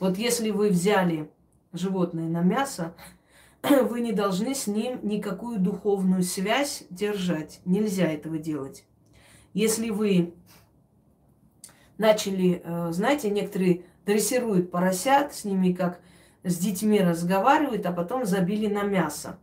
Вот 0.00 0.16
если 0.16 0.50
вы 0.50 0.70
взяли 0.70 1.30
животное 1.74 2.28
на 2.28 2.40
мясо, 2.40 2.94
вы 3.62 4.00
не 4.00 4.12
должны 4.12 4.54
с 4.54 4.66
ним 4.66 4.98
никакую 5.02 5.60
духовную 5.60 6.22
связь 6.22 6.84
держать. 6.88 7.60
Нельзя 7.66 8.06
этого 8.06 8.38
делать. 8.38 8.86
Если 9.52 9.90
вы 9.90 10.32
начали, 11.98 12.62
э, 12.64 12.92
знаете, 12.92 13.30
некоторые 13.30 13.84
дрессируют 14.06 14.70
поросят, 14.70 15.34
с 15.34 15.44
ними 15.44 15.72
как 15.72 16.00
с 16.44 16.58
детьми 16.58 17.00
разговаривают, 17.00 17.86
а 17.86 17.92
потом 17.92 18.24
забили 18.24 18.66
на 18.66 18.82
мясо. 18.82 19.38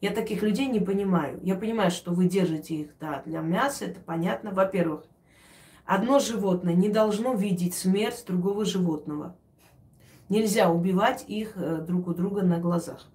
Я 0.00 0.10
таких 0.10 0.42
людей 0.42 0.66
не 0.66 0.80
понимаю. 0.80 1.40
Я 1.42 1.54
понимаю, 1.54 1.90
что 1.90 2.12
вы 2.12 2.26
держите 2.26 2.74
их 2.74 2.90
да, 3.00 3.22
для 3.24 3.40
мяса, 3.40 3.86
это 3.86 4.00
понятно. 4.00 4.50
Во-первых, 4.50 5.04
одно 5.84 6.18
животное 6.18 6.74
не 6.74 6.88
должно 6.88 7.34
видеть 7.34 7.74
смерть 7.74 8.24
другого 8.26 8.64
животного. 8.64 9.36
Нельзя 10.28 10.70
убивать 10.70 11.24
их 11.28 11.52
э, 11.56 11.78
друг 11.78 12.08
у 12.08 12.14
друга 12.14 12.42
на 12.42 12.58
глазах. 12.58 13.08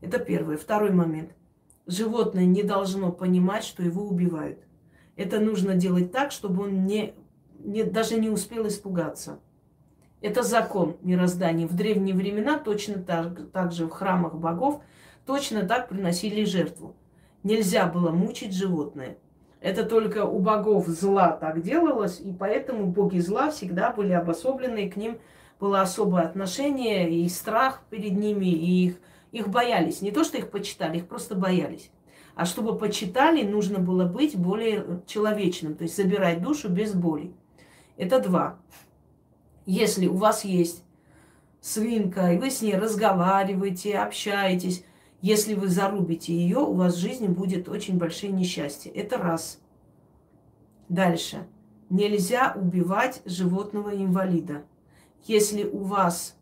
Это 0.00 0.18
первое. 0.18 0.56
Второй 0.56 0.90
момент. 0.92 1.32
Животное 1.86 2.44
не 2.44 2.62
должно 2.62 3.12
понимать, 3.12 3.64
что 3.64 3.82
его 3.82 4.02
убивают. 4.02 4.60
Это 5.16 5.40
нужно 5.40 5.74
делать 5.74 6.12
так, 6.12 6.30
чтобы 6.30 6.64
он 6.64 6.86
не, 6.86 7.14
не, 7.58 7.84
даже 7.84 8.18
не 8.18 8.28
успел 8.28 8.66
испугаться. 8.68 9.40
Это 10.20 10.42
закон 10.42 10.96
мироздания. 11.02 11.66
В 11.66 11.74
древние 11.74 12.14
времена 12.14 12.58
точно 12.58 13.02
так, 13.02 13.50
так 13.52 13.72
же 13.72 13.86
в 13.86 13.90
храмах 13.90 14.34
богов 14.34 14.80
точно 15.26 15.66
так 15.66 15.88
приносили 15.88 16.44
жертву. 16.44 16.94
Нельзя 17.42 17.86
было 17.86 18.10
мучить 18.10 18.54
животное. 18.54 19.18
Это 19.60 19.84
только 19.84 20.24
у 20.24 20.38
богов 20.38 20.86
зла 20.86 21.32
так 21.32 21.62
делалось, 21.62 22.20
и 22.20 22.32
поэтому 22.32 22.86
боги 22.86 23.18
зла 23.18 23.50
всегда 23.50 23.90
были 23.90 24.12
обособлены, 24.12 24.86
и 24.86 24.90
к 24.90 24.96
ним 24.96 25.18
было 25.58 25.80
особое 25.80 26.24
отношение 26.24 27.10
и 27.10 27.28
страх 27.28 27.82
перед 27.90 28.12
ними, 28.12 28.46
и 28.46 28.86
их, 28.86 28.96
их 29.32 29.48
боялись. 29.48 30.02
Не 30.02 30.12
то, 30.12 30.24
что 30.24 30.38
их 30.38 30.50
почитали, 30.50 30.98
их 30.98 31.08
просто 31.08 31.34
боялись. 31.34 31.90
А 32.34 32.44
чтобы 32.44 32.76
почитали, 32.76 33.42
нужно 33.42 33.78
было 33.78 34.04
быть 34.04 34.36
более 34.36 35.02
человечным, 35.06 35.74
то 35.74 35.84
есть 35.84 35.96
забирать 35.96 36.42
душу 36.42 36.68
без 36.68 36.94
боли. 36.94 37.32
Это 37.96 38.20
два. 38.20 38.58
Если 39.66 40.06
у 40.06 40.14
вас 40.14 40.44
есть 40.44 40.84
свинка, 41.60 42.32
и 42.32 42.38
вы 42.38 42.50
с 42.50 42.62
ней 42.62 42.76
разговариваете, 42.76 43.98
общаетесь, 43.98 44.84
если 45.20 45.54
вы 45.54 45.68
зарубите 45.68 46.32
ее, 46.32 46.58
у 46.58 46.74
вас 46.74 46.94
в 46.94 47.00
жизни 47.00 47.26
будет 47.26 47.68
очень 47.68 47.98
большие 47.98 48.30
несчастья. 48.30 48.92
Это 48.92 49.18
раз. 49.18 49.60
Дальше. 50.88 51.48
Нельзя 51.90 52.54
убивать 52.56 53.22
животного 53.24 53.90
инвалида. 53.90 54.64
Если 55.24 55.64
у 55.64 55.78
вас 55.78 56.36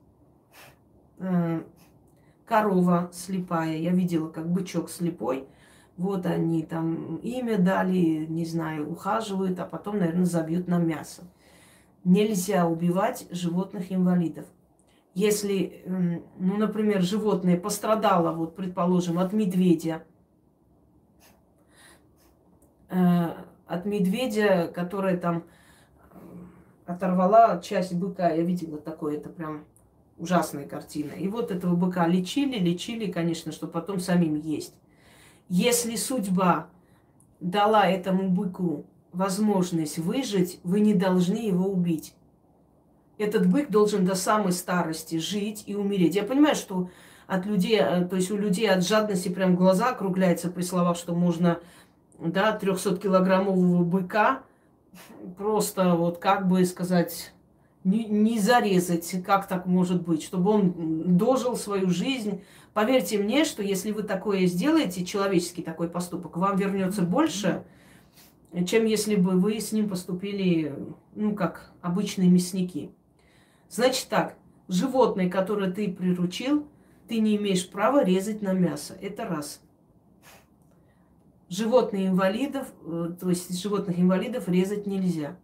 э, 1.19 1.63
корова 2.45 3.11
слепая, 3.15 3.79
я 3.79 3.93
видела, 3.93 4.29
как 4.29 4.51
бычок 4.51 4.91
слепой, 4.91 5.47
вот 5.97 6.27
они 6.27 6.63
там 6.63 7.17
имя 7.17 7.57
дали, 7.57 8.27
не 8.27 8.45
знаю, 8.45 8.91
ухаживают, 8.91 9.59
а 9.61 9.65
потом, 9.65 9.99
наверное, 9.99 10.27
забьют 10.27 10.69
на 10.69 10.77
мясо 10.79 11.23
нельзя 12.05 12.67
убивать 12.67 13.27
животных-инвалидов. 13.31 14.47
Если, 15.15 15.83
ну, 15.87 16.57
например, 16.57 17.03
животное 17.03 17.59
пострадало, 17.59 18.33
вот, 18.33 18.57
предположим, 18.57 19.19
от 19.19 19.33
медведя, 19.33 20.05
э, 22.91 23.29
от 23.67 23.85
медведя, 23.85 24.71
которая 24.75 25.17
там 25.17 25.45
э, 26.11 26.17
оторвала 26.87 27.61
часть 27.61 27.95
быка, 27.95 28.31
я 28.31 28.43
видела 28.43 28.79
такое, 28.79 29.19
это 29.19 29.29
прям 29.29 29.65
ужасная 30.19 30.67
картина. 30.67 31.13
И 31.13 31.29
вот 31.29 31.51
этого 31.51 31.77
быка 31.77 32.07
лечили, 32.09 32.59
лечили, 32.59 33.11
конечно, 33.11 33.53
чтобы 33.53 33.73
потом 33.73 34.01
самим 34.01 34.35
есть. 34.35 34.75
Если 35.49 35.95
судьба 35.97 36.69
дала 37.41 37.87
этому 37.87 38.31
быку 38.31 38.87
возможность 39.15 39.99
выжить, 39.99 40.61
вы 40.65 40.81
не 40.81 40.95
должны 40.95 41.37
его 41.37 41.67
убить. 41.67 42.15
Этот 43.17 43.47
бык 43.47 43.71
должен 43.71 44.05
до 44.05 44.15
самой 44.15 44.53
старости 44.53 45.19
жить 45.19 45.65
и 45.67 45.75
умереть. 45.75 46.17
Я 46.17 46.25
понимаю, 46.25 46.57
что 46.57 46.91
от 47.27 47.47
людей, 47.47 47.79
э, 47.81 48.05
то 48.07 48.17
есть 48.17 48.31
у 48.31 48.37
людей 48.37 48.69
от 48.69 48.85
жадности 48.85 49.29
прям 49.29 49.57
глаза 49.57 49.91
округляются 49.91 50.51
при 50.51 50.63
словах, 50.63 50.97
что 50.97 51.15
можно, 51.15 51.61
да, 52.19 52.59
300-килограммового 52.61 53.85
быка 53.85 54.43
просто 55.37 55.95
вот 55.95 56.19
как 56.19 56.49
бы 56.49 56.65
сказать, 56.65 57.33
не, 57.85 58.05
не 58.07 58.41
зарезать, 58.41 59.23
как 59.25 59.47
так 59.47 59.67
может 59.67 60.03
быть, 60.03 60.23
чтобы 60.23 60.51
он 60.51 61.17
дожил 61.17 61.57
свою 61.57 61.91
жизнь. 61.91 62.43
Поверьте 62.73 63.19
мне, 63.19 63.45
что 63.45 63.63
если 63.63 63.93
вы 63.93 64.03
такое 64.03 64.47
сделаете, 64.47 65.05
человеческий 65.05 65.63
такой 65.63 65.89
поступок, 65.89 66.37
вам 66.37 66.57
вернется 66.57 67.03
больше, 67.03 67.63
чем 68.63 68.85
если 68.85 69.17
бы 69.17 69.33
вы 69.33 69.59
с 69.59 69.73
ним 69.73 69.89
поступили, 69.89 70.75
ну, 71.15 71.35
как 71.35 71.73
обычные 71.81 72.29
мясники. 72.29 72.91
Значит 73.69 74.09
так, 74.09 74.37
животное, 74.69 75.29
которое 75.29 75.73
ты 75.73 75.93
приручил, 75.93 76.69
ты 77.09 77.19
не 77.19 77.37
имеешь 77.37 77.69
права 77.69 78.05
резать 78.05 78.43
на 78.43 78.53
мясо. 78.53 78.97
Это 79.01 79.25
раз. 79.25 79.61
Животных 81.49 82.07
инвалидов, 82.07 82.73
э, 82.85 83.15
то 83.21 83.29
есть 83.29 83.61
животных 83.61 83.99
инвалидов 83.99 84.49
резать 84.49 84.87
нельзя. 84.87 85.37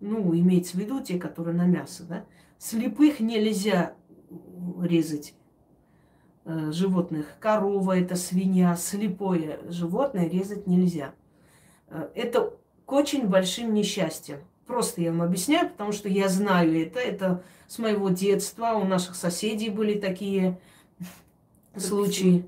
Ну, 0.00 0.34
имеется 0.34 0.76
в 0.76 0.80
виду 0.80 1.00
те, 1.02 1.18
которые 1.18 1.54
на 1.54 1.66
мясо, 1.66 2.04
да. 2.04 2.24
Слепых 2.58 3.20
нельзя 3.20 3.94
резать 4.80 5.34
э, 6.44 6.72
животных. 6.72 7.26
Корова 7.38 7.98
это 7.98 8.16
свинья, 8.16 8.74
слепое 8.76 9.60
животное 9.68 10.28
резать 10.28 10.66
нельзя. 10.66 11.14
Э, 11.92 12.08
это 12.14 12.54
к 12.86 12.92
очень 12.92 13.28
большим 13.28 13.74
несчастьям. 13.74 14.40
Просто 14.66 15.02
я 15.02 15.10
вам 15.10 15.22
объясняю, 15.22 15.68
потому 15.68 15.92
что 15.92 16.08
я 16.08 16.28
знаю 16.28 16.80
это. 16.80 16.98
Это 16.98 17.44
с 17.68 17.78
моего 17.78 18.08
детства. 18.08 18.72
У 18.72 18.84
наших 18.84 19.14
соседей 19.14 19.68
были 19.68 19.98
такие 19.98 20.58
случаи. 21.76 22.46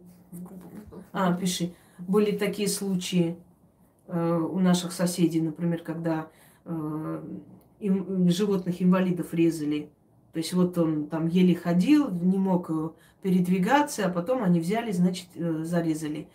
А, 1.12 1.32
пиши. 1.34 1.74
Были 1.99 2.36
такие 2.36 2.68
случаи 2.68 3.36
э, 4.09 4.36
у 4.36 4.59
наших 4.59 4.92
соседей, 4.92 5.40
например, 5.40 5.82
когда 5.82 6.28
э, 6.64 7.22
им, 7.80 8.28
животных 8.30 8.82
инвалидов 8.82 9.32
резали. 9.32 9.90
То 10.32 10.38
есть 10.38 10.53
вот 10.53 10.76
он 10.78 11.07
там 11.07 11.28
еле 11.28 11.55
ходил, 11.55 12.11
не 12.11 12.38
мог 12.38 12.70
передвигаться, 13.22 14.07
а 14.07 14.09
потом 14.09 14.42
они 14.42 14.59
взяли, 14.59 14.90
значит, 14.90 15.28
зарезали. 15.34 16.28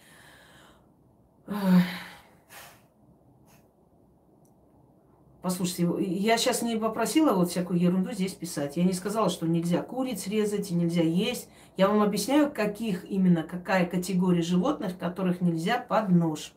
Послушайте, 5.42 5.88
я 6.04 6.38
сейчас 6.38 6.62
не 6.62 6.76
попросила 6.76 7.34
вот 7.34 7.50
всякую 7.50 7.80
ерунду 7.80 8.12
здесь 8.12 8.34
писать. 8.34 8.76
Я 8.76 8.84
не 8.84 8.92
сказала, 8.92 9.30
что 9.30 9.48
нельзя 9.48 9.82
куриц 9.82 10.28
резать 10.28 10.70
и 10.70 10.76
нельзя 10.76 11.02
есть. 11.02 11.48
Я 11.78 11.88
вам 11.88 12.02
объясняю, 12.02 12.52
каких 12.52 13.10
именно, 13.10 13.44
какая 13.44 13.86
категория 13.86 14.42
животных, 14.42 14.98
которых 14.98 15.40
нельзя 15.40 15.80
под 15.80 16.10
нож. 16.10 16.54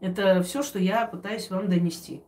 Это 0.00 0.42
все, 0.42 0.62
что 0.62 0.78
я 0.78 1.06
пытаюсь 1.06 1.48
вам 1.48 1.70
донести. 1.70 2.22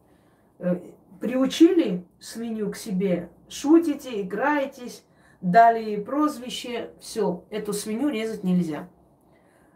Э, 0.58 0.80
приучили 1.20 2.06
свинью 2.18 2.70
к 2.70 2.76
себе, 2.76 3.30
шутите, 3.48 4.22
играетесь, 4.22 5.04
дали 5.42 5.96
прозвище, 5.96 6.90
все, 6.98 7.44
эту 7.50 7.74
свинью 7.74 8.08
резать 8.08 8.42
нельзя. 8.42 8.88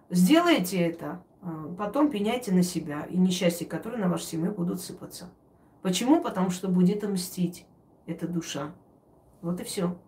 Сделайте 0.09 0.78
это, 0.78 1.22
потом 1.78 2.11
пеняйте 2.11 2.53
на 2.53 2.62
себя 2.62 3.05
и 3.05 3.16
несчастья, 3.16 3.66
которые 3.66 4.01
на 4.01 4.09
вашу 4.09 4.24
семью 4.24 4.53
будут 4.53 4.80
сыпаться. 4.80 5.30
Почему? 5.82 6.22
Потому 6.22 6.51
что 6.51 6.68
будет 6.68 7.03
мстить 7.03 7.66
эта 8.07 8.26
душа. 8.26 8.72
Вот 9.42 9.61
и 9.61 9.64
все. 9.64 9.99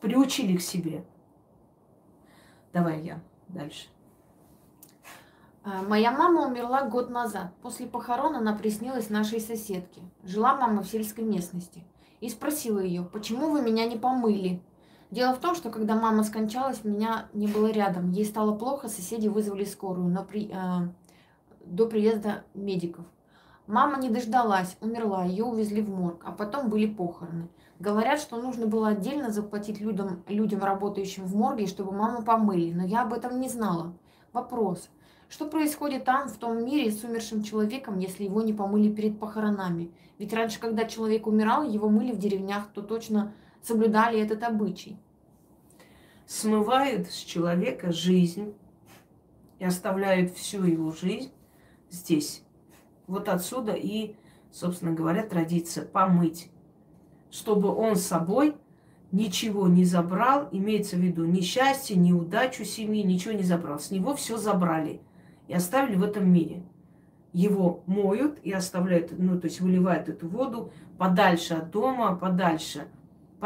Приучили 0.00 0.56
к 0.56 0.60
себе. 0.60 1.04
Давай 2.72 3.00
я 3.02 3.20
дальше. 3.48 3.88
А, 5.64 5.82
моя 5.82 6.12
мама 6.12 6.46
умерла 6.46 6.88
год 6.88 7.10
назад. 7.10 7.52
После 7.62 7.86
похорон 7.86 8.36
она 8.36 8.54
приснилась 8.54 9.10
нашей 9.10 9.40
соседке. 9.40 10.02
Жила 10.22 10.56
мама 10.56 10.82
в 10.82 10.86
сельской 10.86 11.24
местности. 11.24 11.84
И 12.20 12.28
спросила 12.28 12.78
ее, 12.78 13.02
почему 13.02 13.50
вы 13.50 13.62
меня 13.62 13.86
не 13.86 13.96
помыли? 13.96 14.62
Дело 15.10 15.34
в 15.34 15.40
том, 15.40 15.54
что 15.54 15.70
когда 15.70 15.94
мама 15.94 16.24
скончалась, 16.24 16.84
меня 16.84 17.26
не 17.32 17.46
было 17.46 17.68
рядом. 17.68 18.10
Ей 18.10 18.24
стало 18.24 18.56
плохо, 18.56 18.88
соседи 18.88 19.28
вызвали 19.28 19.64
скорую 19.64 20.08
но 20.08 20.24
при, 20.24 20.50
э, 20.52 20.88
до 21.64 21.86
приезда 21.86 22.44
медиков. 22.54 23.04
Мама 23.66 23.98
не 23.98 24.10
дождалась, 24.10 24.76
умерла, 24.80 25.24
ее 25.24 25.44
увезли 25.44 25.82
в 25.82 25.90
морг, 25.90 26.22
а 26.24 26.30
потом 26.30 26.70
были 26.70 26.86
похороны. 26.86 27.48
Говорят, 27.80 28.20
что 28.20 28.40
нужно 28.40 28.66
было 28.66 28.88
отдельно 28.88 29.30
заплатить 29.30 29.80
людям, 29.80 30.22
людям 30.28 30.60
работающим 30.60 31.24
в 31.24 31.34
морге, 31.34 31.66
чтобы 31.66 31.92
маму 31.92 32.22
помыли, 32.22 32.72
но 32.72 32.84
я 32.84 33.02
об 33.02 33.12
этом 33.12 33.40
не 33.40 33.48
знала. 33.48 33.92
Вопрос. 34.32 34.88
Что 35.28 35.46
происходит 35.46 36.04
там, 36.04 36.28
в 36.28 36.36
том 36.36 36.64
мире, 36.64 36.92
с 36.92 37.02
умершим 37.02 37.42
человеком, 37.42 37.98
если 37.98 38.22
его 38.24 38.40
не 38.42 38.52
помыли 38.52 38.88
перед 38.88 39.18
похоронами? 39.18 39.90
Ведь 40.18 40.32
раньше, 40.32 40.60
когда 40.60 40.84
человек 40.84 41.26
умирал, 41.26 41.64
его 41.68 41.88
мыли 41.88 42.12
в 42.12 42.18
деревнях, 42.18 42.68
то 42.72 42.82
точно 42.82 43.32
соблюдали 43.66 44.20
этот 44.20 44.44
обычай. 44.44 44.96
Смывают 46.26 47.08
с 47.08 47.16
человека 47.16 47.92
жизнь 47.92 48.54
и 49.58 49.64
оставляют 49.64 50.32
всю 50.32 50.64
его 50.64 50.92
жизнь 50.92 51.32
здесь. 51.90 52.42
Вот 53.06 53.28
отсюда 53.28 53.72
и, 53.72 54.14
собственно 54.52 54.92
говоря, 54.92 55.22
традиция 55.22 55.84
помыть, 55.84 56.50
чтобы 57.30 57.74
он 57.74 57.96
с 57.96 58.02
собой 58.02 58.56
ничего 59.10 59.66
не 59.68 59.84
забрал, 59.84 60.48
имеется 60.52 60.96
в 60.96 61.00
виду 61.00 61.24
ни 61.24 61.40
счастье, 61.40 61.96
ни 61.96 62.12
удачу 62.12 62.64
семьи, 62.64 63.02
ничего 63.02 63.34
не 63.34 63.44
забрал. 63.44 63.80
С 63.80 63.90
него 63.90 64.14
все 64.14 64.36
забрали 64.36 65.00
и 65.48 65.54
оставили 65.54 65.96
в 65.96 66.04
этом 66.04 66.30
мире. 66.30 66.62
Его 67.32 67.82
моют 67.86 68.38
и 68.42 68.52
оставляют, 68.52 69.12
ну, 69.18 69.38
то 69.40 69.46
есть 69.46 69.60
выливают 69.60 70.08
эту 70.08 70.28
воду 70.28 70.72
подальше 70.98 71.54
от 71.54 71.70
дома, 71.70 72.16
подальше 72.16 72.88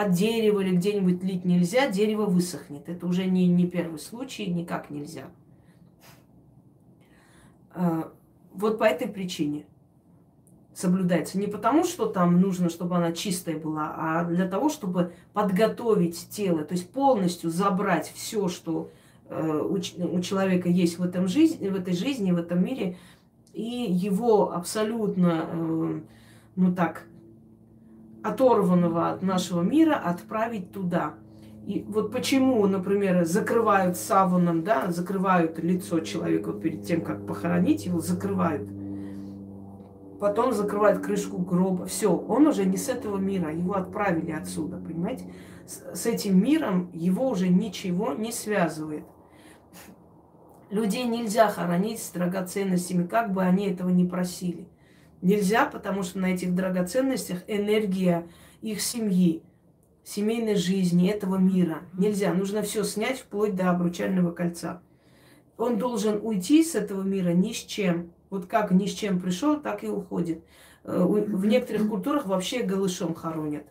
под 0.01 0.13
дерево 0.13 0.61
или 0.61 0.77
где-нибудь 0.77 1.23
лить 1.23 1.45
нельзя, 1.45 1.89
дерево 1.89 2.27
высохнет. 2.27 2.89
Это 2.89 3.07
уже 3.07 3.27
не, 3.27 3.47
не 3.47 3.67
первый 3.67 3.99
случай, 3.99 4.47
никак 4.47 4.91
нельзя. 4.91 5.25
А, 7.73 8.13
вот 8.53 8.79
по 8.79 8.85
этой 8.85 9.09
причине 9.09 9.67
соблюдается. 10.75 11.39
Не 11.39 11.47
потому, 11.49 11.85
что 11.85 12.07
там 12.07 12.41
нужно, 12.41 12.71
чтобы 12.71 12.97
она 12.97 13.13
чистая 13.13 13.59
была, 13.59 13.95
а 13.97 14.25
для 14.25 14.49
того, 14.49 14.71
чтобы 14.71 15.13
подготовить 15.33 16.29
тело, 16.31 16.65
то 16.65 16.75
есть 16.75 16.91
полностью 16.91 17.51
забрать 17.51 18.11
все, 18.15 18.49
что 18.49 18.91
Э, 19.31 19.63
у, 19.63 20.21
человека 20.21 20.69
есть 20.69 20.99
в, 20.99 21.05
этом 21.05 21.29
жизни, 21.29 21.69
в 21.69 21.77
этой 21.77 21.95
жизни, 21.95 22.33
в 22.33 22.37
этом 22.37 22.65
мире, 22.65 22.97
и 23.53 23.63
его 23.63 24.53
абсолютно, 24.53 25.47
э, 25.49 26.01
ну 26.57 26.75
так, 26.75 27.07
оторванного 28.23 29.11
от 29.11 29.23
нашего 29.23 29.63
мира 29.63 29.95
отправить 29.95 30.73
туда. 30.73 31.15
И 31.67 31.85
вот 31.89 32.11
почему, 32.11 32.67
например, 32.67 33.25
закрывают 33.25 33.97
саваном, 33.97 34.65
да, 34.65 34.91
закрывают 34.91 35.59
лицо 35.59 36.01
человека 36.01 36.53
перед 36.53 36.85
тем, 36.85 37.03
как 37.03 37.27
похоронить 37.27 37.87
его, 37.87 38.01
закрывают. 38.01 38.69
Потом 40.19 40.53
закрывают 40.53 41.03
крышку 41.03 41.39
гроба. 41.39 41.87
Все, 41.87 42.15
он 42.15 42.47
уже 42.47 42.65
не 42.65 42.77
с 42.77 42.89
этого 42.89 43.19
мира, 43.19 43.53
его 43.53 43.75
отправили 43.75 44.33
отсюда, 44.33 44.79
понимаете? 44.79 45.25
С, 45.67 46.03
с 46.03 46.07
этим 46.07 46.43
миром 46.43 46.91
его 46.93 47.29
уже 47.29 47.49
ничего 47.49 48.13
не 48.13 48.33
связывает. 48.33 49.05
Людей 50.71 51.05
нельзя 51.05 51.49
хоронить 51.49 52.03
с 52.03 52.11
драгоценностями, 52.11 53.07
как 53.07 53.33
бы 53.33 53.43
они 53.43 53.69
этого 53.69 53.89
не 53.89 54.05
просили. 54.05 54.69
Нельзя, 55.23 55.67
потому 55.67 56.03
что 56.03 56.19
на 56.19 56.33
этих 56.33 56.55
драгоценностях 56.55 57.43
энергия 57.47 58.27
их 58.63 58.81
семьи, 58.81 59.43
семейной 60.05 60.57
жизни, 60.57 61.11
этого 61.11 61.37
мира. 61.37 61.83
Нельзя. 61.93 62.33
Нужно 62.33 62.63
все 62.63 62.85
снять 62.85 63.19
вплоть 63.21 63.55
до 63.55 63.71
обручального 63.71 64.33
кольца. 64.33 64.83
Он 65.57 65.77
должен 65.77 66.21
уйти 66.23 66.65
с 66.65 66.75
этого 66.75 67.03
мира 67.03 67.31
ни 67.31 67.53
с 67.53 67.59
чем. 67.59 68.13
Вот 68.31 68.47
как 68.47 68.71
ни 68.71 68.87
с 68.87 68.93
чем 68.93 69.21
пришел, 69.21 69.61
так 69.61 69.85
и 69.85 69.89
уходит. 69.89 70.43
Э, 70.85 71.05
в 71.05 71.45
некоторых 71.45 71.89
культурах 71.89 72.27
вообще 72.27 72.63
голышом 72.63 73.15
хоронят. 73.15 73.67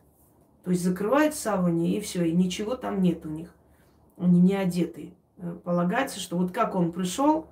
То 0.64 0.72
есть 0.72 0.84
закрывают 0.84 1.34
савани 1.34 1.98
и 1.98 2.02
все, 2.02 2.26
и 2.26 2.32
ничего 2.32 2.76
там 2.76 3.02
нет 3.02 3.26
у 3.26 3.30
них. 3.30 3.56
Они 4.18 4.40
не 4.40 4.54
одетые. 4.54 5.14
Э, 5.38 5.56
полагается, 5.64 6.20
что 6.20 6.38
вот 6.38 6.52
как 6.52 6.76
он 6.76 6.92
пришел, 6.92 7.48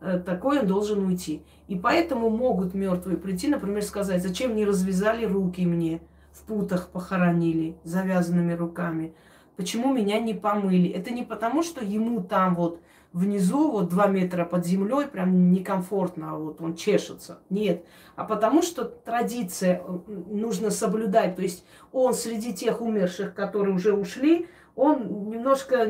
такой 0.00 0.60
он 0.60 0.66
должен 0.66 1.04
уйти. 1.04 1.42
И 1.68 1.76
поэтому 1.76 2.30
могут 2.30 2.74
мертвые 2.74 3.16
прийти, 3.16 3.48
например, 3.48 3.82
сказать, 3.82 4.22
зачем 4.22 4.54
не 4.54 4.64
развязали 4.64 5.24
руки 5.24 5.64
мне, 5.66 6.00
в 6.32 6.42
путах 6.42 6.90
похоронили, 6.90 7.76
завязанными 7.82 8.52
руками, 8.52 9.14
почему 9.56 9.92
меня 9.92 10.20
не 10.20 10.34
помыли. 10.34 10.90
Это 10.90 11.10
не 11.10 11.22
потому, 11.22 11.62
что 11.62 11.84
ему 11.84 12.22
там 12.22 12.54
вот 12.54 12.80
внизу, 13.12 13.70
вот 13.70 13.88
два 13.88 14.08
метра 14.08 14.44
под 14.44 14.66
землей, 14.66 15.06
прям 15.06 15.50
некомфортно, 15.50 16.32
а 16.32 16.36
вот 16.36 16.60
он 16.60 16.74
чешется. 16.74 17.40
Нет. 17.48 17.86
А 18.14 18.24
потому 18.24 18.60
что 18.60 18.84
традиция 18.84 19.80
э, 19.82 19.98
нужно 20.28 20.70
соблюдать. 20.70 21.36
То 21.36 21.42
есть 21.42 21.64
он 21.92 22.12
среди 22.12 22.52
тех 22.52 22.82
умерших, 22.82 23.34
которые 23.34 23.74
уже 23.74 23.94
ушли, 23.94 24.48
он 24.74 25.30
немножко 25.30 25.88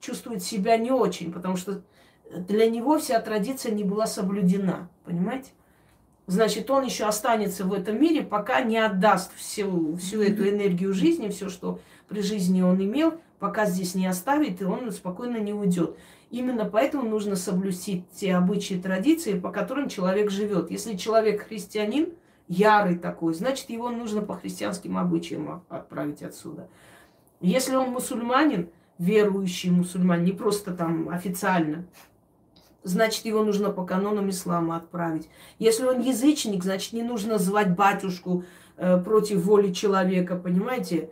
чувствует 0.00 0.42
себя 0.42 0.78
не 0.78 0.90
очень, 0.90 1.30
потому 1.30 1.56
что 1.56 1.82
для 2.30 2.68
него 2.68 2.98
вся 2.98 3.20
традиция 3.20 3.72
не 3.72 3.84
была 3.84 4.06
соблюдена, 4.06 4.88
понимаете? 5.04 5.50
Значит, 6.26 6.70
он 6.70 6.84
еще 6.84 7.04
останется 7.04 7.64
в 7.64 7.72
этом 7.72 8.00
мире, 8.00 8.22
пока 8.22 8.60
не 8.60 8.78
отдаст 8.78 9.32
всю, 9.36 9.96
всю 9.96 10.22
эту 10.22 10.48
энергию 10.48 10.92
жизни, 10.92 11.28
все, 11.28 11.48
что 11.48 11.78
при 12.08 12.20
жизни 12.20 12.62
он 12.62 12.82
имел, 12.82 13.20
пока 13.38 13.66
здесь 13.66 13.94
не 13.94 14.06
оставит, 14.06 14.60
и 14.60 14.64
он 14.64 14.90
спокойно 14.90 15.36
не 15.36 15.52
уйдет. 15.52 15.96
Именно 16.30 16.64
поэтому 16.64 17.08
нужно 17.08 17.36
соблюсти 17.36 18.04
те 18.12 18.34
обычаи 18.34 18.74
и 18.74 18.82
традиции, 18.82 19.38
по 19.38 19.52
которым 19.52 19.88
человек 19.88 20.30
живет. 20.30 20.72
Если 20.72 20.96
человек 20.96 21.46
христианин, 21.46 22.12
ярый 22.48 22.98
такой, 22.98 23.32
значит, 23.34 23.70
его 23.70 23.90
нужно 23.90 24.22
по 24.22 24.34
христианским 24.34 24.98
обычаям 24.98 25.62
отправить 25.68 26.22
отсюда. 26.22 26.68
Если 27.40 27.76
он 27.76 27.90
мусульманин, 27.90 28.70
верующий 28.98 29.70
мусульман, 29.70 30.24
не 30.24 30.32
просто 30.32 30.74
там 30.74 31.08
официально, 31.08 31.86
значит, 32.86 33.24
его 33.24 33.42
нужно 33.42 33.70
по 33.70 33.84
канонам 33.84 34.30
ислама 34.30 34.76
отправить. 34.76 35.28
Если 35.58 35.84
он 35.84 36.00
язычник, 36.00 36.62
значит, 36.62 36.92
не 36.92 37.02
нужно 37.02 37.38
звать 37.38 37.74
батюшку 37.74 38.44
э, 38.76 38.98
против 38.98 39.42
воли 39.44 39.72
человека, 39.72 40.36
понимаете? 40.36 41.10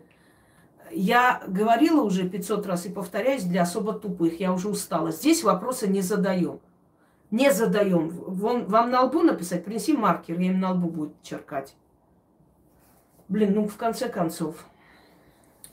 Я 0.92 1.42
говорила 1.48 2.02
уже 2.02 2.28
500 2.28 2.66
раз 2.66 2.86
и 2.86 2.90
повторяюсь 2.90 3.42
для 3.42 3.62
особо 3.62 3.94
тупых, 3.94 4.38
я 4.38 4.52
уже 4.52 4.68
устала. 4.68 5.10
Здесь 5.10 5.42
вопросы 5.42 5.88
не 5.88 6.00
задаем. 6.00 6.60
Не 7.32 7.52
задаем. 7.52 8.10
Вон, 8.10 8.66
вам 8.66 8.90
на 8.90 9.02
лбу 9.02 9.22
написать, 9.22 9.64
принеси 9.64 9.92
маркер, 9.92 10.38
я 10.38 10.50
им 10.50 10.60
на 10.60 10.70
лбу 10.70 10.88
буду 10.88 11.14
черкать. 11.22 11.74
Блин, 13.28 13.54
ну 13.54 13.66
в 13.66 13.76
конце 13.76 14.08
концов. 14.08 14.66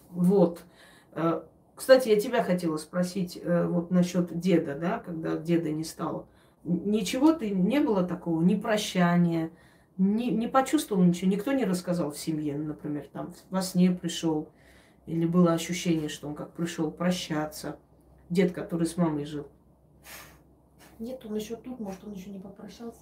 Вот. 0.10 0.64
Кстати, 1.82 2.10
я 2.10 2.20
тебя 2.20 2.44
хотела 2.44 2.78
спросить 2.78 3.40
э, 3.42 3.66
вот 3.66 3.90
насчет 3.90 4.40
деда, 4.40 4.76
да, 4.76 5.00
когда 5.00 5.36
деда 5.36 5.72
не 5.72 5.84
стало. 5.84 6.28
Ничего 6.64 7.34
ты 7.34 7.50
не 7.50 7.80
было 7.80 8.04
такого, 8.04 8.40
ни 8.44 8.54
прощания, 8.54 9.50
не, 9.98 10.30
не 10.30 10.48
почувствовал 10.48 11.02
ничего, 11.02 11.32
никто 11.32 11.52
не 11.54 11.66
рассказал 11.66 12.12
в 12.12 12.20
семье, 12.20 12.56
например, 12.56 13.08
там 13.12 13.34
во 13.50 13.64
сне 13.64 13.90
пришел, 13.90 14.50
или 15.08 15.26
было 15.26 15.54
ощущение, 15.54 16.08
что 16.08 16.28
он 16.28 16.36
как 16.36 16.52
пришел 16.52 16.92
прощаться. 16.92 17.80
Дед, 18.30 18.52
который 18.52 18.86
с 18.86 18.96
мамой 18.96 19.26
жил. 19.26 19.48
Нет, 21.00 21.26
он 21.26 21.36
еще 21.36 21.56
тут, 21.56 21.80
может, 21.80 22.02
он 22.06 22.14
еще 22.14 22.30
не 22.30 22.38
попрощался. 22.38 23.02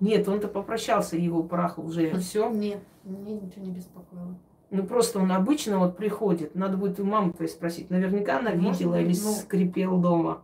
Нет, 0.00 0.26
он-то 0.26 0.48
попрощался, 0.48 1.18
его 1.18 1.42
прах 1.42 1.78
уже 1.78 2.18
все. 2.20 2.48
Нет, 2.48 2.80
мне 3.04 3.34
ничего 3.34 3.66
не 3.66 3.70
беспокоило. 3.70 4.34
Ну 4.70 4.84
просто 4.84 5.18
он 5.18 5.32
обычно 5.32 5.78
вот 5.78 5.96
приходит. 5.96 6.54
Надо 6.54 6.76
будет 6.76 7.00
у 7.00 7.04
мамы 7.04 7.32
твоей 7.32 7.50
спросить. 7.50 7.90
Наверняка 7.90 8.38
она 8.38 8.52
Может 8.52 8.80
видела 8.80 8.96
быть, 8.96 9.06
или 9.06 9.24
ну, 9.24 9.32
скрипел 9.32 9.98
дома. 9.98 10.42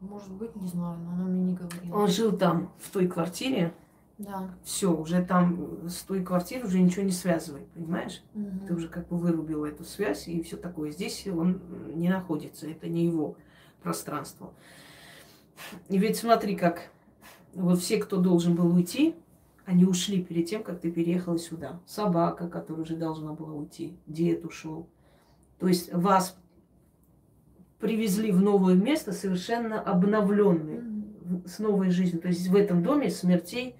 Может 0.00 0.32
быть, 0.32 0.54
не 0.56 0.66
знаю, 0.66 0.98
но 0.98 1.12
она 1.12 1.24
мне 1.24 1.42
не 1.42 1.54
говорила. 1.54 1.96
Он 1.96 2.08
жил 2.08 2.36
там, 2.36 2.72
в 2.78 2.90
той 2.90 3.06
квартире. 3.06 3.74
Да. 4.16 4.48
Все, 4.62 4.94
уже 4.94 5.24
там 5.24 5.88
с 5.88 6.02
той 6.02 6.22
квартиры 6.22 6.66
уже 6.66 6.80
ничего 6.80 7.02
не 7.02 7.10
связывай, 7.10 7.62
понимаешь? 7.74 8.22
Угу. 8.34 8.66
Ты 8.68 8.74
уже 8.74 8.88
как 8.88 9.08
бы 9.08 9.16
вырубила 9.16 9.66
эту 9.66 9.84
связь 9.84 10.28
и 10.28 10.40
все 10.42 10.56
такое. 10.56 10.92
Здесь 10.92 11.26
он 11.26 11.60
не 11.94 12.08
находится, 12.08 12.68
это 12.68 12.88
не 12.88 13.04
его 13.06 13.36
пространство. 13.82 14.52
И 15.88 15.98
ведь 15.98 16.16
смотри, 16.16 16.54
как 16.54 16.90
вот 17.54 17.80
все, 17.80 17.98
кто 17.98 18.18
должен 18.18 18.54
был 18.54 18.72
уйти, 18.74 19.16
они 19.64 19.84
ушли 19.84 20.22
перед 20.22 20.46
тем, 20.46 20.62
как 20.62 20.80
ты 20.80 20.90
переехала 20.90 21.38
сюда. 21.38 21.80
Собака, 21.86 22.48
которая 22.48 22.82
уже 22.82 22.96
должна 22.96 23.32
была 23.32 23.52
уйти, 23.52 23.96
дед 24.06 24.44
ушел. 24.44 24.88
То 25.58 25.68
есть 25.68 25.92
вас 25.92 26.36
привезли 27.78 28.30
в 28.32 28.40
новое 28.40 28.74
место 28.74 29.12
совершенно 29.12 29.80
обновленные, 29.80 30.80
mm-hmm. 30.80 31.48
с 31.48 31.58
новой 31.58 31.90
жизнью. 31.90 32.20
То 32.20 32.28
есть 32.28 32.48
в 32.48 32.56
этом 32.56 32.82
доме 32.82 33.10
смертей 33.10 33.76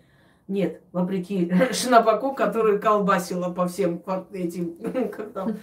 нет, 0.46 0.82
вопреки 0.92 1.50
Шнапаку, 1.72 2.34
который 2.34 2.78
колбасила 2.78 3.50
по 3.50 3.66
всем 3.66 4.02
этим, 4.32 4.76
как 5.10 5.32
там, 5.32 5.56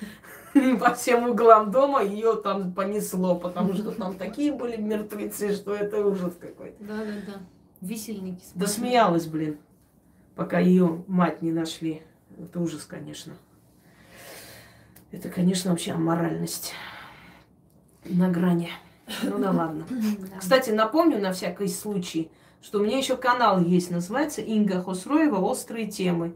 по 0.79 0.93
всем 0.93 1.29
углам 1.29 1.71
дома, 1.71 2.03
ее 2.03 2.35
там 2.35 2.73
понесло, 2.73 3.35
потому 3.35 3.73
что 3.73 3.91
там 3.91 4.15
такие 4.15 4.51
были 4.51 4.77
мертвецы, 4.77 5.53
что 5.53 5.73
это 5.73 6.05
ужас 6.05 6.33
какой-то. 6.39 6.83
Да, 6.83 6.97
да, 6.97 7.33
да. 7.33 7.33
Висельники. 7.81 8.43
Да 8.55 8.67
смеялась, 8.67 9.27
блин, 9.27 9.57
пока 10.35 10.59
ее 10.59 11.03
мать 11.07 11.41
не 11.41 11.51
нашли. 11.51 12.03
Это 12.37 12.59
ужас, 12.59 12.85
конечно. 12.85 13.33
Это, 15.11 15.29
конечно, 15.29 15.71
вообще 15.71 15.91
аморальность 15.91 16.73
на 18.05 18.29
грани. 18.29 18.69
Ну 19.23 19.37
да 19.39 19.51
ладно. 19.51 19.85
Кстати, 20.39 20.69
напомню 20.71 21.19
на 21.19 21.33
всякий 21.33 21.67
случай, 21.67 22.31
что 22.61 22.79
у 22.79 22.83
меня 22.83 22.97
еще 22.97 23.17
канал 23.17 23.59
есть, 23.61 23.91
называется 23.91 24.41
Инга 24.41 24.81
Хосроева 24.81 25.37
«Острые 25.37 25.87
темы». 25.87 26.35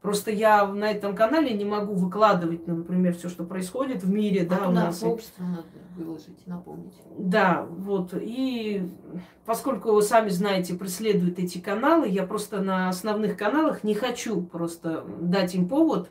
Просто 0.00 0.30
я 0.30 0.66
на 0.66 0.92
этом 0.92 1.16
канале 1.16 1.52
не 1.52 1.64
могу 1.64 1.94
выкладывать, 1.94 2.66
например, 2.68 3.14
все, 3.14 3.28
что 3.28 3.44
происходит 3.44 4.04
в 4.04 4.10
мире, 4.10 4.46
а 4.48 4.54
да, 4.54 4.68
у 4.68 4.72
нас. 4.72 5.00
Сообщество 5.00 5.42
надо 5.42 5.64
выложить, 5.96 6.46
напомнить. 6.46 6.94
Да, 7.18 7.66
вот. 7.68 8.14
И 8.14 8.88
поскольку 9.44 9.92
вы 9.92 10.02
сами 10.02 10.28
знаете, 10.28 10.74
преследуют 10.74 11.40
эти 11.40 11.58
каналы, 11.58 12.08
я 12.08 12.24
просто 12.24 12.60
на 12.60 12.88
основных 12.88 13.36
каналах 13.36 13.82
не 13.82 13.94
хочу 13.94 14.40
просто 14.40 15.04
дать 15.20 15.56
им 15.56 15.68
повод 15.68 16.10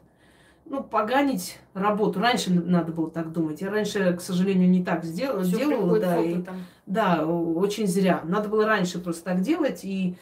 ну, 0.69 0.83
поганить 0.83 1.57
работу. 1.73 2.19
Раньше 2.19 2.51
надо 2.51 2.91
было 2.91 3.09
так 3.09 3.31
думать. 3.31 3.61
Я 3.61 3.69
раньше, 3.69 4.15
к 4.15 4.21
сожалению, 4.21 4.69
не 4.69 4.83
так 4.83 5.03
сделала. 5.03 5.43
Всё 5.43 5.55
сделала 5.55 5.99
да, 5.99 6.21
и, 6.21 6.43
да, 6.85 7.25
очень 7.25 7.87
зря. 7.87 8.21
Надо 8.23 8.49
было 8.49 8.65
раньше 8.65 8.99
просто 8.99 9.23
так 9.23 9.41
делать, 9.41 9.83
и 9.83 10.17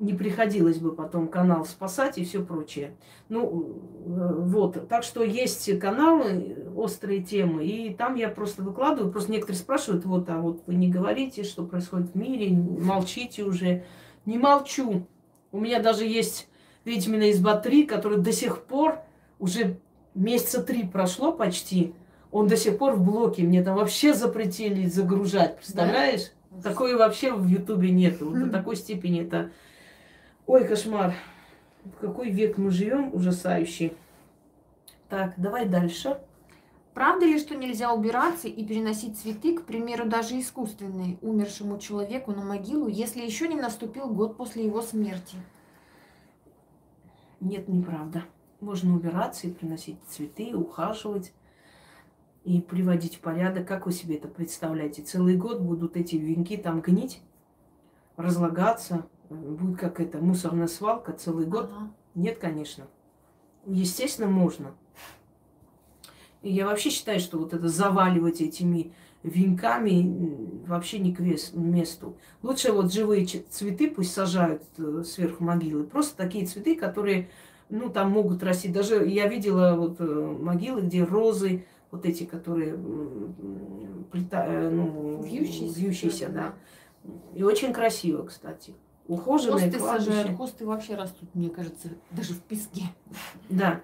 не 0.00 0.12
приходилось 0.14 0.78
бы 0.78 0.92
потом 0.92 1.28
канал 1.28 1.64
спасать 1.64 2.18
и 2.18 2.24
все 2.24 2.44
прочее. 2.44 2.96
Ну, 3.28 3.80
э, 4.06 4.34
вот. 4.38 4.88
Так 4.88 5.02
что 5.02 5.22
есть 5.22 5.78
каналы, 5.78 6.68
острые 6.74 7.22
темы, 7.22 7.64
и 7.64 7.94
там 7.94 8.14
я 8.14 8.28
просто 8.28 8.62
выкладываю. 8.62 9.12
Просто 9.12 9.32
некоторые 9.32 9.58
спрашивают, 9.58 10.04
вот, 10.04 10.28
а 10.28 10.40
вот 10.40 10.62
вы 10.66 10.74
не 10.74 10.90
говорите, 10.90 11.44
что 11.44 11.64
происходит 11.64 12.10
в 12.10 12.14
мире, 12.14 12.50
молчите 12.50 13.44
уже. 13.44 13.84
Не 14.24 14.38
молчу. 14.38 15.06
У 15.52 15.60
меня 15.60 15.80
даже 15.80 16.04
есть 16.04 16.48
ведьмина 16.84 17.30
изба 17.30 17.56
3, 17.56 17.86
который 17.86 18.18
до 18.18 18.32
сих 18.32 18.64
пор 18.64 18.98
уже 19.38 19.78
месяца 20.16 20.62
три 20.62 20.84
прошло 20.84 21.32
почти, 21.32 21.94
он 22.30 22.48
до 22.48 22.56
сих 22.56 22.78
пор 22.78 22.94
в 22.94 23.04
блоке. 23.04 23.42
Мне 23.42 23.62
там 23.62 23.76
вообще 23.76 24.14
запретили 24.14 24.86
загружать, 24.86 25.56
представляешь? 25.56 26.22
Да? 26.22 26.35
Такое 26.62 26.96
вообще 26.96 27.32
в 27.32 27.46
Ютубе 27.46 27.90
нету. 27.90 28.30
Вот 28.30 28.38
до 28.38 28.50
такой 28.50 28.76
степени 28.76 29.22
это... 29.22 29.50
Ой, 30.46 30.66
кошмар. 30.66 31.14
В 31.84 32.00
какой 32.00 32.30
век 32.30 32.58
мы 32.58 32.70
живем, 32.70 33.14
ужасающий. 33.14 33.92
Так, 35.08 35.34
давай 35.36 35.66
дальше. 35.66 36.18
Правда 36.94 37.26
ли, 37.26 37.38
что 37.38 37.54
нельзя 37.54 37.92
убираться 37.92 38.48
и 38.48 38.64
переносить 38.64 39.18
цветы, 39.18 39.58
к 39.58 39.66
примеру, 39.66 40.06
даже 40.06 40.40
искусственные, 40.40 41.18
умершему 41.20 41.78
человеку 41.78 42.32
на 42.32 42.42
могилу, 42.42 42.88
если 42.88 43.20
еще 43.20 43.48
не 43.48 43.56
наступил 43.56 44.08
год 44.08 44.36
после 44.36 44.64
его 44.64 44.80
смерти? 44.80 45.36
Нет, 47.40 47.68
неправда. 47.68 48.24
Можно 48.60 48.94
убираться 48.94 49.46
и 49.46 49.52
приносить 49.52 49.98
цветы, 50.08 50.56
ухаживать 50.56 51.32
и 52.46 52.60
приводить 52.60 53.16
в 53.16 53.20
порядок. 53.20 53.66
Как 53.66 53.86
вы 53.86 53.92
себе 53.92 54.14
это 54.16 54.28
представляете? 54.28 55.02
Целый 55.02 55.36
год 55.36 55.60
будут 55.60 55.96
эти 55.96 56.14
венки 56.14 56.56
там 56.56 56.80
гнить, 56.80 57.20
разлагаться. 58.16 59.04
Будет 59.28 59.80
как 59.80 60.00
это 60.00 60.18
мусорная 60.18 60.68
свалка 60.68 61.12
целый 61.12 61.46
год. 61.46 61.72
Ага. 61.74 61.90
Нет, 62.14 62.38
конечно. 62.38 62.86
Естественно, 63.66 64.28
можно. 64.28 64.74
И 66.42 66.52
я 66.52 66.66
вообще 66.66 66.90
считаю, 66.90 67.18
что 67.18 67.36
вот 67.36 67.52
это 67.52 67.66
заваливать 67.66 68.40
этими 68.40 68.92
венками 69.24 70.62
вообще 70.68 71.00
не 71.00 71.12
к 71.12 71.18
месту. 71.18 72.16
Лучше 72.44 72.70
вот 72.70 72.92
живые 72.92 73.26
цветы 73.26 73.90
пусть 73.90 74.12
сажают 74.12 74.62
э, 74.78 75.02
сверху 75.04 75.42
могилы. 75.42 75.82
Просто 75.82 76.16
такие 76.16 76.46
цветы, 76.46 76.76
которые 76.76 77.28
ну, 77.68 77.90
там 77.90 78.12
могут 78.12 78.44
расти. 78.44 78.68
Даже 78.68 79.04
я 79.04 79.26
видела 79.26 79.74
вот 79.76 79.96
э, 79.98 80.04
могилы, 80.04 80.82
где 80.82 81.02
розы, 81.02 81.64
вот 81.96 82.06
эти, 82.06 82.24
которые 82.24 82.78
плета, 84.10 84.44
э, 84.46 84.70
ну, 84.70 85.22
вьющиеся, 85.22 85.78
вьющиеся, 85.78 86.28
да. 86.28 86.54
И 87.34 87.42
очень 87.42 87.72
красиво, 87.72 88.24
кстати. 88.24 88.74
Ухоженные 89.08 89.70
Хосты 89.70 89.78
сажают, 89.78 90.36
хосты 90.36 90.66
вообще 90.66 90.96
растут, 90.96 91.32
мне 91.34 91.48
кажется, 91.48 91.88
даже 92.10 92.34
в 92.34 92.40
песке. 92.42 92.84
Да. 93.48 93.80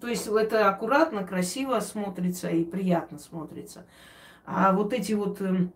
То 0.00 0.08
есть 0.08 0.28
это 0.28 0.68
аккуратно, 0.68 1.24
красиво 1.24 1.80
смотрится 1.80 2.48
и 2.48 2.64
приятно 2.64 3.18
смотрится. 3.18 3.84
А 4.44 4.72
вот 4.72 4.92
эти 4.92 5.14
вот 5.14 5.40
эм, 5.40 5.72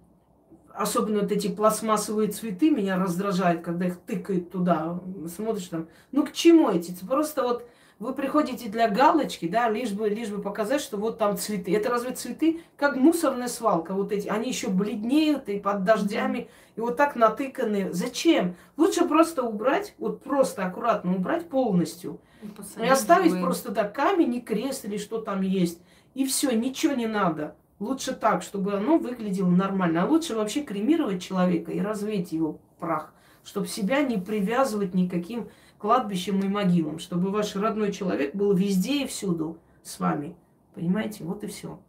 особенно 0.74 1.22
вот 1.22 1.32
эти 1.32 1.48
пластмассовые 1.48 2.30
цветы 2.30 2.70
меня 2.70 2.98
раздражают, 2.98 3.62
когда 3.62 3.86
их 3.86 3.98
тыкают 3.98 4.50
туда. 4.50 5.00
Смотришь 5.34 5.68
там, 5.68 5.88
ну 6.12 6.24
к 6.24 6.32
чему 6.32 6.70
эти? 6.70 6.94
Просто 7.04 7.42
вот 7.42 7.68
вы 7.98 8.14
приходите 8.14 8.68
для 8.68 8.88
галочки, 8.88 9.48
да, 9.48 9.68
лишь 9.68 9.90
бы, 9.90 10.08
лишь 10.08 10.28
бы 10.28 10.40
показать, 10.40 10.80
что 10.80 10.96
вот 10.96 11.18
там 11.18 11.36
цветы. 11.36 11.74
Это 11.74 11.90
разве 11.90 12.12
цветы? 12.12 12.60
Как 12.76 12.96
мусорная 12.96 13.48
свалка, 13.48 13.92
вот 13.92 14.12
эти. 14.12 14.28
Они 14.28 14.48
еще 14.48 14.68
бледнеют 14.68 15.48
и 15.48 15.58
под 15.58 15.82
дождями, 15.84 16.48
и 16.76 16.80
вот 16.80 16.96
так 16.96 17.16
натыканы. 17.16 17.92
Зачем? 17.92 18.54
Лучше 18.76 19.06
просто 19.06 19.42
убрать, 19.42 19.94
вот 19.98 20.22
просто 20.22 20.64
аккуратно 20.64 21.16
убрать 21.16 21.48
полностью. 21.48 22.20
И, 22.42 22.84
и 22.84 22.86
оставить 22.86 23.40
просто 23.42 23.72
так 23.72 23.92
камень 23.94 24.36
и 24.36 24.40
крест 24.40 24.84
или 24.84 24.96
что 24.96 25.18
там 25.20 25.40
есть. 25.40 25.80
И 26.14 26.24
все, 26.24 26.52
ничего 26.52 26.92
не 26.92 27.06
надо. 27.06 27.56
Лучше 27.80 28.12
так, 28.12 28.42
чтобы 28.42 28.74
оно 28.74 28.98
выглядело 28.98 29.50
нормально. 29.50 30.04
А 30.04 30.06
лучше 30.06 30.36
вообще 30.36 30.62
кремировать 30.62 31.22
человека 31.22 31.72
и 31.72 31.80
развеять 31.80 32.30
его 32.30 32.60
прах, 32.78 33.12
чтобы 33.44 33.66
себя 33.66 34.02
не 34.02 34.18
привязывать 34.18 34.94
никаким 34.94 35.48
кладбищем 35.78 36.40
и 36.40 36.48
могилам, 36.48 36.98
чтобы 36.98 37.30
ваш 37.30 37.56
родной 37.56 37.92
человек 37.92 38.34
был 38.34 38.52
везде 38.52 39.04
и 39.04 39.06
всюду 39.06 39.58
с 39.82 39.98
вами. 40.00 40.36
Понимаете? 40.74 41.24
Вот 41.24 41.44
и 41.44 41.46
все. 41.46 41.80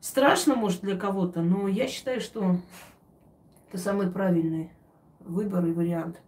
Страшно, 0.00 0.54
может, 0.54 0.80
для 0.80 0.96
кого-то, 0.96 1.42
но 1.42 1.68
я 1.68 1.86
считаю, 1.86 2.20
что 2.20 2.56
это 3.68 3.78
самый 3.78 4.10
правильный 4.10 4.70
выбор 5.20 5.66
и 5.66 5.72
вариант. 5.72 6.22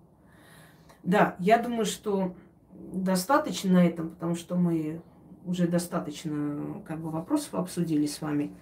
Да, 1.02 1.36
я 1.38 1.58
думаю, 1.58 1.86
что 1.86 2.34
достаточно 2.72 3.72
на 3.72 3.86
этом, 3.86 4.10
потому 4.10 4.34
что 4.34 4.56
мы 4.56 5.00
уже 5.44 5.66
достаточно 5.66 6.82
как 6.86 7.00
бы 7.00 7.10
вопросов 7.10 7.54
обсудили 7.54 8.06
с 8.06 8.20
вами. 8.20 8.54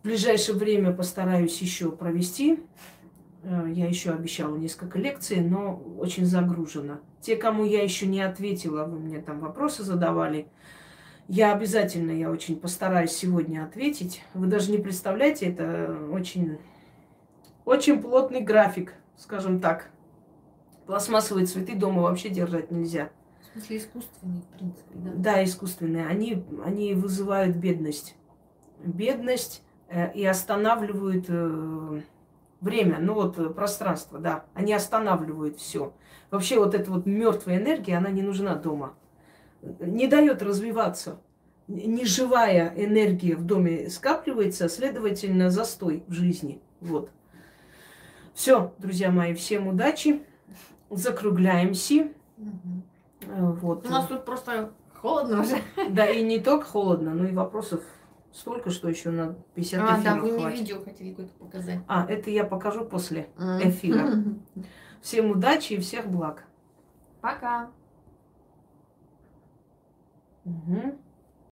В 0.00 0.04
ближайшее 0.04 0.56
время 0.56 0.92
постараюсь 0.92 1.60
еще 1.60 1.90
провести 1.90 2.62
Я 3.44 3.88
еще 3.88 4.10
обещала 4.10 4.56
несколько 4.56 4.98
лекций, 4.98 5.40
но 5.40 5.74
очень 5.98 6.26
загружена. 6.26 7.00
Те, 7.20 7.36
кому 7.36 7.64
я 7.64 7.82
еще 7.82 8.06
не 8.06 8.20
ответила, 8.20 8.84
вы 8.84 9.00
мне 9.00 9.20
там 9.20 9.40
вопросы 9.40 9.82
задавали, 9.82 10.46
я 11.28 11.52
обязательно, 11.52 12.10
я 12.10 12.30
очень 12.30 12.56
постараюсь 12.56 13.12
сегодня 13.12 13.64
ответить. 13.64 14.22
Вы 14.34 14.46
даже 14.46 14.70
не 14.70 14.78
представляете, 14.78 15.46
это 15.46 15.96
очень, 16.10 16.58
очень 17.64 18.00
плотный 18.00 18.40
график, 18.42 18.94
скажем 19.16 19.60
так. 19.60 19.90
Пластмассовые 20.86 21.46
цветы 21.46 21.74
дома 21.74 22.02
вообще 22.02 22.28
держать 22.28 22.70
нельзя. 22.70 23.10
В 23.40 23.52
смысле 23.52 23.76
искусственный, 23.78 24.40
в 24.40 24.46
принципе, 24.56 24.94
да. 24.94 25.10
Да, 25.14 25.44
искусственные. 25.44 26.06
Они, 26.06 26.44
они 26.64 26.94
вызывают 26.94 27.56
бедность. 27.56 28.16
Бедность 28.84 29.62
э, 29.88 30.12
и 30.14 30.24
останавливают 30.26 31.26
э, 31.28 32.02
время, 32.62 32.98
ну 33.00 33.14
вот 33.14 33.38
э, 33.38 33.50
пространство, 33.50 34.18
да. 34.18 34.44
Они 34.54 34.72
останавливают 34.72 35.58
все. 35.58 35.92
Вообще 36.30 36.58
вот 36.58 36.74
эта 36.74 36.90
вот 36.90 37.04
мертвая 37.04 37.58
энергия, 37.58 37.98
она 37.98 38.08
не 38.10 38.22
нужна 38.22 38.54
дома. 38.54 38.94
Не 39.60 40.06
дает 40.06 40.42
развиваться. 40.42 41.20
Неживая 41.68 42.72
энергия 42.76 43.36
в 43.36 43.44
доме 43.44 43.90
скапливается, 43.90 44.68
следовательно, 44.68 45.50
застой 45.50 46.04
в 46.06 46.12
жизни. 46.12 46.60
Вот. 46.80 47.10
Все, 48.32 48.72
друзья 48.78 49.10
мои, 49.10 49.34
всем 49.34 49.68
удачи. 49.68 50.22
Закругляемся. 50.88 52.08
Э, 53.22 53.52
Вот. 53.60 53.86
У 53.86 53.90
нас 53.90 54.06
тут 54.06 54.24
просто 54.24 54.72
холодно 54.94 55.42
уже. 55.42 55.56
Да, 55.90 56.06
и 56.06 56.22
не 56.22 56.40
только 56.40 56.64
холодно, 56.64 57.12
но 57.14 57.26
и 57.26 57.32
вопросов 57.32 57.82
столько, 58.32 58.70
что 58.70 58.88
еще 58.88 59.10
на 59.10 59.34
50 59.54 59.80
А, 59.80 59.86
да, 59.86 60.00
эфиров 60.00 60.22
вы 60.22 60.30
мне 60.30 60.40
хватит. 60.40 60.58
видео 60.60 60.82
хотели 60.82 61.10
какое-то 61.10 61.34
показать. 61.34 61.80
А, 61.88 62.06
это 62.08 62.30
я 62.30 62.44
покажу 62.44 62.84
после 62.84 63.28
эфира. 63.60 64.10
Всем 65.02 65.30
удачи 65.30 65.74
и 65.74 65.80
всех 65.80 66.08
благ. 66.08 66.44
Пока. 67.20 67.70
Мгм. 70.44 70.98